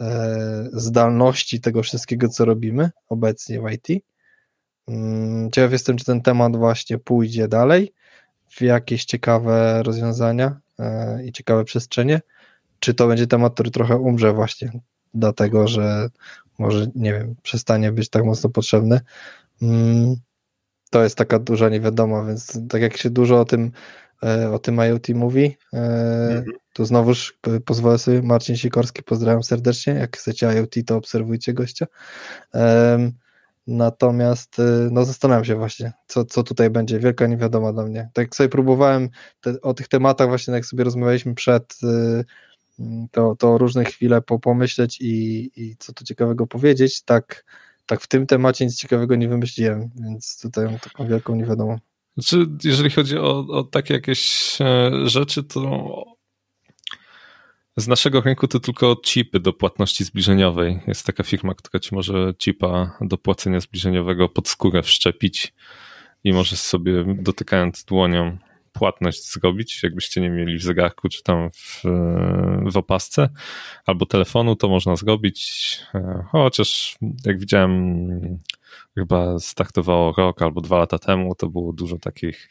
e, 0.01 0.69
zdalności 0.73 1.61
tego 1.61 1.83
wszystkiego, 1.83 2.29
co 2.29 2.45
robimy 2.45 2.91
obecnie 3.09 3.61
w 3.61 3.71
IT. 3.71 4.03
Mm, 4.87 5.51
ciekaw 5.51 5.71
jestem, 5.71 5.97
czy 5.97 6.05
ten 6.05 6.21
temat 6.21 6.55
właśnie 6.55 6.97
pójdzie 6.97 7.47
dalej 7.47 7.93
w 8.49 8.61
jakieś 8.61 9.05
ciekawe 9.05 9.83
rozwiązania 9.83 10.59
e, 10.79 11.25
i 11.25 11.31
ciekawe 11.31 11.63
przestrzenie, 11.63 12.21
czy 12.79 12.93
to 12.93 13.07
będzie 13.07 13.27
temat, 13.27 13.53
który 13.53 13.71
trochę 13.71 13.97
umrze 13.97 14.33
właśnie 14.33 14.71
dlatego, 15.13 15.67
że 15.67 16.09
może, 16.59 16.87
nie 16.95 17.13
wiem, 17.13 17.35
przestanie 17.43 17.91
być 17.91 18.09
tak 18.09 18.25
mocno 18.25 18.49
potrzebny. 18.49 18.99
Mm, 19.63 20.15
to 20.89 21.03
jest 21.03 21.17
taka 21.17 21.39
duża 21.39 21.69
niewiadoma, 21.69 22.25
więc 22.25 22.59
tak 22.69 22.81
jak 22.81 22.97
się 22.97 23.09
dużo 23.09 23.39
o 23.39 23.45
tym, 23.45 23.71
e, 24.23 24.51
o 24.51 24.59
tym 24.59 24.77
IoT 24.77 25.09
mówi, 25.09 25.57
mm 25.73 26.43
-hmm. 26.43 26.51
to 26.73 26.85
znowuż 26.85 27.39
pozwolę 27.65 27.99
sobie, 27.99 28.21
Marcin 28.21 28.57
Sikorski, 28.57 29.03
pozdrawiam 29.03 29.43
serdecznie, 29.43 29.93
jak 29.93 30.17
chcecie 30.17 30.47
IoT, 30.47 30.75
to 30.85 30.97
obserwujcie 30.97 31.53
gościa. 31.53 31.85
Natomiast 33.67 34.61
no 34.91 35.05
zastanawiam 35.05 35.45
się 35.45 35.55
właśnie, 35.55 35.93
co, 36.07 36.25
co 36.25 36.43
tutaj 36.43 36.69
będzie. 36.69 36.99
Wielka 36.99 37.27
niewiadoma 37.27 37.73
dla 37.73 37.85
mnie. 37.85 38.09
Tak 38.13 38.23
jak 38.23 38.35
sobie 38.35 38.49
próbowałem 38.49 39.09
te, 39.41 39.61
o 39.61 39.73
tych 39.73 39.87
tematach 39.87 40.27
właśnie, 40.27 40.53
jak 40.53 40.65
sobie 40.65 40.83
rozmawialiśmy 40.83 41.35
przed, 41.35 41.77
y, 41.83 42.25
to, 43.11 43.35
to 43.35 43.57
różne 43.57 43.85
chwile 43.85 44.21
po, 44.21 44.39
pomyśleć 44.39 45.01
i, 45.01 45.51
i 45.55 45.75
co 45.79 45.93
tu 45.93 46.05
ciekawego 46.05 46.47
powiedzieć, 46.47 47.03
tak, 47.03 47.45
tak 47.85 48.01
w 48.01 48.07
tym 48.07 48.27
temacie 48.27 48.65
nic 48.65 48.77
ciekawego 48.77 49.15
nie 49.15 49.27
wymyśliłem, 49.27 49.89
więc 49.95 50.39
tutaj 50.41 50.65
mam 50.65 50.79
taką 50.79 51.07
wielką 51.07 51.35
niewiadomą. 51.35 51.77
Znaczy, 52.17 52.47
jeżeli 52.63 52.89
chodzi 52.89 53.17
o, 53.17 53.39
o 53.39 53.63
takie 53.63 53.93
jakieś 53.93 54.53
e, 54.61 54.91
rzeczy, 55.05 55.43
to 55.43 56.03
z 57.77 57.87
naszego 57.87 58.21
rynku 58.21 58.47
to 58.47 58.59
tylko 58.59 58.95
chipy 59.05 59.39
do 59.39 59.53
płatności 59.53 60.03
zbliżeniowej. 60.03 60.79
Jest 60.87 61.05
taka 61.05 61.23
firma, 61.23 61.53
która 61.53 61.79
ci 61.79 61.95
może 61.95 62.33
chipa 62.43 62.97
do 63.01 63.17
płacenia 63.17 63.59
zbliżeniowego 63.59 64.29
pod 64.29 64.47
skórę 64.47 64.83
wszczepić 64.83 65.53
i 66.23 66.33
możesz 66.33 66.59
sobie 66.59 67.05
dotykając 67.19 67.83
dłonią 67.83 68.37
płatność 68.73 69.31
zrobić, 69.31 69.83
jakbyście 69.83 70.21
nie 70.21 70.29
mieli 70.29 70.57
w 70.57 70.63
zegarku 70.63 71.09
czy 71.09 71.23
tam 71.23 71.49
w, 71.51 71.81
w 72.71 72.77
opasce 72.77 73.29
albo 73.85 74.05
telefonu, 74.05 74.55
to 74.55 74.69
można 74.69 74.95
zrobić. 74.95 75.79
Chociaż 76.31 76.97
jak 77.25 77.39
widziałem, 77.39 78.39
chyba 78.95 79.39
startowało 79.39 80.13
rok 80.17 80.41
albo 80.41 80.61
dwa 80.61 80.77
lata 80.77 80.99
temu, 80.99 81.35
to 81.35 81.49
było 81.49 81.73
dużo 81.73 81.99
takich, 81.99 82.49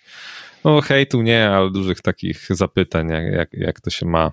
no 0.65 0.81
hejtu 0.81 1.23
nie, 1.23 1.51
ale 1.51 1.71
dużych 1.71 2.01
takich 2.01 2.47
zapytań, 2.51 3.09
jak, 3.09 3.33
jak, 3.33 3.53
jak 3.53 3.81
to 3.81 3.91
się 3.91 4.07
ma 4.07 4.31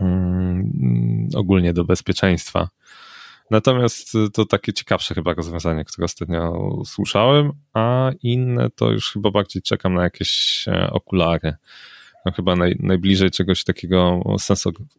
Mm, 0.00 1.28
ogólnie 1.34 1.72
do 1.72 1.84
bezpieczeństwa. 1.84 2.68
Natomiast 3.50 4.12
to 4.32 4.44
takie 4.44 4.72
ciekawsze 4.72 5.14
chyba 5.14 5.34
rozwiązanie, 5.34 5.84
które 5.84 6.04
ostatnio 6.04 6.52
słyszałem, 6.84 7.52
a 7.72 8.10
inne 8.22 8.70
to 8.70 8.90
już 8.90 9.12
chyba 9.12 9.30
bardziej 9.30 9.62
czekam 9.62 9.94
na 9.94 10.02
jakieś 10.02 10.64
e, 10.68 10.90
okulary. 10.90 11.54
No 12.26 12.32
chyba 12.32 12.56
naj, 12.56 12.76
najbliżej 12.80 13.30
czegoś 13.30 13.64
takiego 13.64 14.22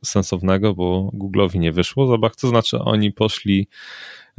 sensownego, 0.06 0.74
bo 0.74 1.12
Google'owi 1.14 1.60
nie 1.60 1.72
wyszło 1.72 2.08
za 2.08 2.18
bardzo, 2.18 2.42
to 2.42 2.48
znaczy 2.48 2.80
oni 2.80 3.12
poszli 3.12 3.68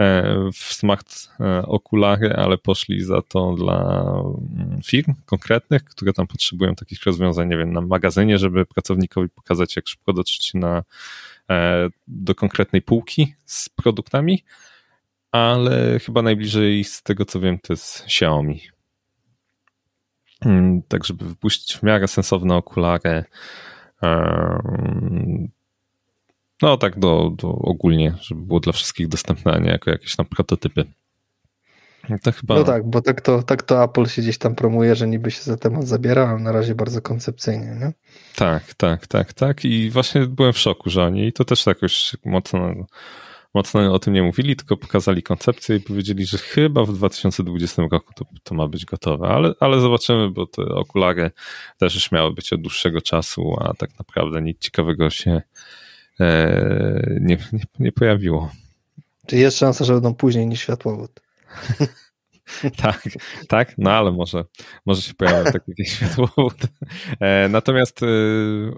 E, 0.01 0.51
w 0.53 0.73
smart 0.73 1.29
e, 1.41 1.63
okulary, 1.63 2.35
ale 2.35 2.59
poszli 2.59 3.05
za 3.05 3.23
to 3.23 3.53
dla 3.53 4.03
mm, 4.59 4.81
firm 4.85 5.15
konkretnych, 5.27 5.85
które 5.85 6.13
tam 6.13 6.27
potrzebują 6.27 6.75
takich 6.75 7.03
rozwiązań, 7.05 7.49
nie 7.49 7.57
wiem, 7.57 7.73
na 7.73 7.81
magazynie, 7.81 8.39
żeby 8.39 8.67
pracownikowi 8.67 9.29
pokazać, 9.29 9.77
jak 9.77 9.89
szybko 9.89 10.13
dotrzeć 10.13 10.55
na, 10.55 10.83
e, 11.51 11.89
do 12.09 12.35
konkretnej 12.35 12.83
półki 12.83 13.35
z 13.45 13.69
produktami, 13.69 14.45
ale 15.33 15.99
chyba 15.99 16.23
najbliżej 16.23 16.85
z 16.85 17.03
tego 17.03 17.25
co 17.25 17.41
wiem 17.41 17.59
to 17.59 17.73
jest 17.73 18.05
Xiaomi. 18.05 18.61
Mm, 20.45 20.83
tak, 20.89 21.05
żeby 21.05 21.25
wypuścić 21.25 21.77
w 21.77 21.83
miarę 21.83 22.09
sensowne 22.09 22.55
okulary, 22.55 23.25
no 26.63 26.77
tak 26.77 26.99
do, 26.99 27.31
do 27.39 27.49
ogólnie, 27.49 28.15
żeby 28.21 28.41
było 28.41 28.61
dla 28.61 28.73
wszystkich 28.73 29.09
dostępne, 29.09 29.53
a 29.53 29.59
nie 29.59 29.71
jako 29.71 29.91
jakieś 29.91 30.17
tam 30.17 30.27
prototypy. 30.27 30.85
Chyba... 32.41 32.55
No 32.55 32.65
tak, 32.65 32.91
bo 32.91 33.03
tak 33.03 33.21
to, 33.21 33.43
tak 33.43 33.63
to 33.63 33.85
Apple 33.85 34.07
się 34.07 34.23
gdzieś 34.23 34.39
tam 34.39 34.55
promuje, 34.55 34.95
że 34.95 35.07
niby 35.07 35.31
się 35.31 35.43
za 35.43 35.57
temat 35.57 35.89
zabiera, 35.89 36.29
a 36.29 36.39
na 36.39 36.53
razie 36.53 36.75
bardzo 36.75 37.03
koncepcyjnie, 37.03 37.77
nie? 37.81 37.93
Tak, 38.37 38.75
tak, 38.75 39.07
tak, 39.07 39.33
tak. 39.33 39.65
I 39.65 39.91
właśnie 39.91 40.27
byłem 40.27 40.53
w 40.53 40.59
szoku, 40.59 40.91
że 40.91 41.05
oni 41.05 41.33
to 41.33 41.45
też 41.45 41.67
jakoś 41.67 42.17
mocno, 42.25 42.75
mocno 43.57 43.95
o 43.95 43.99
tym 43.99 44.13
nie 44.13 44.23
mówili, 44.23 44.57
tylko 44.57 44.77
pokazali 44.77 45.23
koncepcję 45.23 45.77
i 45.77 45.81
powiedzieli, 45.81 46.27
że 46.27 46.39
chyba 46.39 46.85
w 46.85 46.93
2020 46.93 47.83
roku 47.91 48.13
to, 48.17 48.25
to 48.43 48.55
ma 48.55 48.69
być 48.69 48.85
gotowe, 48.85 49.29
ale, 49.29 49.55
ale 49.61 49.81
zobaczymy, 49.81 50.31
bo 50.31 50.47
te 50.47 50.63
okulary 50.63 51.31
też 51.79 51.95
już 51.95 52.13
miały 52.13 52.35
być 52.35 52.53
od 52.53 52.61
dłuższego 52.61 53.01
czasu, 53.01 53.57
a 53.61 53.75
tak 53.75 53.91
naprawdę 53.99 54.43
nic 54.43 54.59
ciekawego 54.59 55.11
się 55.11 55.43
E, 56.21 57.19
nie, 57.21 57.37
nie, 57.53 57.65
nie 57.79 57.93
pojawiło. 57.93 58.53
Czy 59.27 59.37
jest 59.37 59.59
szansa, 59.59 59.85
że 59.85 59.93
będą 59.93 60.15
później 60.15 60.47
niż 60.47 60.61
światłowód? 60.61 61.21
tak, 62.83 63.03
tak, 63.49 63.75
no 63.79 63.91
ale 63.93 64.13
może, 64.13 64.45
może 64.87 65.03
się 65.03 65.15
pojawi 65.15 65.53
taki 65.53 65.71
jakiś 65.71 65.93
światłowód. 65.93 66.57
E, 67.21 67.49
natomiast 67.49 68.03
e, 68.03 68.07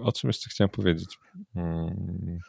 o 0.03 0.11
czym 0.11 0.27
jeszcze 0.29 0.49
chciałem 0.49 0.69
powiedzieć? 0.69 1.17
Hmm. 1.53 2.39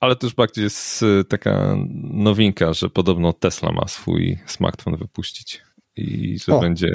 Ale 0.00 0.16
to 0.16 0.26
już 0.26 0.34
bardziej 0.34 0.64
jest 0.64 1.04
taka 1.28 1.76
nowinka, 2.02 2.72
że 2.72 2.90
podobno 2.90 3.32
Tesla 3.32 3.72
ma 3.72 3.88
swój 3.88 4.38
smartfon 4.46 4.96
wypuścić 4.96 5.62
i 5.96 6.38
że 6.38 6.56
o, 6.56 6.60
będzie, 6.60 6.92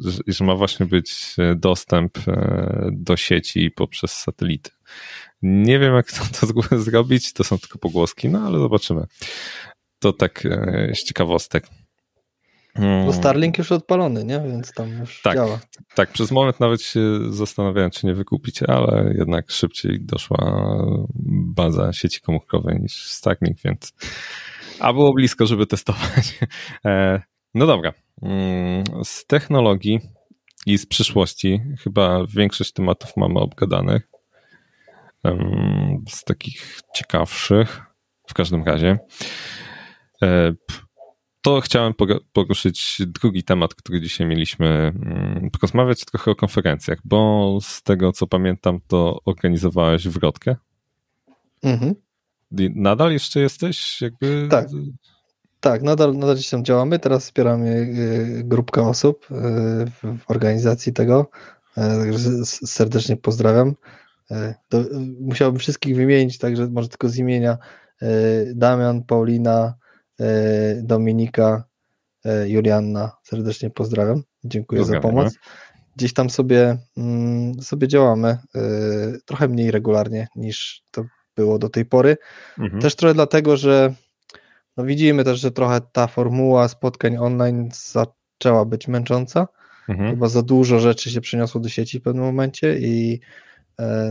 że, 0.00 0.12
że, 0.26 0.44
ma 0.44 0.54
właśnie 0.54 0.86
być 0.86 1.36
dostęp 1.56 2.18
e, 2.28 2.88
do 2.92 3.16
sieci 3.16 3.70
poprzez 3.70 4.12
satelity. 4.12 4.70
Nie 5.42 5.78
wiem, 5.78 5.94
jak 5.94 6.12
to, 6.12 6.22
to 6.40 6.78
zrobić, 6.78 7.32
to 7.32 7.44
są 7.44 7.58
tylko 7.58 7.78
pogłoski, 7.78 8.28
no 8.28 8.40
ale 8.40 8.58
zobaczymy. 8.58 9.04
To 9.98 10.12
tak 10.12 10.42
z 10.94 11.04
ciekawostek. 11.04 11.66
No 12.78 13.12
Starlink 13.12 13.58
już 13.58 13.72
odpalony, 13.72 14.24
nie? 14.24 14.40
Więc 14.40 14.72
tam 14.72 14.90
już 15.00 15.22
tak, 15.22 15.34
działa. 15.34 15.60
Tak, 15.94 16.12
przez 16.12 16.30
moment 16.30 16.60
nawet 16.60 16.82
się 16.82 17.00
zastanawiałem, 17.30 17.90
czy 17.90 18.06
nie 18.06 18.14
wykupić, 18.14 18.62
ale 18.62 19.14
jednak 19.18 19.50
szybciej 19.50 19.98
doszła 20.00 20.56
baza 21.54 21.92
sieci 21.92 22.20
komórkowej 22.20 22.80
niż 22.80 23.06
Starlink, 23.10 23.58
więc 23.64 23.92
a 24.80 24.92
było 24.92 25.12
blisko, 25.14 25.46
żeby 25.46 25.66
testować. 25.66 26.38
E, 26.86 27.22
no 27.54 27.66
dobra. 27.66 27.92
Mm, 28.22 28.84
z 29.04 29.26
technologii 29.26 30.00
i 30.66 30.78
z 30.78 30.86
przyszłości 30.86 31.60
chyba 31.80 32.26
większość 32.26 32.72
tematów 32.72 33.16
mamy 33.16 33.40
obgadanych. 33.40 34.08
Z 36.08 36.24
takich 36.24 36.80
ciekawszych, 36.94 37.82
w 38.28 38.34
każdym 38.34 38.64
razie. 38.64 38.98
To 41.42 41.60
chciałem 41.60 41.94
poruszyć 42.32 43.02
drugi 43.06 43.42
temat, 43.42 43.74
który 43.74 44.00
dzisiaj 44.00 44.26
mieliśmy 44.26 44.66
mm, 44.66 45.50
porozmawiać 45.50 46.04
trochę 46.04 46.30
o 46.30 46.34
konferencjach, 46.34 46.98
bo 47.04 47.58
z 47.62 47.82
tego 47.82 48.12
co 48.12 48.26
pamiętam, 48.26 48.80
to 48.86 49.20
organizowałeś 49.24 50.08
wrotkę. 50.08 50.56
Mhm. 51.62 51.94
Nadal 52.74 53.12
jeszcze 53.12 53.40
jesteś 53.40 54.00
jakby. 54.00 54.48
Tak. 54.50 54.68
Tak, 55.60 55.82
nadal, 55.82 56.14
nadal 56.14 56.34
gdzieś 56.34 56.50
tam 56.50 56.64
działamy. 56.64 56.98
Teraz 56.98 57.24
wspieramy 57.24 57.68
y, 57.68 58.44
grupkę 58.44 58.88
osób 58.88 59.26
y, 59.30 59.34
w 59.90 60.24
organizacji 60.28 60.92
tego. 60.92 61.30
Y, 61.78 62.44
serdecznie 62.66 63.16
pozdrawiam. 63.16 63.74
To 64.68 64.84
musiałbym 65.20 65.58
wszystkich 65.58 65.96
wymienić, 65.96 66.38
także 66.38 66.66
może 66.66 66.88
tylko 66.88 67.08
z 67.08 67.16
imienia 67.16 67.58
Damian, 68.54 69.02
Paulina, 69.02 69.74
Dominika, 70.82 71.64
Julianna. 72.46 73.12
Serdecznie 73.22 73.70
pozdrawiam. 73.70 74.22
Dziękuję 74.44 74.84
za 74.84 75.00
pomoc. 75.00 75.34
Gdzieś 75.96 76.12
tam 76.12 76.30
sobie, 76.30 76.78
mm, 76.96 77.62
sobie 77.62 77.88
działamy 77.88 78.38
trochę 79.26 79.48
mniej 79.48 79.70
regularnie 79.70 80.28
niż 80.36 80.82
to 80.90 81.04
było 81.36 81.58
do 81.58 81.68
tej 81.68 81.84
pory. 81.84 82.16
Mhm. 82.58 82.82
Też 82.82 82.96
trochę 82.96 83.14
dlatego, 83.14 83.56
że 83.56 83.94
no 84.76 84.84
widzimy 84.84 85.24
też, 85.24 85.40
że 85.40 85.50
trochę 85.50 85.80
ta 85.92 86.06
formuła 86.06 86.68
spotkań 86.68 87.16
online 87.16 87.68
zaczęła 87.72 88.64
być 88.64 88.88
męcząca. 88.88 89.48
Mhm. 89.88 90.10
Chyba 90.10 90.28
za 90.28 90.42
dużo 90.42 90.78
rzeczy 90.78 91.10
się 91.10 91.20
przeniosło 91.20 91.60
do 91.60 91.68
sieci 91.68 91.98
w 91.98 92.02
pewnym 92.02 92.24
momencie 92.24 92.78
i 92.78 93.14
e, 93.14 93.20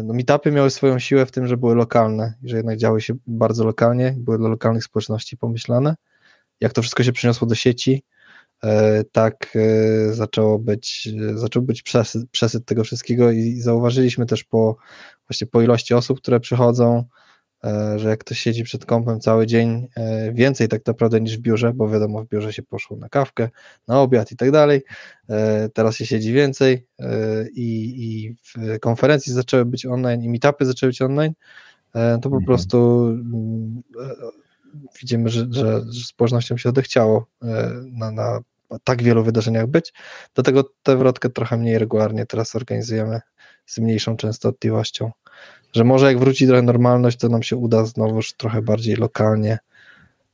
no, 0.03 0.13
meetupy 0.13 0.51
miały 0.51 0.69
swoją 0.69 0.99
siłę 0.99 1.25
w 1.25 1.31
tym, 1.31 1.47
że 1.47 1.57
były 1.57 1.75
lokalne, 1.75 2.33
że 2.43 2.57
jednak 2.57 2.77
działy 2.77 3.01
się 3.01 3.13
bardzo 3.27 3.63
lokalnie, 3.65 4.15
były 4.17 4.37
dla 4.37 4.49
lokalnych 4.49 4.83
społeczności 4.83 5.37
pomyślane. 5.37 5.95
Jak 6.61 6.73
to 6.73 6.81
wszystko 6.81 7.03
się 7.03 7.11
przeniosło 7.11 7.47
do 7.47 7.55
sieci, 7.55 8.03
e, 8.63 9.03
tak 9.03 9.53
e, 9.55 10.13
zaczęło 10.13 10.59
być, 10.59 11.09
zaczął 11.33 11.63
być 11.63 11.81
przesyt, 11.81 12.29
przesyt 12.31 12.65
tego 12.65 12.83
wszystkiego 12.83 13.31
i 13.31 13.61
zauważyliśmy 13.61 14.25
też 14.25 14.43
po 14.43 14.77
właśnie 15.29 15.47
po 15.47 15.61
ilości 15.61 15.93
osób, 15.93 16.21
które 16.21 16.39
przychodzą, 16.39 17.03
E, 17.03 17.30
że 17.95 18.09
jak 18.09 18.19
ktoś 18.19 18.39
siedzi 18.39 18.63
przed 18.63 18.85
kompem 18.85 19.19
cały 19.19 19.47
dzień, 19.47 19.87
e, 19.95 20.33
więcej 20.33 20.67
tak 20.67 20.85
naprawdę 20.85 21.21
niż 21.21 21.37
w 21.37 21.41
biurze, 21.41 21.73
bo 21.73 21.89
wiadomo, 21.89 22.23
w 22.23 22.27
biurze 22.27 22.53
się 22.53 22.63
poszło 22.63 22.97
na 22.97 23.09
kawkę, 23.09 23.49
na 23.87 24.01
obiad 24.01 24.31
i 24.31 24.35
tak 24.35 24.51
dalej. 24.51 24.81
E, 25.29 25.69
teraz 25.69 25.95
się 25.95 26.05
siedzi 26.05 26.33
więcej 26.33 26.87
i, 27.53 27.95
i 27.97 28.35
konferencji 28.79 29.33
zaczęły 29.33 29.65
być 29.65 29.85
online 29.85 30.23
i 30.23 30.29
meetupy 30.29 30.65
zaczęły 30.65 30.89
być 30.89 31.01
online, 31.01 31.33
to 31.93 32.29
po 32.29 32.37
mhm. 32.37 32.45
prostu 32.45 33.07
mm, 33.07 33.81
widzimy, 35.01 35.29
że, 35.29 35.47
że, 35.49 35.81
społecznościom 36.05 36.57
się 36.57 36.69
odechciało 36.69 37.27
na, 37.91 38.11
na 38.11 38.41
tak 38.83 39.03
wielu 39.03 39.23
wydarzeniach 39.23 39.67
być. 39.67 39.93
Dlatego 40.33 40.63
tę 40.83 40.97
wrotkę 40.97 41.29
trochę 41.29 41.57
mniej 41.57 41.79
regularnie 41.79 42.25
teraz 42.25 42.55
organizujemy 42.55 43.21
z 43.65 43.77
mniejszą 43.77 44.17
częstotliwością. 44.17 45.11
Że 45.73 45.83
może 45.83 46.05
jak 46.05 46.19
wróci 46.19 46.47
trochę 46.47 46.61
normalność, 46.61 47.17
to 47.17 47.29
nam 47.29 47.43
się 47.43 47.55
uda 47.55 47.85
znowuż 47.85 48.33
trochę 48.33 48.61
bardziej 48.61 48.95
lokalnie 48.95 49.59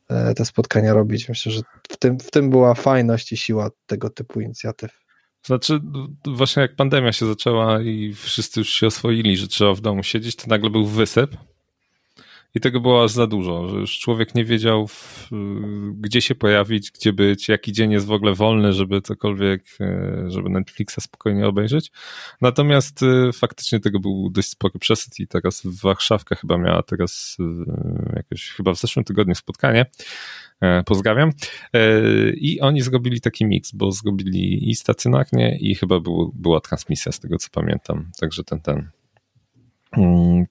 e, 0.09 0.33
te 0.33 0.45
spotkania 0.45 0.93
robić. 0.93 1.29
Myślę, 1.29 1.51
że 1.51 1.61
w 1.89 1.97
tym, 1.97 2.19
w 2.19 2.31
tym 2.31 2.49
była 2.49 2.73
fajność 2.73 3.31
i 3.31 3.37
siła 3.37 3.69
tego 3.85 4.09
typu 4.09 4.41
inicjatyw. 4.41 5.07
Znaczy, 5.45 5.79
właśnie 6.25 6.61
jak 6.61 6.75
pandemia 6.75 7.13
się 7.13 7.25
zaczęła 7.25 7.81
i 7.81 8.13
wszyscy 8.13 8.59
już 8.59 8.69
się 8.69 8.87
oswoili, 8.87 9.37
że 9.37 9.47
trzeba 9.47 9.73
w 9.73 9.81
domu 9.81 10.03
siedzieć, 10.03 10.35
to 10.35 10.43
nagle 10.47 10.69
był 10.69 10.85
wysyp 10.85 11.37
i 12.55 12.59
tego 12.59 12.79
było 12.79 13.07
za 13.07 13.27
dużo, 13.27 13.67
że 13.69 13.77
już 13.77 13.99
człowiek 13.99 14.35
nie 14.35 14.45
wiedział, 14.45 14.87
w, 14.87 15.29
gdzie 15.93 16.21
się 16.21 16.35
pojawić, 16.35 16.91
gdzie 16.91 17.13
być, 17.13 17.49
jaki 17.49 17.71
dzień 17.71 17.91
jest 17.91 18.05
w 18.05 18.11
ogóle 18.11 18.33
wolny, 18.33 18.73
żeby 18.73 19.01
cokolwiek, 19.01 19.63
e, 19.81 20.23
żeby 20.27 20.49
Netflixa 20.49 20.95
spokojnie 20.99 21.47
obejrzeć. 21.47 21.91
Natomiast 22.41 23.03
e, 23.03 23.33
faktycznie 23.33 23.79
tego 23.79 23.99
był 23.99 24.29
dość 24.29 24.49
spory 24.49 24.79
przesyt 24.79 25.19
i 25.19 25.27
teraz 25.27 25.61
Warszawka 25.65 26.35
chyba 26.35 26.57
miała 26.57 26.83
teraz 26.83 27.37
e, 27.39 28.15
jakoś, 28.15 28.49
chyba 28.49 28.73
w 28.73 28.77
zeszłym 28.77 29.05
tygodniu 29.05 29.35
spotkanie, 29.35 29.85
pozdrawiam. 30.85 31.31
I 32.33 32.59
oni 32.61 32.81
zrobili 32.81 33.21
taki 33.21 33.45
miks, 33.45 33.71
bo 33.71 33.91
zrobili 33.91 34.69
i 34.69 34.75
stacjonarnie 34.75 35.57
i 35.59 35.75
chyba 35.75 35.99
było, 35.99 36.31
była 36.35 36.61
transmisja 36.61 37.11
z 37.11 37.19
tego 37.19 37.37
co 37.37 37.49
pamiętam. 37.51 38.11
Także 38.19 38.43
ten, 38.43 38.61
ten 38.61 38.89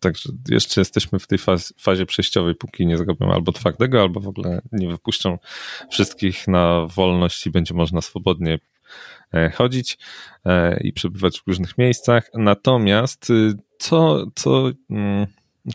także 0.01 0.33
jeszcze 0.49 0.81
jesteśmy 0.81 1.19
w 1.19 1.27
tej 1.27 1.39
fazie, 1.39 1.65
fazie 1.79 2.07
przejściowej, 2.07 2.55
póki 2.55 2.87
nie 2.87 2.99
zrobią 2.99 3.33
albo 3.33 3.53
twardego, 3.53 4.01
albo 4.01 4.21
w 4.21 4.29
ogóle 4.29 4.63
nie 4.73 4.89
wypuszczą 4.89 5.39
wszystkich 5.91 6.49
na 6.49 6.87
wolność 6.87 7.47
i 7.47 7.51
będzie 7.51 7.75
można 7.75 8.01
swobodnie 8.01 8.59
e, 9.35 9.51
chodzić 9.51 9.99
e, 10.45 10.81
i 10.81 10.93
przebywać 10.93 11.41
w 11.41 11.47
różnych 11.47 11.79
miejscach. 11.79 12.31
Natomiast 12.35 13.31
y, 13.31 13.53
co, 13.79 14.27
co 14.35 14.71
mm, 14.91 15.27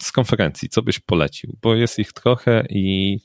z 0.01 0.11
konferencji, 0.11 0.69
co 0.69 0.81
byś 0.81 0.99
polecił? 0.99 1.57
Bo 1.61 1.75
jest 1.75 1.99
ich 1.99 2.13
trochę 2.13 2.65
i, 2.69 3.19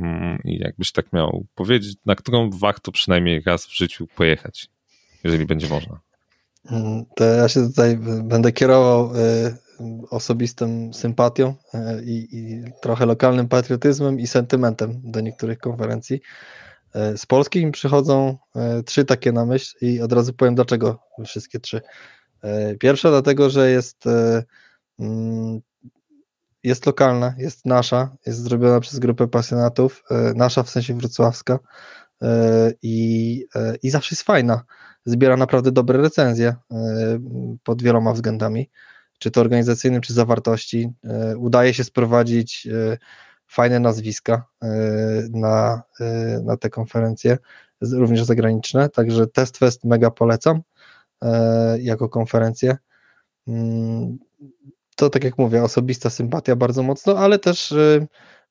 mm, 0.00 0.38
i 0.44 0.58
jakbyś 0.58 0.92
tak 0.92 1.12
miał 1.12 1.46
powiedzieć, 1.54 1.96
na 2.06 2.14
którą 2.14 2.50
warto 2.50 2.92
przynajmniej 2.92 3.42
raz 3.46 3.66
w 3.66 3.76
życiu 3.76 4.06
pojechać, 4.16 4.68
jeżeli 5.24 5.46
będzie 5.46 5.68
można. 5.68 6.00
To 7.16 7.24
ja 7.24 7.48
się 7.48 7.68
tutaj 7.68 7.98
będę 8.22 8.52
kierował 8.52 9.16
y, 9.16 9.56
osobistą 10.10 10.92
sympatią 10.92 11.54
y, 11.74 11.78
i, 12.04 12.28
i, 12.38 12.64
trochę 12.82 13.06
lokalnym 13.06 13.48
patriotyzmem 13.48 14.20
i 14.20 14.26
sentymentem 14.26 15.00
do 15.04 15.20
niektórych 15.20 15.58
konferencji. 15.58 16.20
Y, 16.96 17.18
z 17.18 17.26
Polski 17.26 17.66
mi 17.66 17.72
przychodzą 17.72 18.38
trzy 18.84 19.04
takie 19.04 19.32
na 19.32 19.46
myśl 19.46 19.76
i 19.80 20.00
od 20.00 20.12
razu 20.12 20.32
powiem 20.32 20.54
dlaczego 20.54 20.98
wszystkie 21.24 21.60
trzy. 21.60 21.80
Pierwsza 22.80 23.10
dlatego, 23.10 23.50
że 23.50 23.70
jest 23.70 24.04
mm, 24.98 25.60
jest 26.62 26.86
lokalna, 26.86 27.34
jest 27.38 27.66
nasza, 27.66 28.16
jest 28.26 28.42
zrobiona 28.42 28.80
przez 28.80 28.98
grupę 28.98 29.28
pasjonatów, 29.28 30.04
nasza 30.34 30.62
w 30.62 30.70
sensie 30.70 30.94
wrocławska 30.94 31.58
i, 32.82 33.46
i 33.82 33.90
zawsze 33.90 34.14
jest 34.14 34.22
fajna 34.22 34.64
zbiera 35.04 35.36
naprawdę 35.36 35.72
dobre 35.72 36.02
recenzje 36.02 36.48
e, 36.48 36.56
pod 37.62 37.82
wieloma 37.82 38.12
względami, 38.12 38.70
czy 39.22 39.30
to 39.30 39.40
organizacyjnym, 39.40 40.00
czy 40.00 40.12
zawartości. 40.12 40.92
E, 41.04 41.36
udaje 41.36 41.74
się 41.74 41.84
sprowadzić 41.84 42.66
e, 42.66 42.98
fajne 43.46 43.80
nazwiska 43.80 44.44
na, 45.30 45.82
na 46.44 46.56
te 46.56 46.70
konferencje, 46.70 47.38
również 47.80 48.24
zagraniczne, 48.24 48.88
także 48.88 49.26
TestFest 49.26 49.84
mega 49.84 50.10
polecam 50.10 50.62
jako 51.78 52.08
konferencję. 52.08 52.76
Mm, 53.48 54.18
to 54.96 55.10
tak 55.10 55.24
jak 55.24 55.38
mówię, 55.38 55.62
osobista 55.62 56.10
sympatia 56.10 56.56
bardzo 56.56 56.82
mocno, 56.82 57.18
ale 57.18 57.38
też 57.38 57.74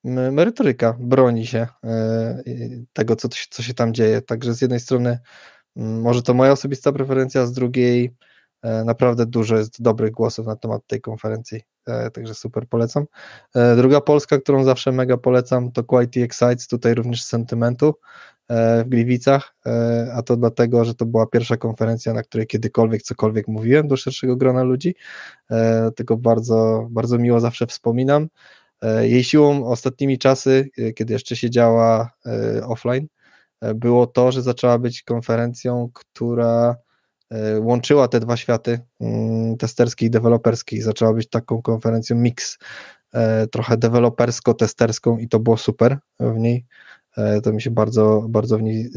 merytoryka 0.03 0.97
broni 0.99 1.47
się 1.47 1.67
tego, 2.93 3.15
co, 3.15 3.27
co 3.49 3.63
się 3.63 3.73
tam 3.73 3.93
dzieje. 3.93 4.21
Także 4.21 4.53
z 4.53 4.61
jednej 4.61 4.79
strony 4.79 5.19
Mm, 5.75 6.01
może 6.01 6.21
to 6.21 6.33
moja 6.33 6.51
osobista 6.51 6.91
preferencja, 6.91 7.45
z 7.45 7.51
drugiej 7.51 8.05
e, 8.05 8.11
naprawdę 8.63 9.25
dużo 9.25 9.57
jest 9.57 9.81
dobrych 9.81 10.11
głosów 10.11 10.47
na 10.47 10.55
temat 10.55 10.87
tej 10.87 11.01
konferencji, 11.01 11.61
e, 11.87 12.11
także 12.11 12.33
super 12.33 12.67
polecam. 12.67 13.05
E, 13.55 13.75
druga 13.75 14.01
Polska, 14.01 14.37
którą 14.37 14.63
zawsze 14.63 14.91
mega 14.91 15.17
polecam, 15.17 15.71
to 15.71 15.83
Quality 15.83 16.23
Excites, 16.23 16.67
tutaj 16.67 16.93
również 16.93 17.23
z 17.23 17.27
sentymentu 17.27 17.93
w 18.85 18.89
Gliwicach, 18.89 19.55
a 20.13 20.21
to 20.21 20.37
dlatego, 20.37 20.85
że 20.85 20.95
to 20.95 21.05
była 21.05 21.27
pierwsza 21.27 21.57
konferencja, 21.57 22.13
na 22.13 22.23
której 22.23 22.47
kiedykolwiek 22.47 23.01
cokolwiek 23.01 23.47
mówiłem 23.47 23.87
do 23.87 23.97
szerszego 23.97 24.35
grona 24.35 24.63
ludzi, 24.63 24.95
tylko 25.95 26.17
bardzo, 26.17 26.87
bardzo 26.89 27.17
miło 27.17 27.39
zawsze 27.39 27.67
wspominam. 27.67 28.27
Jej 29.01 29.23
siłą 29.23 29.65
ostatnimi 29.65 30.17
czasy, 30.17 30.69
kiedy 30.95 31.13
jeszcze 31.13 31.35
siedziała 31.35 32.11
offline, 32.67 33.07
było 33.75 34.07
to, 34.07 34.31
że 34.31 34.41
zaczęła 34.41 34.77
być 34.77 35.03
konferencją, 35.03 35.89
która 35.93 36.75
e, 36.75 36.90
łączyła 37.59 38.07
te 38.07 38.19
dwa 38.19 38.37
światy 38.37 38.79
mm, 39.01 39.57
testerski 39.57 40.05
i 40.05 40.09
deweloperski. 40.09 40.81
Zaczęła 40.81 41.13
być 41.13 41.29
taką 41.29 41.61
konferencją 41.61 42.15
mix, 42.15 42.57
e, 43.13 43.47
trochę 43.47 43.77
dewelopersko-testerską 43.77 45.17
i 45.17 45.29
to 45.29 45.39
było 45.39 45.57
super 45.57 45.97
w 46.19 46.37
niej. 46.37 46.65
E, 47.17 47.41
to 47.41 47.53
mi 47.53 47.61
się 47.61 47.71
bardzo, 47.71 48.25
bardzo 48.29 48.57
w 48.57 48.61
niej 48.61 48.89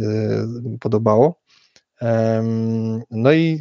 podobało. 0.80 1.40
No 3.10 3.32
i 3.32 3.60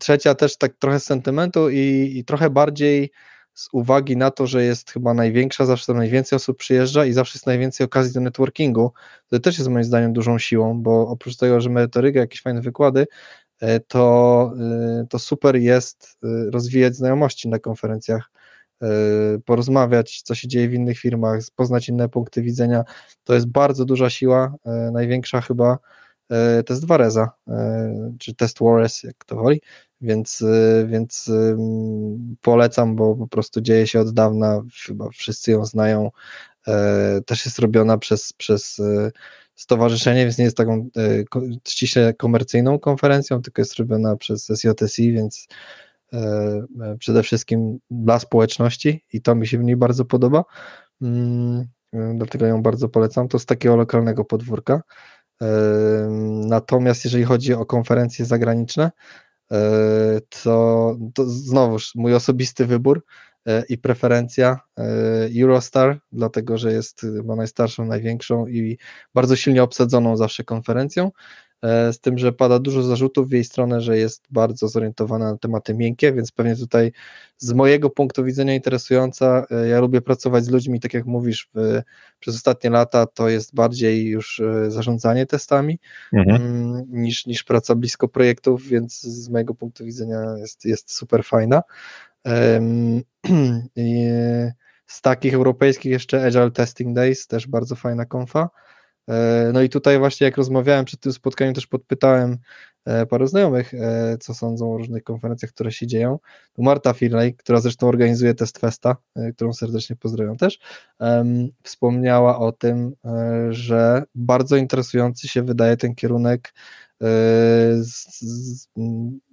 trzecia 0.00 0.34
też 0.34 0.58
tak 0.58 0.74
trochę 0.78 1.00
z 1.00 1.04
sentymentu 1.04 1.70
i, 1.70 2.12
i 2.16 2.24
trochę 2.24 2.50
bardziej 2.50 3.10
z 3.54 3.68
uwagi 3.72 4.16
na 4.16 4.30
to, 4.30 4.46
że 4.46 4.64
jest 4.64 4.90
chyba 4.90 5.14
największa, 5.14 5.66
zawsze 5.66 5.86
tam 5.86 5.96
najwięcej 5.96 6.36
osób 6.36 6.58
przyjeżdża 6.58 7.04
i 7.04 7.12
zawsze 7.12 7.36
jest 7.36 7.46
najwięcej 7.46 7.84
okazji 7.84 8.14
do 8.14 8.20
networkingu, 8.20 8.92
to 9.28 9.40
też 9.40 9.58
jest 9.58 9.70
moim 9.70 9.84
zdaniem 9.84 10.12
dużą 10.12 10.38
siłą, 10.38 10.82
bo 10.82 11.08
oprócz 11.08 11.36
tego, 11.36 11.60
że 11.60 11.70
merytoryka, 11.70 12.20
jakieś 12.20 12.42
fajne 12.42 12.60
wykłady, 12.60 13.00
e, 13.00 13.06
to, 13.88 14.54
e, 15.00 15.06
to 15.08 15.18
super 15.18 15.56
jest 15.56 16.18
e, 16.24 16.50
rozwijać 16.50 16.96
znajomości 16.96 17.48
na 17.48 17.58
konferencjach, 17.58 18.30
porozmawiać, 19.44 20.22
co 20.22 20.34
się 20.34 20.48
dzieje 20.48 20.68
w 20.68 20.74
innych 20.74 20.98
firmach, 20.98 21.40
poznać 21.56 21.88
inne 21.88 22.08
punkty 22.08 22.42
widzenia. 22.42 22.84
To 23.24 23.34
jest 23.34 23.46
bardzo 23.46 23.84
duża 23.84 24.10
siła, 24.10 24.54
największa 24.92 25.40
chyba. 25.40 25.78
Test 26.66 26.86
Wareza, 26.86 27.30
czy 28.18 28.34
test 28.34 28.58
Wars, 28.60 29.02
jak 29.02 29.24
to 29.24 29.36
woli, 29.36 29.60
więc, 30.00 30.44
więc 30.86 31.30
polecam, 32.40 32.96
bo 32.96 33.16
po 33.16 33.28
prostu 33.28 33.60
dzieje 33.60 33.86
się 33.86 34.00
od 34.00 34.12
dawna, 34.12 34.62
chyba 34.86 35.08
wszyscy 35.08 35.50
ją 35.50 35.64
znają, 35.64 36.10
e, 36.68 37.20
też 37.26 37.44
jest 37.44 37.58
robiona 37.58 37.98
przez, 37.98 38.32
przez 38.32 38.80
stowarzyszenie, 39.54 40.24
więc 40.24 40.38
nie 40.38 40.44
jest 40.44 40.56
taką 40.56 40.88
e, 40.96 41.40
ściśle 41.68 42.14
komercyjną 42.14 42.78
konferencją, 42.78 43.42
tylko 43.42 43.62
jest 43.62 43.76
robiona 43.76 44.16
przez 44.16 44.46
SJSI, 44.46 45.12
więc 45.12 45.46
e, 46.12 46.96
przede 46.98 47.22
wszystkim 47.22 47.78
dla 47.90 48.18
społeczności 48.18 49.04
i 49.12 49.22
to 49.22 49.34
mi 49.34 49.46
się 49.46 49.58
w 49.58 49.64
niej 49.64 49.76
bardzo 49.76 50.04
podoba, 50.04 50.44
mm, 51.02 51.68
dlatego 52.14 52.46
ją 52.46 52.62
bardzo 52.62 52.88
polecam, 52.88 53.28
to 53.28 53.38
z 53.38 53.46
takiego 53.46 53.76
lokalnego 53.76 54.24
podwórka. 54.24 54.82
Natomiast 56.48 57.04
jeżeli 57.04 57.24
chodzi 57.24 57.54
o 57.54 57.66
konferencje 57.66 58.24
zagraniczne, 58.24 58.90
E, 59.52 60.20
to, 60.42 60.96
to 61.14 61.24
znowuż 61.26 61.94
mój 61.94 62.14
osobisty 62.14 62.66
wybór. 62.66 63.04
e, 63.04 63.31
i 63.68 63.78
preferencja 63.78 64.60
e, 64.78 64.82
Eurostar, 65.42 66.00
dlatego 66.12 66.58
że 66.58 66.72
jest 66.72 67.06
ma 67.24 67.36
najstarszą, 67.36 67.84
największą 67.84 68.46
i 68.46 68.78
bardzo 69.14 69.36
silnie 69.36 69.62
obsadzoną 69.62 70.16
zawsze 70.16 70.44
konferencją. 70.44 71.10
E, 71.62 71.92
z 71.92 72.00
tym, 72.00 72.18
że 72.18 72.32
pada 72.32 72.58
dużo 72.58 72.82
zarzutów 72.82 73.28
w 73.28 73.32
jej 73.32 73.44
stronę, 73.44 73.80
że 73.80 73.98
jest 73.98 74.24
bardzo 74.30 74.68
zorientowana 74.68 75.32
na 75.32 75.38
tematy 75.38 75.74
miękkie, 75.74 76.12
więc 76.12 76.32
pewnie 76.32 76.56
tutaj 76.56 76.92
z 77.38 77.52
mojego 77.52 77.90
punktu 77.90 78.24
widzenia 78.24 78.54
interesująca. 78.54 79.46
E, 79.50 79.68
ja 79.68 79.80
lubię 79.80 80.00
pracować 80.00 80.44
z 80.44 80.50
ludźmi, 80.50 80.80
tak 80.80 80.94
jak 80.94 81.06
mówisz, 81.06 81.50
przez 82.20 82.34
ostatnie 82.34 82.70
lata 82.70 83.06
to 83.06 83.28
jest 83.28 83.54
bardziej 83.54 84.06
już 84.06 84.40
e, 84.40 84.70
zarządzanie 84.70 85.26
testami 85.26 85.78
mhm. 86.12 86.42
Mm, 86.42 86.84
niż, 86.88 87.26
niż 87.26 87.44
praca 87.44 87.74
blisko 87.74 88.08
projektów, 88.08 88.68
więc 88.68 89.00
z 89.00 89.28
mojego 89.28 89.54
punktu 89.54 89.84
widzenia 89.84 90.20
jest, 90.38 90.64
jest 90.64 90.92
super 90.92 91.24
fajna. 91.24 91.62
Z 94.86 95.00
takich 95.02 95.34
europejskich 95.34 95.92
jeszcze 95.92 96.26
Agile 96.26 96.50
Testing 96.50 96.96
Days, 96.96 97.26
też 97.26 97.46
bardzo 97.46 97.76
fajna 97.76 98.04
konfa. 98.04 98.50
No 99.52 99.62
i 99.62 99.68
tutaj 99.68 99.98
właśnie 99.98 100.24
jak 100.24 100.36
rozmawiałem 100.36 100.84
przed 100.84 101.00
tym 101.00 101.12
spotkaniem, 101.12 101.54
też 101.54 101.66
podpytałem 101.66 102.38
paru 103.10 103.26
znajomych, 103.26 103.72
co 104.20 104.34
sądzą 104.34 104.74
o 104.74 104.78
różnych 104.78 105.04
konferencjach, 105.04 105.50
które 105.50 105.72
się 105.72 105.86
dzieją. 105.86 106.18
Marta 106.58 106.92
Finlay, 106.92 107.34
która 107.34 107.60
zresztą 107.60 107.88
organizuje 107.88 108.34
Test 108.34 108.58
Festa, 108.58 108.96
którą 109.34 109.52
serdecznie 109.52 109.96
pozdrawiam 109.96 110.36
też, 110.36 110.58
wspomniała 111.62 112.38
o 112.38 112.52
tym, 112.52 112.94
że 113.50 114.02
bardzo 114.14 114.56
interesujący 114.56 115.28
się 115.28 115.42
wydaje 115.42 115.76
ten 115.76 115.94
kierunek 115.94 116.54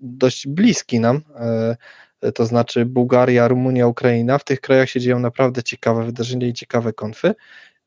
dość 0.01 0.47
bliski 0.47 0.99
nam, 0.99 1.21
to 2.35 2.45
znaczy 2.45 2.85
Bułgaria, 2.85 3.47
Rumunia, 3.47 3.87
Ukraina. 3.87 4.37
W 4.37 4.43
tych 4.43 4.61
krajach 4.61 4.89
się 4.89 4.99
dzieją 4.99 5.19
naprawdę 5.19 5.63
ciekawe 5.63 6.05
wydarzenia 6.05 6.47
i 6.47 6.53
ciekawe 6.53 6.93
konfy 6.93 7.35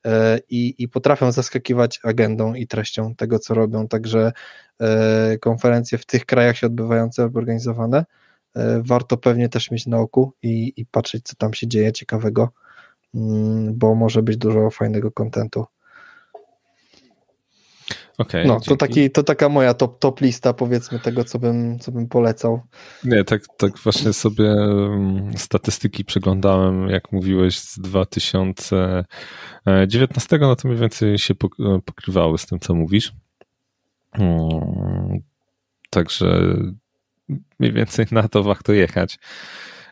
e, 0.07 0.39
i, 0.49 0.75
i 0.79 0.89
potrafią 0.89 1.33
zaskakiwać 1.33 2.01
agendą 2.03 2.55
i 2.55 2.67
treścią 2.67 3.15
tego, 3.15 3.39
co 3.39 3.55
robią. 3.55 3.89
Także 3.89 4.33
e, 4.81 5.39
konferencje 5.39 5.99
w 5.99 6.07
tych 6.07 6.27
krajach 6.27 6.57
się 6.57 6.67
odbywające, 6.67 7.25
organizowane, 7.25 8.05
e, 8.57 8.83
warto 8.87 9.17
pewnie 9.17 9.49
też 9.49 9.71
mieć 9.71 9.87
na 9.87 9.99
oku 9.99 10.33
i, 10.43 10.73
i 10.77 10.87
patrzeć, 10.87 11.25
co 11.25 11.37
tam 11.37 11.55
się 11.55 11.69
dzieje 11.69 11.93
ciekawego, 11.93 12.51
mm, 13.15 13.79
bo 13.79 13.95
może 13.95 14.23
być 14.23 14.37
dużo 14.37 14.71
fajnego 14.71 15.11
kontentu. 15.11 15.65
Okay, 18.23 18.45
no, 18.45 18.61
to, 18.61 18.77
taki, 18.77 19.11
to 19.11 19.23
taka 19.23 19.49
moja 19.49 19.75
top, 19.75 19.99
top 19.99 20.21
lista, 20.21 20.53
powiedzmy, 20.53 20.99
tego, 20.99 21.25
co 21.25 21.39
bym, 21.39 21.79
co 21.79 21.93
bym 21.93 22.09
polecał. 22.09 22.61
Nie, 23.05 23.25
tak, 23.25 23.43
tak 23.57 23.79
właśnie 23.79 24.13
sobie 24.13 24.51
mm, 24.51 25.39
statystyki 25.39 26.05
przeglądałem, 26.05 26.89
jak 26.89 27.13
mówiłeś, 27.13 27.59
z 27.59 27.79
2019, 27.79 30.39
no 30.39 30.57
to 30.57 30.69
mniej 30.69 30.81
więcej 30.81 31.19
się 31.19 31.35
pokrywały 31.85 32.39
z 32.39 32.47
tym, 32.47 32.61
co 32.61 32.75
mówisz. 32.75 33.13
Hmm, 34.13 35.21
także 35.91 36.41
mniej 37.59 37.73
więcej 37.73 38.07
na 38.11 38.29
to 38.29 38.43
warto 38.43 38.73
jechać. 38.73 39.19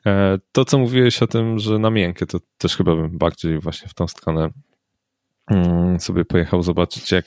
E, 0.07 0.39
to, 0.53 0.64
co 0.64 0.78
mówiłeś 0.78 1.22
o 1.22 1.26
tym, 1.26 1.59
że 1.59 1.78
na 1.78 1.91
miękkie, 1.91 2.26
to 2.26 2.39
też 2.59 2.76
chyba 2.76 2.97
bym 2.97 3.18
bardziej 3.18 3.59
właśnie 3.59 3.89
w 3.89 3.95
tą 3.95 4.09
stronę 4.09 4.43
Mm, 4.43 4.70
sobie 5.98 6.24
pojechał 6.24 6.62
zobaczyć, 6.62 7.12
jak, 7.12 7.24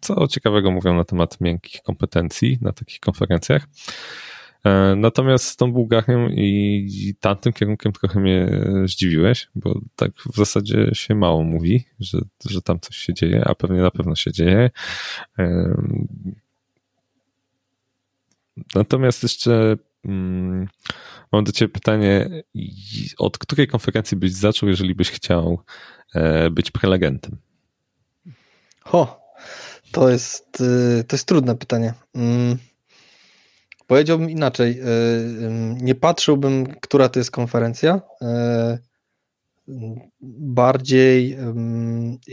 co 0.00 0.26
ciekawego 0.28 0.70
mówią 0.70 0.94
na 0.94 1.04
temat 1.04 1.40
miękkich 1.40 1.82
kompetencji 1.82 2.58
na 2.60 2.72
takich 2.72 3.00
konferencjach. 3.00 3.66
E, 4.64 4.94
natomiast 4.96 5.44
z 5.44 5.56
tą 5.56 5.72
Bułgarią 5.72 6.28
i 6.28 7.14
tamtym 7.20 7.52
kierunkiem 7.52 7.92
trochę 7.92 8.20
mnie 8.20 8.60
zdziwiłeś, 8.84 9.48
bo 9.54 9.80
tak 9.96 10.12
w 10.32 10.36
zasadzie 10.36 10.90
się 10.92 11.14
mało 11.14 11.42
mówi, 11.42 11.84
że, 12.00 12.18
że 12.50 12.62
tam 12.62 12.80
coś 12.80 12.96
się 12.96 13.14
dzieje, 13.14 13.44
a 13.44 13.54
pewnie 13.54 13.80
na 13.80 13.90
pewno 13.90 14.16
się 14.16 14.32
dzieje. 14.32 14.70
E, 15.38 15.74
natomiast 18.74 19.22
jeszcze 19.22 19.76
mm, 20.04 20.68
mam 21.32 21.44
do 21.44 21.52
Ciebie 21.52 21.72
pytanie, 21.72 22.42
od 23.18 23.38
której 23.38 23.66
konferencji 23.66 24.16
byś 24.16 24.32
zaczął, 24.32 24.68
jeżeli 24.68 24.94
byś 24.94 25.10
chciał 25.10 25.60
e, 26.14 26.50
być 26.50 26.70
prelegentem? 26.70 27.36
Ho, 28.84 29.22
to 29.92 30.08
jest, 30.08 30.60
y, 30.60 31.04
to 31.04 31.16
jest 31.16 31.28
trudne 31.28 31.56
pytanie. 31.56 31.94
Mm, 32.14 32.58
powiedziałbym 33.86 34.30
inaczej. 34.30 34.80
Y, 34.80 34.84
nie 35.82 35.94
patrzyłbym, 35.94 36.66
która 36.66 37.08
to 37.08 37.20
jest 37.20 37.30
konferencja. 37.30 38.00
Y, 38.22 38.92
bardziej. 40.20 41.36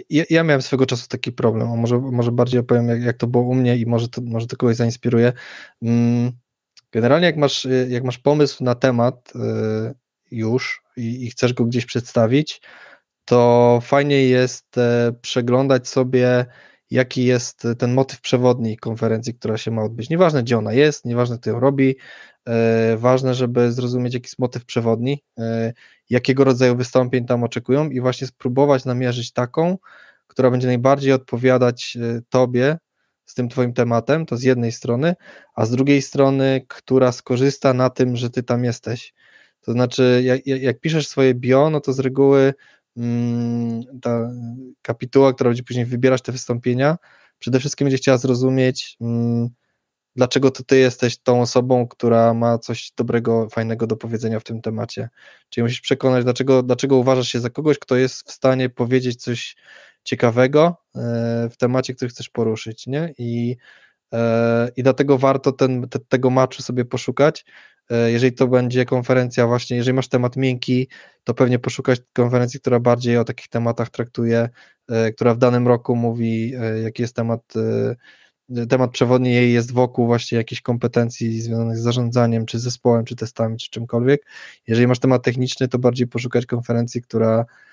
Ja, 0.09 0.23
ja 0.29 0.43
miałem 0.43 0.61
swego 0.61 0.85
czasu 0.85 1.07
taki 1.07 1.31
problem. 1.31 1.71
A 1.71 1.75
może, 1.75 1.99
może 1.99 2.31
bardziej 2.31 2.59
opowiem, 2.59 2.87
jak, 2.89 3.01
jak 3.01 3.17
to 3.17 3.27
było 3.27 3.43
u 3.43 3.55
mnie 3.55 3.77
i 3.77 3.85
może 3.85 4.07
to, 4.07 4.21
może 4.21 4.47
to 4.47 4.57
kogoś 4.57 4.75
zainspiruje. 4.75 5.33
Mm, 5.81 6.31
generalnie, 6.91 7.25
jak 7.25 7.37
masz, 7.37 7.67
jak 7.87 8.03
masz 8.03 8.17
pomysł 8.17 8.63
na 8.63 8.75
temat 8.75 9.33
już 10.31 10.83
i, 10.97 11.25
i 11.25 11.29
chcesz 11.29 11.53
go 11.53 11.65
gdzieś 11.65 11.85
przedstawić, 11.85 12.61
to 13.29 13.79
fajnie 13.81 14.23
jest 14.23 14.77
e, 14.77 15.13
przeglądać 15.21 15.87
sobie, 15.87 16.45
jaki 16.91 17.25
jest 17.25 17.67
ten 17.77 17.93
motyw 17.93 18.21
przewodni 18.21 18.77
konferencji, 18.77 19.33
która 19.33 19.57
się 19.57 19.71
ma 19.71 19.83
odbyć. 19.83 20.09
Nieważne, 20.09 20.43
gdzie 20.43 20.57
ona 20.57 20.73
jest, 20.73 21.05
nieważne, 21.05 21.37
kto 21.37 21.49
ją 21.49 21.59
robi, 21.59 21.95
e, 22.45 22.97
ważne, 22.97 23.33
żeby 23.33 23.71
zrozumieć, 23.71 24.13
jaki 24.13 24.25
jest 24.25 24.39
motyw 24.39 24.65
przewodni, 24.65 25.23
e, 25.39 25.73
jakiego 26.09 26.43
rodzaju 26.43 26.75
wystąpień 26.75 27.25
tam 27.25 27.43
oczekują 27.43 27.89
i 27.89 28.01
właśnie 28.01 28.27
spróbować 28.27 28.85
namierzyć 28.85 29.33
taką, 29.33 29.77
która 30.27 30.51
będzie 30.51 30.67
najbardziej 30.67 31.13
odpowiadać 31.13 31.97
Tobie 32.29 32.77
z 33.25 33.33
tym 33.33 33.49
Twoim 33.49 33.73
tematem, 33.73 34.25
to 34.25 34.37
z 34.37 34.43
jednej 34.43 34.71
strony, 34.71 35.15
a 35.55 35.65
z 35.65 35.71
drugiej 35.71 36.01
strony, 36.01 36.65
która 36.67 37.11
skorzysta 37.11 37.73
na 37.73 37.89
tym, 37.89 38.15
że 38.15 38.29
Ty 38.29 38.43
tam 38.43 38.63
jesteś. 38.63 39.13
To 39.61 39.71
znaczy, 39.71 40.21
jak, 40.23 40.47
jak 40.47 40.79
piszesz 40.79 41.07
swoje 41.07 41.35
bio, 41.35 41.69
no 41.69 41.81
to 41.81 41.93
z 41.93 41.99
reguły 41.99 42.53
ta 44.01 44.31
kapituła, 44.81 45.33
która 45.33 45.49
będzie 45.49 45.63
później 45.63 45.85
wybierać 45.85 46.21
te 46.21 46.31
wystąpienia, 46.31 46.97
przede 47.39 47.59
wszystkim 47.59 47.85
będzie 47.85 47.97
chciała 47.97 48.17
zrozumieć, 48.17 48.97
mm, 49.01 49.49
dlaczego 50.15 50.51
to 50.51 50.63
ty 50.63 50.77
jesteś 50.77 51.17
tą 51.17 51.41
osobą, 51.41 51.87
która 51.87 52.33
ma 52.33 52.57
coś 52.57 52.91
dobrego, 52.97 53.49
fajnego 53.49 53.87
do 53.87 53.97
powiedzenia 53.97 54.39
w 54.39 54.43
tym 54.43 54.61
temacie. 54.61 55.09
Czyli 55.49 55.63
musisz 55.63 55.81
przekonać, 55.81 56.23
dlaczego, 56.23 56.63
dlaczego 56.63 56.97
uważasz 56.97 57.27
się 57.27 57.39
za 57.39 57.49
kogoś, 57.49 57.79
kto 57.79 57.95
jest 57.95 58.29
w 58.29 58.31
stanie 58.31 58.69
powiedzieć 58.69 59.21
coś 59.23 59.55
ciekawego 60.03 60.77
e, 60.95 60.99
w 61.51 61.57
temacie, 61.57 61.93
który 61.93 62.09
chcesz 62.09 62.29
poruszyć, 62.29 62.87
nie? 62.87 63.13
I, 63.17 63.57
i 64.75 64.83
dlatego 64.83 65.17
warto 65.17 65.51
ten, 65.51 65.89
te, 65.89 65.99
tego 65.99 66.29
matchu 66.29 66.61
sobie 66.61 66.85
poszukać, 66.85 67.45
E, 67.89 68.11
jeżeli 68.11 68.33
to 68.33 68.47
będzie 68.47 68.85
konferencja 68.85 69.47
właśnie, 69.47 69.77
jeżeli 69.77 69.95
masz 69.95 70.07
temat 70.07 70.35
miękki, 70.35 70.87
to 71.23 71.33
pewnie 71.33 71.59
poszukać 71.59 72.01
konferencji, 72.13 72.59
która 72.59 72.79
bardziej 72.79 73.17
o 73.17 73.23
takich 73.23 73.47
tematach 73.47 73.89
traktuje, 73.89 74.49
e, 74.89 75.11
która 75.11 75.33
w 75.33 75.37
danym 75.37 75.67
roku 75.67 75.95
mówi, 75.95 76.53
e, 76.55 76.79
jaki 76.79 77.01
jest 77.01 77.15
temat, 77.15 77.53
temat 78.69 78.91
przewodni 78.91 79.33
jej 79.33 79.53
jest 79.53 79.73
wokół 79.73 80.05
właśnie 80.05 80.37
jakichś 80.37 80.61
kompetencji 80.61 81.41
związanych 81.41 81.77
z 81.77 81.81
zarządzaniem, 81.81 82.45
czy 82.45 82.59
zespołem, 82.59 83.05
czy 83.05 83.15
testami, 83.15 83.57
czy 83.57 83.69
czymkolwiek. 83.69 84.25
Jeżeli 84.67 84.87
masz 84.87 84.99
temat 84.99 85.23
techniczny, 85.23 85.67
to 85.67 85.79
bardziej 85.79 86.07
poszukać 86.07 86.45
konferencji, 86.45 87.01
która 87.01 87.45
E, 87.45 87.68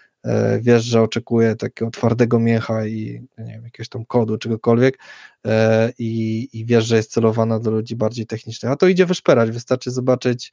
wiesz, 0.61 0.85
że 0.85 1.03
oczekuje 1.03 1.57
takiego 1.57 1.91
twardego 1.91 2.39
miecha 2.39 2.87
i 2.87 3.27
nie 3.39 3.53
wiem, 3.53 3.65
jakiegoś 3.65 3.89
tam 3.89 4.05
kodu, 4.05 4.39
czegokolwiek 4.39 4.99
e, 5.47 5.93
i, 5.99 6.49
i 6.53 6.65
wiesz, 6.65 6.85
że 6.85 6.97
jest 6.97 7.13
celowana 7.13 7.61
do 7.61 7.71
ludzi 7.71 7.97
bardziej 7.97 8.27
technicznych, 8.27 8.73
a 8.73 8.77
to 8.77 8.89
idzie 8.89 9.07
wyszperać, 9.07 9.51
wystarczy 9.51 9.91
zobaczyć 9.91 10.53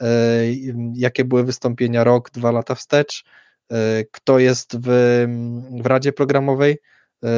e, 0.00 0.06
jakie 0.94 1.24
były 1.24 1.44
wystąpienia 1.44 2.04
rok, 2.04 2.30
dwa 2.30 2.50
lata 2.50 2.74
wstecz, 2.74 3.24
kto 4.10 4.38
jest 4.38 4.76
w, 4.80 4.88
w 5.82 5.86
Radzie 5.86 6.12
Programowej, 6.12 6.78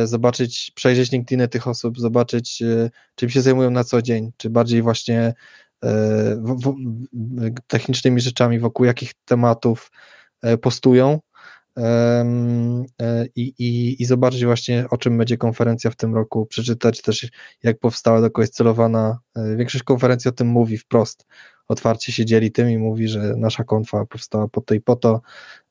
zobaczyć, 0.04 0.72
przejrzeć 0.74 1.12
LinkedIny 1.12 1.48
tych 1.48 1.68
osób, 1.68 2.00
zobaczyć 2.00 2.62
czym 3.14 3.30
się 3.30 3.42
zajmują 3.42 3.70
na 3.70 3.84
co 3.84 4.02
dzień, 4.02 4.32
czy 4.36 4.50
bardziej 4.50 4.82
właśnie 4.82 5.34
technicznymi 7.66 8.20
rzeczami, 8.20 8.58
wokół 8.58 8.86
jakich 8.86 9.12
tematów 9.24 9.90
postują, 10.62 11.20
E, 11.20 11.25
i, 13.36 13.54
i, 13.58 14.02
i 14.02 14.04
zobaczyć 14.04 14.44
właśnie 14.44 14.86
o 14.90 14.98
czym 14.98 15.18
będzie 15.18 15.36
konferencja 15.36 15.90
w 15.90 15.96
tym 15.96 16.14
roku, 16.14 16.46
przeczytać 16.46 17.02
też 17.02 17.28
jak 17.62 17.78
powstała, 17.78 18.20
do 18.20 18.30
kogo 18.30 18.48
celowana. 18.48 19.18
E, 19.36 19.56
większość 19.56 19.84
konferencji 19.84 20.28
o 20.28 20.32
tym 20.32 20.46
mówi 20.46 20.78
wprost, 20.78 21.26
otwarcie 21.68 22.12
się 22.12 22.24
dzieli 22.24 22.52
tym 22.52 22.70
i 22.70 22.78
mówi, 22.78 23.08
że 23.08 23.36
nasza 23.36 23.64
konfa 23.64 24.06
powstała 24.06 24.48
po 24.48 24.60
to 24.60 24.74
i 24.74 24.80
po 24.80 24.96
to, 24.96 25.20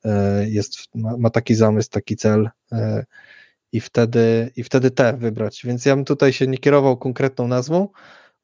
e, 0.05 0.49
jest, 0.49 0.75
ma, 0.95 1.17
ma 1.17 1.29
taki 1.29 1.55
zamysł, 1.55 1.89
taki 1.89 2.15
cel 2.15 2.49
i 3.71 3.81
wtedy, 3.81 4.51
i 4.55 4.63
wtedy 4.63 4.91
te 4.91 5.17
wybrać. 5.17 5.61
Więc 5.65 5.85
ja 5.85 5.95
bym 5.95 6.05
tutaj 6.05 6.33
się 6.33 6.47
nie 6.47 6.57
kierował 6.57 6.97
konkretną 6.97 7.47
nazwą, 7.47 7.87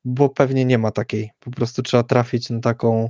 bo 0.05 0.30
pewnie 0.30 0.66
nie 0.66 0.78
ma 0.78 0.91
takiej. 0.91 1.32
Po 1.39 1.51
prostu 1.51 1.82
trzeba 1.82 2.03
trafić 2.03 2.49
na 2.49 2.59
taką 2.59 3.09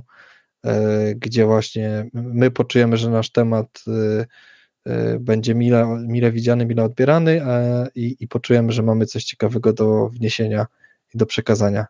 gdzie 1.16 1.46
właśnie 1.46 2.10
my 2.12 2.50
poczujemy, 2.50 2.96
że 2.96 3.10
nasz 3.10 3.30
temat 3.30 3.84
e, 3.88 4.26
e, 4.86 5.18
będzie 5.18 5.54
mile, 5.54 5.98
mile 6.08 6.32
widziany, 6.32 6.66
mile 6.66 6.84
odbierany 6.84 7.42
i, 7.94 8.16
i 8.20 8.28
poczujemy, 8.28 8.72
że 8.72 8.82
mamy 8.82 9.06
coś 9.06 9.24
ciekawego 9.24 9.72
do 9.72 10.08
wniesienia 10.08 10.66
i 11.14 11.18
do 11.18 11.26
przekazania. 11.26 11.86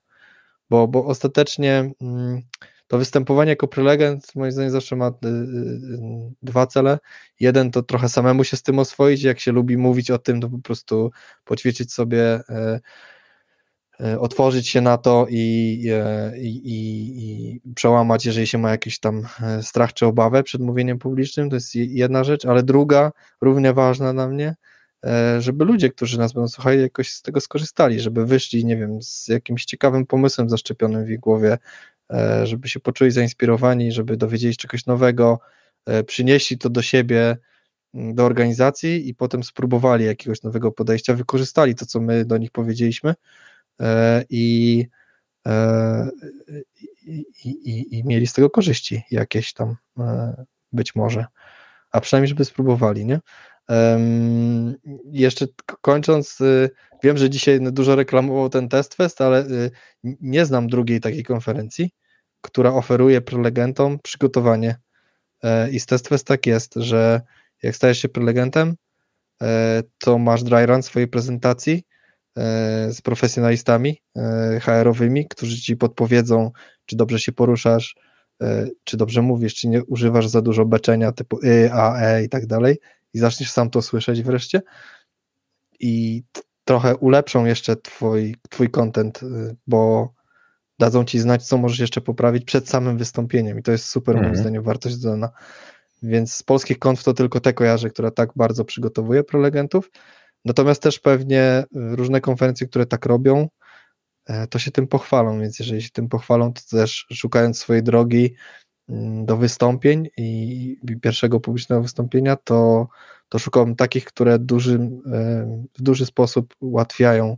Bo, 0.70 0.88
bo 0.88 1.06
ostatecznie 1.06 1.90
mm, 2.00 2.42
to 2.86 2.98
występowanie 2.98 3.50
jako 3.50 3.68
prelegent 3.68 4.34
moim 4.34 4.52
zdaniem 4.52 4.70
zawsze 4.70 4.96
ma 4.96 5.12
dwa 6.42 6.66
cele. 6.66 6.98
Jeden 7.40 7.70
to 7.70 7.82
trochę 7.82 8.08
samemu 8.08 8.44
się 8.44 8.56
z 8.56 8.62
tym 8.62 8.78
oswoić, 8.78 9.22
jak 9.22 9.40
się 9.40 9.52
lubi 9.52 9.76
mówić 9.76 10.10
o 10.10 10.18
tym, 10.18 10.40
to 10.40 10.48
po 10.48 10.58
prostu 10.58 11.10
poćwiczyć 11.44 11.92
sobie 11.92 12.22
E, 12.48 12.80
otworzyć 14.20 14.68
się 14.68 14.80
na 14.80 14.98
to 14.98 15.26
i, 15.30 15.84
e, 15.92 16.38
i, 16.38 16.48
i, 16.48 17.60
i, 17.66 17.74
przełamać, 17.74 18.26
jeżeli 18.26 18.46
się 18.46 18.58
ma 18.58 18.70
jakiś 18.70 18.98
tam 18.98 19.26
e, 19.42 19.62
strach 19.62 19.92
czy 19.92 20.06
obawę 20.06 20.42
przed 20.42 20.60
mówieniem 20.60 20.98
publicznym, 20.98 21.50
to 21.50 21.56
jest 21.56 21.74
jedna 21.74 22.24
rzecz, 22.24 22.46
ale 22.46 22.62
druga, 22.62 23.12
równie 23.40 23.72
ważna 23.72 24.12
dla 24.12 24.28
mnie, 24.28 24.54
żeby 25.38 25.64
ludzie, 25.64 25.90
którzy 25.90 26.18
nas 26.18 26.32
będą 26.32 26.48
słuchali, 26.48 26.80
jakoś 26.80 27.12
z 27.12 27.22
tego 27.22 27.40
skorzystali, 27.40 28.00
żeby 28.00 28.26
wyszli, 28.26 28.64
nie 28.64 28.76
wiem, 28.76 29.02
z 29.02 29.28
jakimś 29.28 29.64
ciekawym 29.64 30.06
pomysłem 30.06 30.48
zaszczepionym 30.48 31.04
w 31.04 31.10
ich 31.10 31.20
głowie, 31.20 31.58
żeby 32.42 32.68
się 32.68 32.80
poczuli 32.80 33.10
zainspirowani, 33.10 33.92
żeby 33.92 34.16
dowiedzieli 34.16 34.56
czegoś 34.56 34.86
nowego, 34.86 35.40
przynieśli 36.06 36.58
to 36.58 36.70
do 36.70 36.82
siebie, 36.82 37.36
do 37.94 38.24
organizacji 38.24 39.08
i 39.08 39.14
potem 39.14 39.44
spróbowali 39.44 40.04
jakiegoś 40.04 40.42
nowego 40.42 40.72
podejścia, 40.72 41.14
wykorzystali 41.14 41.74
to, 41.74 41.86
co 41.86 42.00
my 42.00 42.24
do 42.24 42.38
nich 42.38 42.50
powiedzieliśmy. 42.50 43.10
e, 43.10 43.51
i, 44.30 44.86
e, 45.46 46.10
i, 47.06 47.24
i, 47.44 47.98
i 47.98 48.04
mieli 48.04 48.26
z 48.26 48.32
tego 48.32 48.50
korzyści 48.50 49.02
jakieś 49.10 49.52
tam 49.52 49.76
e, 49.98 50.44
być 50.72 50.94
może, 50.94 51.26
a 51.90 52.00
przynajmniej, 52.00 52.28
żeby 52.28 52.44
spróbowali, 52.44 53.04
nie? 53.04 53.20
Jeszcze 55.04 55.46
kończąc, 55.80 56.38
wiem, 57.02 57.18
że 57.18 57.30
dzisiaj 57.30 57.60
dużo 57.60 57.96
reklamował 57.96 58.48
ten 58.48 58.68
Test 58.68 58.94
Fest, 58.94 59.20
ale 59.20 59.46
nie 60.20 60.46
znam 60.46 60.66
drugiej 60.66 61.00
takiej 61.00 61.24
konferencji, 61.24 61.90
która 62.40 62.72
oferuje 62.72 63.20
prelegentom 63.20 63.98
przygotowanie. 64.02 64.76
I 65.70 65.80
z 65.80 65.86
Test 65.86 66.08
Fest 66.08 66.26
tak 66.26 66.46
jest, 66.46 66.74
że 66.76 67.20
jak 67.62 67.76
stajesz 67.76 67.98
się 67.98 68.08
prelegentem, 68.08 68.74
e, 69.42 69.82
to 69.98 70.18
masz 70.18 70.42
dry 70.42 70.66
run 70.66 70.82
swojej 70.82 71.08
prezentacji 71.08 71.72
e, 71.74 71.91
z 72.90 73.00
profesjonalistami 73.00 74.02
e, 74.16 74.60
HR-owymi, 74.60 75.28
którzy 75.28 75.60
ci 75.60 75.76
podpowiedzą, 75.76 76.50
czy 76.86 76.96
dobrze 76.96 77.18
się 77.18 77.32
poruszasz, 77.32 77.96
czy 78.84 78.96
dobrze 78.96 79.22
mówisz, 79.22 79.54
czy 79.54 79.68
nie 79.68 79.84
używasz 79.84 80.28
za 80.28 80.42
dużo 80.42 80.64
beczenia 80.64 81.12
typu 81.12 81.38
y, 81.44 81.72
a, 81.72 82.00
e 82.00 82.24
i 82.24 82.28
tak 82.28 82.46
dalej 82.46 82.78
i 83.14 83.18
zaczniesz 83.18 83.50
sam 83.50 83.70
to 83.70 83.82
słyszeć 83.82 84.22
wreszcie 84.22 84.62
i 85.80 86.22
trochę 86.64 86.96
ulepszą 86.96 87.44
jeszcze 87.44 87.76
twój, 87.76 88.36
twój 88.50 88.70
content, 88.70 89.20
bo 89.66 90.12
dadzą 90.78 91.04
ci 91.04 91.18
znać, 91.18 91.46
co 91.46 91.58
możesz 91.58 91.78
jeszcze 91.78 92.00
poprawić 92.00 92.44
przed 92.44 92.68
samym 92.68 92.98
wystąpieniem 92.98 93.58
i 93.58 93.62
to 93.62 93.72
jest 93.72 93.84
super, 93.84 94.14
moim 94.14 94.26
mhm. 94.26 94.42
zdaniem, 94.42 94.62
wartość 94.62 94.96
dodana. 94.96 95.30
Więc 96.02 96.34
z 96.34 96.42
polskich 96.42 96.78
konf 96.78 97.04
to 97.04 97.14
tylko 97.14 97.40
te 97.40 97.52
kojarzę, 97.52 97.90
która 97.90 98.10
tak 98.10 98.30
bardzo 98.36 98.64
przygotowuje 98.64 99.24
prelegentów. 99.24 99.90
Natomiast 100.44 100.82
też 100.82 100.98
pewnie 100.98 101.64
różne 101.72 102.20
konferencje, 102.20 102.66
które 102.66 102.86
tak 102.86 103.06
robią, 103.06 103.48
e, 104.26 104.46
to 104.46 104.58
się 104.58 104.70
tym 104.70 104.86
pochwalą, 104.86 105.40
więc 105.40 105.58
jeżeli 105.58 105.82
się 105.82 105.90
tym 105.90 106.08
pochwalą, 106.08 106.52
to 106.52 106.60
też 106.70 107.06
szukając 107.12 107.58
swojej 107.58 107.82
drogi 107.82 108.34
mm, 108.88 109.26
do 109.26 109.36
wystąpień 109.36 110.08
i 110.16 110.76
pierwszego 111.02 111.40
publicznego 111.40 111.82
wystąpienia, 111.82 112.36
to, 112.36 112.88
to 113.28 113.38
szukam 113.38 113.76
takich, 113.76 114.04
które 114.04 114.38
duży, 114.38 114.74
e, 115.12 115.68
w 115.74 115.82
duży 115.82 116.06
sposób 116.06 116.54
ułatwiają 116.60 117.36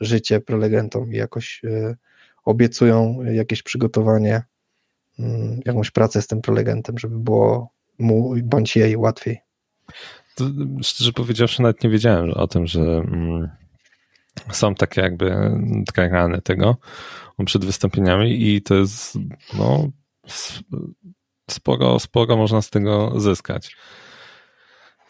życie 0.00 0.40
prelegentom 0.40 1.12
i 1.12 1.16
jakoś 1.16 1.62
e, 1.64 1.96
obiecują 2.44 3.22
jakieś 3.22 3.62
przygotowanie, 3.62 4.42
mm, 5.18 5.60
jakąś 5.64 5.90
pracę 5.90 6.22
z 6.22 6.26
tym 6.26 6.40
prelegentem, 6.40 6.98
żeby 6.98 7.18
było 7.18 7.72
mu 7.98 8.34
bądź 8.42 8.76
jej 8.76 8.96
łatwiej. 8.96 9.38
To, 10.34 10.44
szczerze 10.82 11.12
powiedziawszy, 11.12 11.62
nawet 11.62 11.84
nie 11.84 11.90
wiedziałem 11.90 12.30
o 12.30 12.46
tym, 12.46 12.66
że 12.66 12.80
mm, 12.80 13.48
są 14.50 14.74
takie 14.74 15.00
jakby 15.00 15.50
rany 15.96 16.42
tego 16.42 16.76
przed 17.44 17.64
wystąpieniami 17.64 18.48
i 18.48 18.62
to 18.62 18.74
jest 18.74 19.18
no, 19.58 19.88
sporo, 21.50 21.98
sporo 21.98 22.36
można 22.36 22.62
z 22.62 22.70
tego 22.70 23.20
zyskać. 23.20 23.76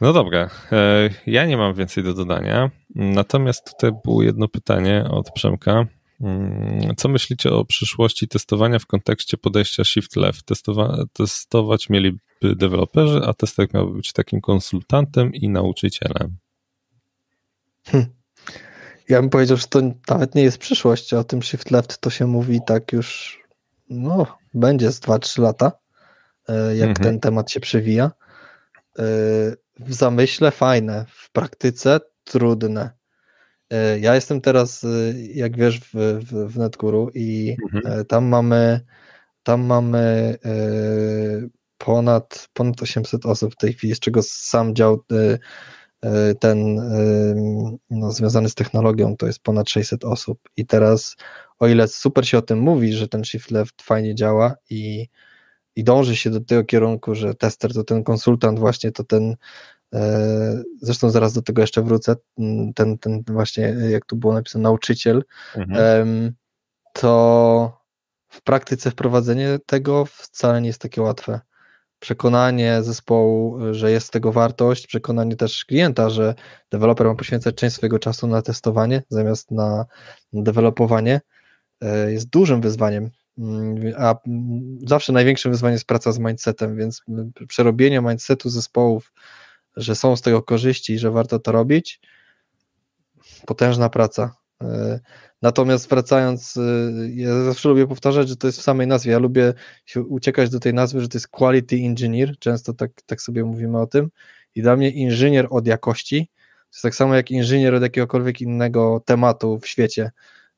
No 0.00 0.12
dobra, 0.12 0.50
e, 0.72 1.10
ja 1.26 1.46
nie 1.46 1.56
mam 1.56 1.74
więcej 1.74 2.04
do 2.04 2.14
dodania, 2.14 2.70
natomiast 2.94 3.70
tutaj 3.70 3.90
było 4.04 4.22
jedno 4.22 4.48
pytanie 4.48 5.04
od 5.10 5.30
Przemka. 5.30 5.86
Mm, 6.20 6.96
co 6.96 7.08
myślicie 7.08 7.50
o 7.50 7.64
przyszłości 7.64 8.28
testowania 8.28 8.78
w 8.78 8.86
kontekście 8.86 9.36
podejścia 9.36 9.84
shift 9.84 10.16
left? 10.16 10.46
Testowa 10.46 11.04
testować 11.12 11.88
mieliby 11.88 12.18
deweloperzy, 12.42 13.20
a 13.26 13.34
tester 13.34 13.66
miałby 13.74 13.96
być 13.96 14.12
takim 14.12 14.40
konsultantem 14.40 15.34
i 15.34 15.48
nauczycielem. 15.48 16.36
Hm. 17.86 18.06
Ja 19.08 19.20
bym 19.20 19.30
powiedział, 19.30 19.56
że 19.56 19.66
to 19.66 19.80
nawet 20.08 20.34
nie 20.34 20.42
jest 20.42 20.58
przyszłość, 20.58 21.14
o 21.14 21.24
tym 21.24 21.42
shift 21.42 21.70
left 21.70 21.98
to 21.98 22.10
się 22.10 22.26
mówi 22.26 22.60
tak 22.66 22.92
już, 22.92 23.38
no, 23.88 24.26
będzie 24.54 24.92
z 24.92 25.00
2-3 25.00 25.42
lata, 25.42 25.72
e, 26.48 26.76
jak 26.76 26.88
mhm. 26.88 27.04
ten 27.04 27.20
temat 27.20 27.50
się 27.50 27.60
przewija. 27.60 28.04
E, 28.98 29.02
w 29.78 29.94
zamyśle 29.94 30.50
fajne, 30.50 31.06
w 31.08 31.32
praktyce 31.32 32.00
trudne. 32.24 32.90
E, 33.70 33.98
ja 33.98 34.14
jestem 34.14 34.40
teraz, 34.40 34.86
jak 35.34 35.56
wiesz, 35.56 35.80
w, 35.80 35.94
w, 35.94 36.52
w 36.52 36.58
NetGuru 36.58 37.10
i 37.14 37.56
mhm. 37.74 38.04
tam 38.06 38.24
mamy 38.24 38.80
tam 39.42 39.64
mamy 39.64 40.36
ponad, 41.84 42.48
ponad 42.52 42.82
800 42.82 43.26
osób 43.26 43.52
w 43.52 43.56
tej 43.56 43.72
chwili, 43.72 43.94
z 43.94 44.00
czego 44.00 44.22
sam 44.22 44.74
dział 44.74 45.04
y, 45.12 45.38
y, 46.04 46.34
ten 46.34 46.78
y, 46.78 47.78
no, 47.90 48.12
związany 48.12 48.48
z 48.48 48.54
technologią 48.54 49.16
to 49.16 49.26
jest 49.26 49.42
ponad 49.42 49.70
600 49.70 50.04
osób 50.04 50.40
i 50.56 50.66
teraz 50.66 51.16
o 51.58 51.68
ile 51.68 51.88
super 51.88 52.28
się 52.28 52.38
o 52.38 52.42
tym 52.42 52.58
mówi, 52.58 52.92
że 52.92 53.08
ten 53.08 53.24
shift 53.24 53.50
left 53.50 53.82
fajnie 53.82 54.14
działa 54.14 54.54
i, 54.70 55.08
i 55.76 55.84
dąży 55.84 56.16
się 56.16 56.30
do 56.30 56.40
tego 56.40 56.64
kierunku, 56.64 57.14
że 57.14 57.34
tester 57.34 57.74
to 57.74 57.84
ten 57.84 58.04
konsultant 58.04 58.58
właśnie, 58.58 58.92
to 58.92 59.04
ten 59.04 59.36
zresztą 60.82 61.10
zaraz 61.10 61.32
do 61.32 61.42
tego 61.42 61.60
jeszcze 61.60 61.82
wrócę, 61.82 62.16
ten, 62.74 62.98
ten 62.98 63.22
właśnie, 63.26 63.62
jak 63.90 64.06
tu 64.06 64.16
było 64.16 64.34
napisane, 64.34 64.62
nauczyciel, 64.62 65.24
mhm. 65.56 66.34
to 66.92 67.80
w 68.28 68.42
praktyce 68.42 68.90
wprowadzenie 68.90 69.58
tego 69.66 70.04
wcale 70.04 70.60
nie 70.60 70.66
jest 70.66 70.80
takie 70.80 71.02
łatwe 71.02 71.40
przekonanie 72.00 72.82
zespołu, 72.82 73.58
że 73.74 73.90
jest 73.90 74.06
z 74.06 74.10
tego 74.10 74.32
wartość, 74.32 74.86
przekonanie 74.86 75.36
też 75.36 75.64
klienta, 75.64 76.10
że 76.10 76.34
deweloper 76.70 77.06
ma 77.06 77.14
poświęcać 77.14 77.54
część 77.54 77.76
swojego 77.76 77.98
czasu 77.98 78.26
na 78.26 78.42
testowanie 78.42 79.02
zamiast 79.08 79.50
na 79.50 79.86
dewelopowanie, 80.32 81.20
e, 81.80 82.12
jest 82.12 82.30
dużym 82.30 82.60
wyzwaniem. 82.60 83.10
Mm, 83.38 83.94
a 83.98 84.14
zawsze 84.86 85.12
największym 85.12 85.52
wyzwaniem 85.52 85.72
jest 85.72 85.86
praca 85.86 86.12
z 86.12 86.18
mindsetem, 86.18 86.76
więc 86.76 87.02
przerobienie 87.48 88.00
mindsetu 88.00 88.48
zespołów, 88.48 89.12
że 89.76 89.94
są 89.94 90.16
z 90.16 90.22
tego 90.22 90.42
korzyści 90.42 90.92
i 90.92 90.98
że 90.98 91.10
warto 91.10 91.38
to 91.38 91.52
robić, 91.52 92.00
potężna 93.46 93.88
praca. 93.88 94.39
E, 94.62 95.00
Natomiast 95.42 95.88
wracając, 95.90 96.56
y, 96.56 97.12
ja 97.14 97.44
zawsze 97.44 97.68
lubię 97.68 97.86
powtarzać, 97.86 98.28
że 98.28 98.36
to 98.36 98.46
jest 98.46 98.58
w 98.58 98.62
samej 98.62 98.86
nazwie. 98.86 99.12
Ja 99.12 99.18
lubię 99.18 99.54
się 99.86 100.02
uciekać 100.02 100.50
do 100.50 100.60
tej 100.60 100.74
nazwy, 100.74 101.00
że 101.00 101.08
to 101.08 101.18
jest 101.18 101.28
quality 101.28 101.76
engineer. 101.76 102.38
Często 102.38 102.72
tak, 102.72 102.90
tak 103.06 103.22
sobie 103.22 103.44
mówimy 103.44 103.80
o 103.80 103.86
tym. 103.86 104.10
I 104.54 104.62
dla 104.62 104.76
mnie 104.76 104.90
inżynier 104.90 105.46
od 105.50 105.66
jakości 105.66 106.30
to 106.70 106.74
jest 106.74 106.82
tak 106.82 106.94
samo 106.94 107.14
jak 107.14 107.30
inżynier 107.30 107.74
od 107.74 107.82
jakiegokolwiek 107.82 108.40
innego 108.40 109.02
tematu 109.06 109.58
w 109.58 109.66
świecie. 109.66 110.10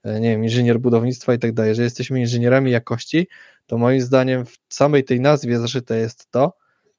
E, 0.02 0.20
nie 0.20 0.30
wiem, 0.30 0.44
inżynier 0.44 0.80
budownictwa 0.80 1.34
i 1.34 1.38
tak 1.38 1.52
dalej. 1.52 1.74
Że 1.74 1.82
jesteśmy 1.82 2.20
inżynierami 2.20 2.70
jakości, 2.70 3.28
to 3.66 3.78
moim 3.78 4.00
zdaniem 4.00 4.46
w 4.46 4.58
samej 4.68 5.04
tej 5.04 5.20
nazwie 5.20 5.58
zaszyte 5.58 5.98
jest 5.98 6.30
to, 6.30 6.52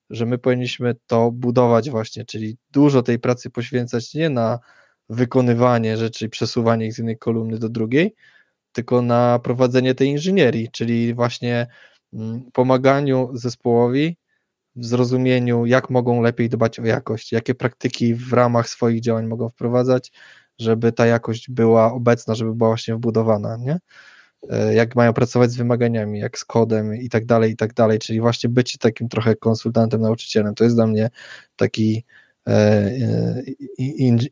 że 0.09 0.25
my 0.25 0.37
powinniśmy 0.37 0.95
to 1.07 1.31
budować 1.31 1.89
właśnie, 1.89 2.25
czyli 2.25 2.57
dużo 2.71 3.03
tej 3.03 3.19
pracy 3.19 3.49
poświęcać 3.49 4.13
nie 4.13 4.29
na 4.29 4.59
wykonywanie 5.14 5.97
rzeczy 5.97 6.30
przesuwanie 6.30 6.86
ich 6.86 6.93
z 6.93 6.97
jednej 6.97 7.18
kolumny 7.18 7.59
do 7.59 7.70
drugiej, 7.70 8.16
tylko 8.72 9.01
na 9.01 9.39
prowadzenie 9.39 9.95
tej 9.95 10.07
inżynierii, 10.07 10.70
czyli 10.72 11.14
właśnie 11.14 11.68
mm, 12.14 12.51
pomaganiu 12.53 13.30
zespołowi 13.34 14.18
w 14.76 14.86
zrozumieniu, 14.86 15.66
jak 15.66 15.89
mogą 15.89 16.22
lepiej 16.22 16.49
dbać 16.49 16.80
o 16.80 16.86
jakość, 16.86 17.32
jakie 17.32 17.55
praktyki 17.55 18.16
w 18.16 18.34
ramach 18.34 18.70
swoich 18.70 19.01
działań 19.01 19.28
mogą 19.28 19.49
wprowadzać, 19.49 20.11
żeby 20.59 20.91
ta 20.91 21.05
jakość 21.05 21.49
była 21.49 21.93
obecna, 21.93 22.36
żeby 22.36 22.55
była 22.55 22.70
właśnie 22.70 22.95
wbudowana, 22.95 23.57
nie? 23.57 23.80
E, 24.49 24.74
jak 24.74 24.95
mają 24.95 25.14
pracować 25.14 25.51
z 25.51 25.57
wymaganiami, 25.57 26.20
jak 26.20 26.38
z 26.38 26.45
kodem 26.45 26.95
i 26.95 27.09
tak 27.09 27.26
dalej, 27.26 27.51
i 27.51 27.55
tak 27.55 27.74
dalej, 27.74 27.99
czyli 27.99 28.22
właśnie 28.22 28.49
być 28.49 28.78
takim 28.78 29.09
trochę 29.09 29.36
konsultantem, 29.36 30.01
nauczycielem, 30.01 30.55
to 30.55 30.64
jest 30.64 30.76
dla 30.76 30.88
mnie 30.88 31.09
taki 31.55 32.03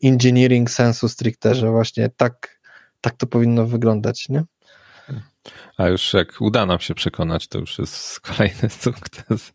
engineering 0.03 0.70
sensu 0.70 1.09
stricte, 1.09 1.55
że 1.55 1.72
właśnie 1.72 2.09
tak, 2.09 2.59
tak 3.01 3.18
to 3.18 3.28
powinno 3.28 3.66
wyglądać, 3.66 4.30
nie? 4.30 4.43
A 5.78 5.88
już 5.88 6.14
jak 6.14 6.41
uda 6.41 6.66
nam 6.66 6.80
się 6.80 6.95
przekonać, 6.95 7.47
to 7.47 7.59
już 7.59 7.80
jest 7.80 8.20
kolejny 8.20 8.70
sukces, 8.82 9.53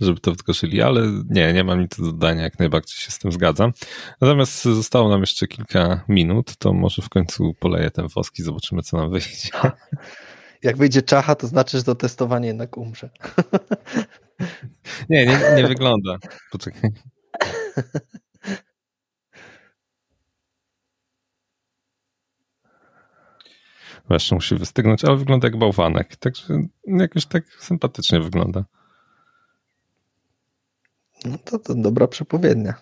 żeby 0.00 0.20
to 0.20 0.32
wdrożyli, 0.32 0.82
ale 0.82 1.02
nie, 1.30 1.52
nie 1.52 1.64
mam 1.64 1.80
nic 1.80 1.96
do 1.96 2.04
dodania, 2.04 2.42
jak 2.42 2.58
najbardziej 2.58 2.96
się 2.96 3.10
z 3.10 3.18
tym 3.18 3.32
zgadzam. 3.32 3.72
Natomiast 4.20 4.64
zostało 4.64 5.08
nam 5.08 5.20
jeszcze 5.20 5.46
kilka 5.46 6.04
minut, 6.08 6.56
to 6.56 6.72
może 6.72 7.02
w 7.02 7.08
końcu 7.08 7.54
poleję 7.60 7.90
ten 7.90 8.08
woski, 8.08 8.42
zobaczymy 8.42 8.82
co 8.82 8.96
nam 8.96 9.10
wyjdzie. 9.10 9.50
Jak 10.62 10.76
wyjdzie 10.76 11.02
czacha, 11.02 11.34
to 11.34 11.46
znaczy, 11.46 11.78
że 11.78 11.84
to 11.84 11.94
testowanie 11.94 12.48
jednak 12.48 12.76
umrze. 12.76 13.10
Nie, 15.10 15.26
nie, 15.26 15.40
nie 15.56 15.66
wygląda. 15.68 16.16
Poczekaj. 16.52 16.90
Właśnie 24.08 24.34
musi 24.34 24.54
wystygnąć, 24.54 25.04
ale 25.04 25.16
wygląda 25.16 25.46
jak 25.46 25.56
bałwanek. 25.56 26.16
Także 26.16 26.54
jakoś 26.86 27.26
tak 27.26 27.44
sympatycznie 27.58 28.20
wygląda. 28.20 28.64
No 31.24 31.38
to, 31.38 31.58
to 31.58 31.74
dobra 31.74 32.08
przepowiednia. 32.08 32.74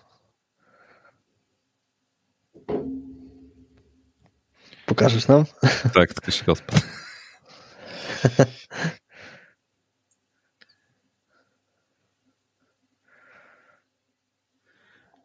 Pokażesz 4.85 5.27
nam? 5.27 5.45
Tak, 5.93 6.13
tylko 6.13 6.31
się 6.31 6.45
rozpadł. 6.45 6.81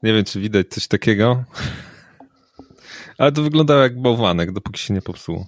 Nie 0.03 0.13
wiem, 0.13 0.25
czy 0.25 0.41
widać 0.41 0.69
coś 0.69 0.89
takiego, 0.89 1.45
ale 3.19 3.33
to 3.33 3.43
wyglądało 3.43 3.83
jak 3.83 4.01
bałwanek, 4.01 4.53
dopóki 4.53 4.81
się 4.81 4.95
nie 4.95 5.03
popsuło. 5.03 5.47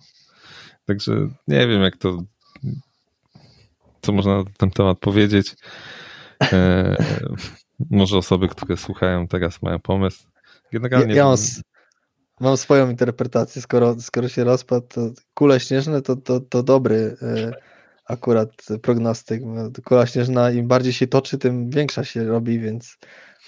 Także 0.86 1.12
nie 1.48 1.68
wiem, 1.68 1.82
jak 1.82 1.96
to, 1.96 2.22
co 4.02 4.12
można 4.12 4.36
na 4.36 4.44
ten 4.58 4.70
temat 4.70 4.98
powiedzieć. 4.98 5.56
E, 6.52 6.96
może 7.90 8.18
osoby, 8.18 8.48
które 8.48 8.76
słuchają 8.76 9.28
teraz 9.28 9.62
mają 9.62 9.78
pomysł. 9.78 10.26
Generalnie... 10.72 11.14
Ja, 11.14 11.24
ja 11.24 11.36
mam, 12.40 12.56
swoją 12.56 12.90
interpretację. 12.90 13.62
Skoro, 13.62 14.00
skoro 14.00 14.28
się 14.28 14.44
rozpadł, 14.44 14.86
to 14.86 15.10
kule 15.34 15.60
śnieżne 15.60 16.02
to, 16.02 16.16
to, 16.16 16.40
to 16.40 16.62
dobry 16.62 17.16
e, 17.22 17.52
akurat 18.06 18.50
prognostyk. 18.82 19.42
Kula 19.84 20.06
śnieżna 20.06 20.50
im 20.50 20.68
bardziej 20.68 20.92
się 20.92 21.06
toczy, 21.06 21.38
tym 21.38 21.70
większa 21.70 22.04
się 22.04 22.24
robi, 22.24 22.60
więc 22.60 22.98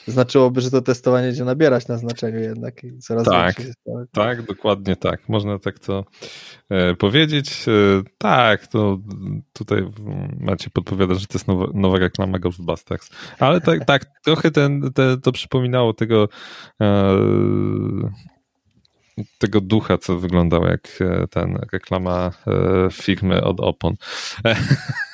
znaczyłoby, 0.06 0.60
że 0.60 0.70
to 0.70 0.82
testowanie 0.82 1.26
będzie 1.26 1.44
nabierać 1.44 1.88
na 1.88 1.98
znaczeniu 1.98 2.38
jednak 2.38 2.84
i 2.84 2.98
coraz 2.98 3.24
tak, 3.24 3.56
Tak, 4.12 4.42
dokładnie 4.42 4.96
tak. 4.96 5.28
Można 5.28 5.58
tak 5.58 5.78
to 5.78 6.04
e, 6.70 6.94
powiedzieć. 6.94 7.66
E, 7.68 8.02
tak, 8.18 8.66
to 8.66 8.98
tutaj 9.52 9.82
macie 10.40 10.70
podpowiadać, 10.70 11.20
że 11.20 11.26
to 11.26 11.34
jest 11.34 11.48
nowa, 11.48 11.66
nowa 11.74 11.98
reklama 11.98 12.38
Ghostbusters. 12.38 13.10
Ale 13.38 13.60
tak, 13.60 13.84
tak 13.84 14.04
trochę 14.24 14.50
ten, 14.50 14.92
te, 14.94 15.16
to 15.18 15.32
przypominało 15.32 15.94
tego 15.94 16.28
e, 16.80 17.16
tego 19.38 19.60
ducha, 19.60 19.98
co 19.98 20.18
wyglądał 20.18 20.64
jak 20.64 20.98
ten 21.30 21.58
reklama 21.72 22.30
firmy 22.92 23.44
od 23.44 23.60
opon. 23.60 23.94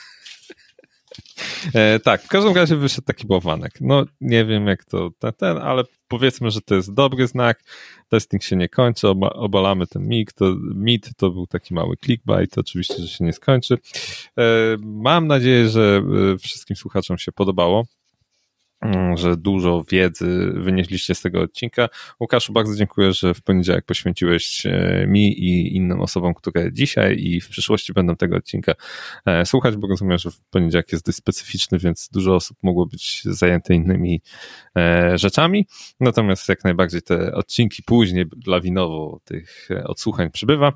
E, 1.75 2.01
tak, 2.01 2.23
w 2.23 2.29
każdym 2.29 2.55
razie 2.55 2.77
wyszedł 2.77 3.07
taki 3.07 3.27
bałwanek. 3.27 3.73
No 3.81 4.05
nie 4.21 4.45
wiem 4.45 4.67
jak 4.67 4.85
to 4.85 5.11
ten, 5.37 5.59
ale 5.59 5.85
powiedzmy, 6.09 6.51
że 6.51 6.61
to 6.61 6.75
jest 6.75 6.95
dobry 6.95 7.27
znak. 7.27 7.63
Testing 8.09 8.43
się 8.43 8.57
nie 8.57 8.69
kończy, 8.69 9.09
oba, 9.09 9.31
obalamy 9.31 9.87
ten 9.87 10.09
mit. 10.09 10.35
To, 10.35 10.57
mit 10.75 11.11
to 11.17 11.31
był 11.31 11.47
taki 11.47 11.75
mały 11.75 11.97
clickbait, 11.97 12.59
oczywiście, 12.59 12.95
że 12.95 13.09
się 13.09 13.25
nie 13.25 13.33
skończy. 13.33 13.79
E, 14.39 14.43
mam 14.81 15.27
nadzieję, 15.27 15.69
że 15.69 16.03
e, 16.35 16.39
wszystkim 16.39 16.77
słuchaczom 16.77 17.19
się 17.19 17.33
podobało. 17.33 17.85
Mm, 18.83 19.17
że 19.17 19.37
dużo 19.37 19.85
wiedzy 19.91 20.53
wynieśliście 20.55 21.15
z 21.15 21.21
tego 21.21 21.41
odcinka. 21.41 21.89
Łukaszu, 22.21 22.53
bardzo 22.53 22.77
dziękuję, 22.77 23.13
że 23.13 23.35
w 23.35 23.43
poniedziałek 23.43 23.85
poświęciłeś 23.85 24.67
e, 24.67 25.05
mi 25.09 25.41
i 25.41 25.77
innym 25.77 26.01
osobom, 26.01 26.35
które 26.35 26.73
dzisiaj 26.73 27.19
i 27.19 27.41
w 27.41 27.49
przyszłości 27.49 27.93
będą 27.93 28.17
tego 28.17 28.37
odcinka 28.37 28.73
e, 29.27 29.47
słuchać, 29.47 29.77
bo 29.77 29.87
rozumiem, 29.87 30.19
że 30.19 30.31
w 30.31 30.41
poniedziałek 30.41 30.93
jest 30.93 31.07
dość 31.07 31.19
specyficzny, 31.19 31.79
więc 31.79 32.09
dużo 32.13 32.35
osób 32.35 32.59
mogło 32.63 32.87
być 32.87 33.23
zajęte 33.25 33.75
innymi 33.75 34.23
e, 34.77 35.19
rzeczami. 35.19 35.67
Natomiast 36.01 36.49
jak 36.49 36.65
najbardziej 36.65 37.03
te 37.03 37.35
odcinki 37.35 37.83
później 37.83 38.25
lawinowo 38.47 39.21
tych 39.25 39.69
odsłuchań 39.85 40.31
przybywa. 40.31 40.73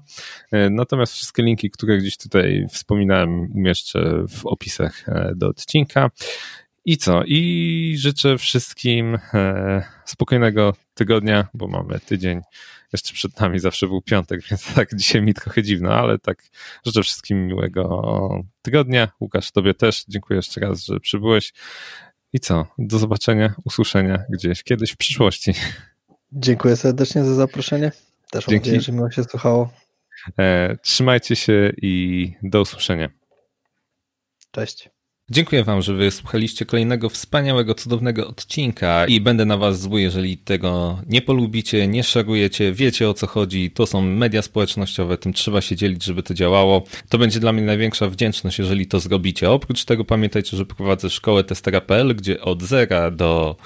Natomiast 0.70 1.12
wszystkie 1.12 1.42
linki, 1.42 1.70
które 1.70 1.98
gdzieś 1.98 2.16
tutaj 2.16 2.66
wspominałem, 2.70 3.52
umieszczę 3.52 4.24
w 4.28 4.46
opisach 4.46 5.04
do 5.36 5.48
odcinka. 5.48 6.10
I 6.86 6.96
co? 6.96 7.22
I 7.24 7.94
życzę 7.98 8.38
wszystkim 8.38 9.18
e, 9.34 9.82
spokojnego 10.04 10.74
tygodnia, 10.94 11.48
bo 11.54 11.68
mamy 11.68 12.00
tydzień. 12.00 12.40
Jeszcze 12.92 13.14
przed 13.14 13.40
nami 13.40 13.58
zawsze 13.58 13.86
był 13.86 14.02
piątek, 14.02 14.40
więc 14.50 14.74
tak 14.74 14.94
dzisiaj 14.94 15.22
mi 15.22 15.34
trochę 15.34 15.62
dziwno, 15.62 15.94
ale 15.94 16.18
tak 16.18 16.42
życzę 16.86 17.02
wszystkim 17.02 17.46
miłego 17.46 18.44
tygodnia. 18.62 19.08
Łukasz, 19.20 19.52
tobie 19.52 19.74
też 19.74 20.04
dziękuję 20.08 20.36
jeszcze 20.36 20.60
raz, 20.60 20.84
że 20.84 21.00
przybyłeś. 21.00 21.52
I 22.32 22.40
co? 22.40 22.66
Do 22.78 22.98
zobaczenia, 22.98 23.54
usłyszenia 23.64 24.24
gdzieś 24.28 24.62
kiedyś 24.62 24.92
w 24.92 24.96
przyszłości. 24.96 25.54
Dziękuję 26.32 26.76
serdecznie 26.76 27.24
za 27.24 27.34
zaproszenie. 27.34 27.92
Też 28.30 28.46
mam 28.46 28.52
Dzięki. 28.52 28.68
nadzieję, 28.68 28.80
że 28.80 28.92
miło 28.92 29.10
się 29.10 29.24
słuchało. 29.24 29.72
E, 30.38 30.76
trzymajcie 30.82 31.36
się 31.36 31.72
i 31.82 32.32
do 32.42 32.60
usłyszenia. 32.60 33.08
Cześć. 34.50 34.95
Dziękuję 35.30 35.64
Wam, 35.64 35.82
że 35.82 35.94
wysłuchaliście 35.94 36.66
kolejnego 36.66 37.08
wspaniałego, 37.08 37.74
cudownego 37.74 38.28
odcinka 38.28 39.06
i 39.06 39.20
będę 39.20 39.44
na 39.44 39.56
Was 39.56 39.80
zły, 39.80 40.00
jeżeli 40.00 40.38
tego 40.38 40.98
nie 41.06 41.22
polubicie, 41.22 41.88
nie 41.88 42.04
szerujecie, 42.04 42.72
wiecie 42.72 43.08
o 43.08 43.14
co 43.14 43.26
chodzi. 43.26 43.70
To 43.70 43.86
są 43.86 44.02
media 44.02 44.42
społecznościowe, 44.42 45.18
tym 45.18 45.32
trzeba 45.32 45.60
się 45.60 45.76
dzielić, 45.76 46.04
żeby 46.04 46.22
to 46.22 46.34
działało. 46.34 46.84
To 47.08 47.18
będzie 47.18 47.40
dla 47.40 47.52
mnie 47.52 47.62
największa 47.62 48.08
wdzięczność, 48.08 48.58
jeżeli 48.58 48.86
to 48.86 49.00
zrobicie. 49.00 49.50
Oprócz 49.50 49.84
tego 49.84 50.04
pamiętajcie, 50.04 50.56
że 50.56 50.66
prowadzę 50.66 51.10
szkołę 51.10 51.44
testera.pl, 51.44 52.16
gdzie 52.16 52.40
od 52.40 52.62
zera 52.62 53.10
do 53.10 53.56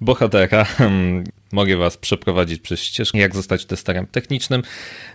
bohatera 0.00 0.64
hmm, 0.64 1.24
mogę 1.52 1.76
Was 1.76 1.96
przeprowadzić 1.96 2.60
przez 2.60 2.80
ścieżkę, 2.80 3.18
jak 3.18 3.34
zostać 3.34 3.64
testerem 3.64 4.06
technicznym. 4.06 4.62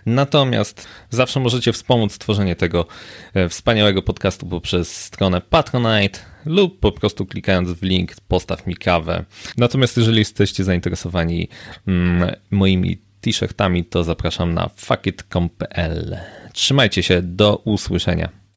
Natomiast 0.06 0.88
zawsze 1.10 1.40
możecie 1.40 1.72
wspomóc 1.72 2.18
tworzenie 2.18 2.56
tego 2.56 2.86
e, 3.34 3.48
wspaniałego 3.48 4.02
podcastu 4.02 4.46
poprzez 4.46 4.96
stronę 4.96 5.40
Patronite 5.40 6.18
lub 6.44 6.80
po 6.80 6.92
prostu 6.92 7.26
klikając 7.26 7.70
w 7.70 7.82
link 7.82 8.12
postaw 8.28 8.66
mi 8.66 8.76
kawę. 8.76 9.24
Natomiast 9.56 9.96
jeżeli 9.96 10.18
jesteście 10.18 10.64
zainteresowani 10.64 11.48
mm, 11.86 12.30
moimi 12.50 12.98
t-shirtami, 13.20 13.84
to 13.84 14.04
zapraszam 14.04 14.54
na 14.54 14.70
fuckit.com.pl. 14.76 16.18
Trzymajcie 16.52 17.02
się, 17.02 17.22
do 17.22 17.56
usłyszenia. 17.56 18.41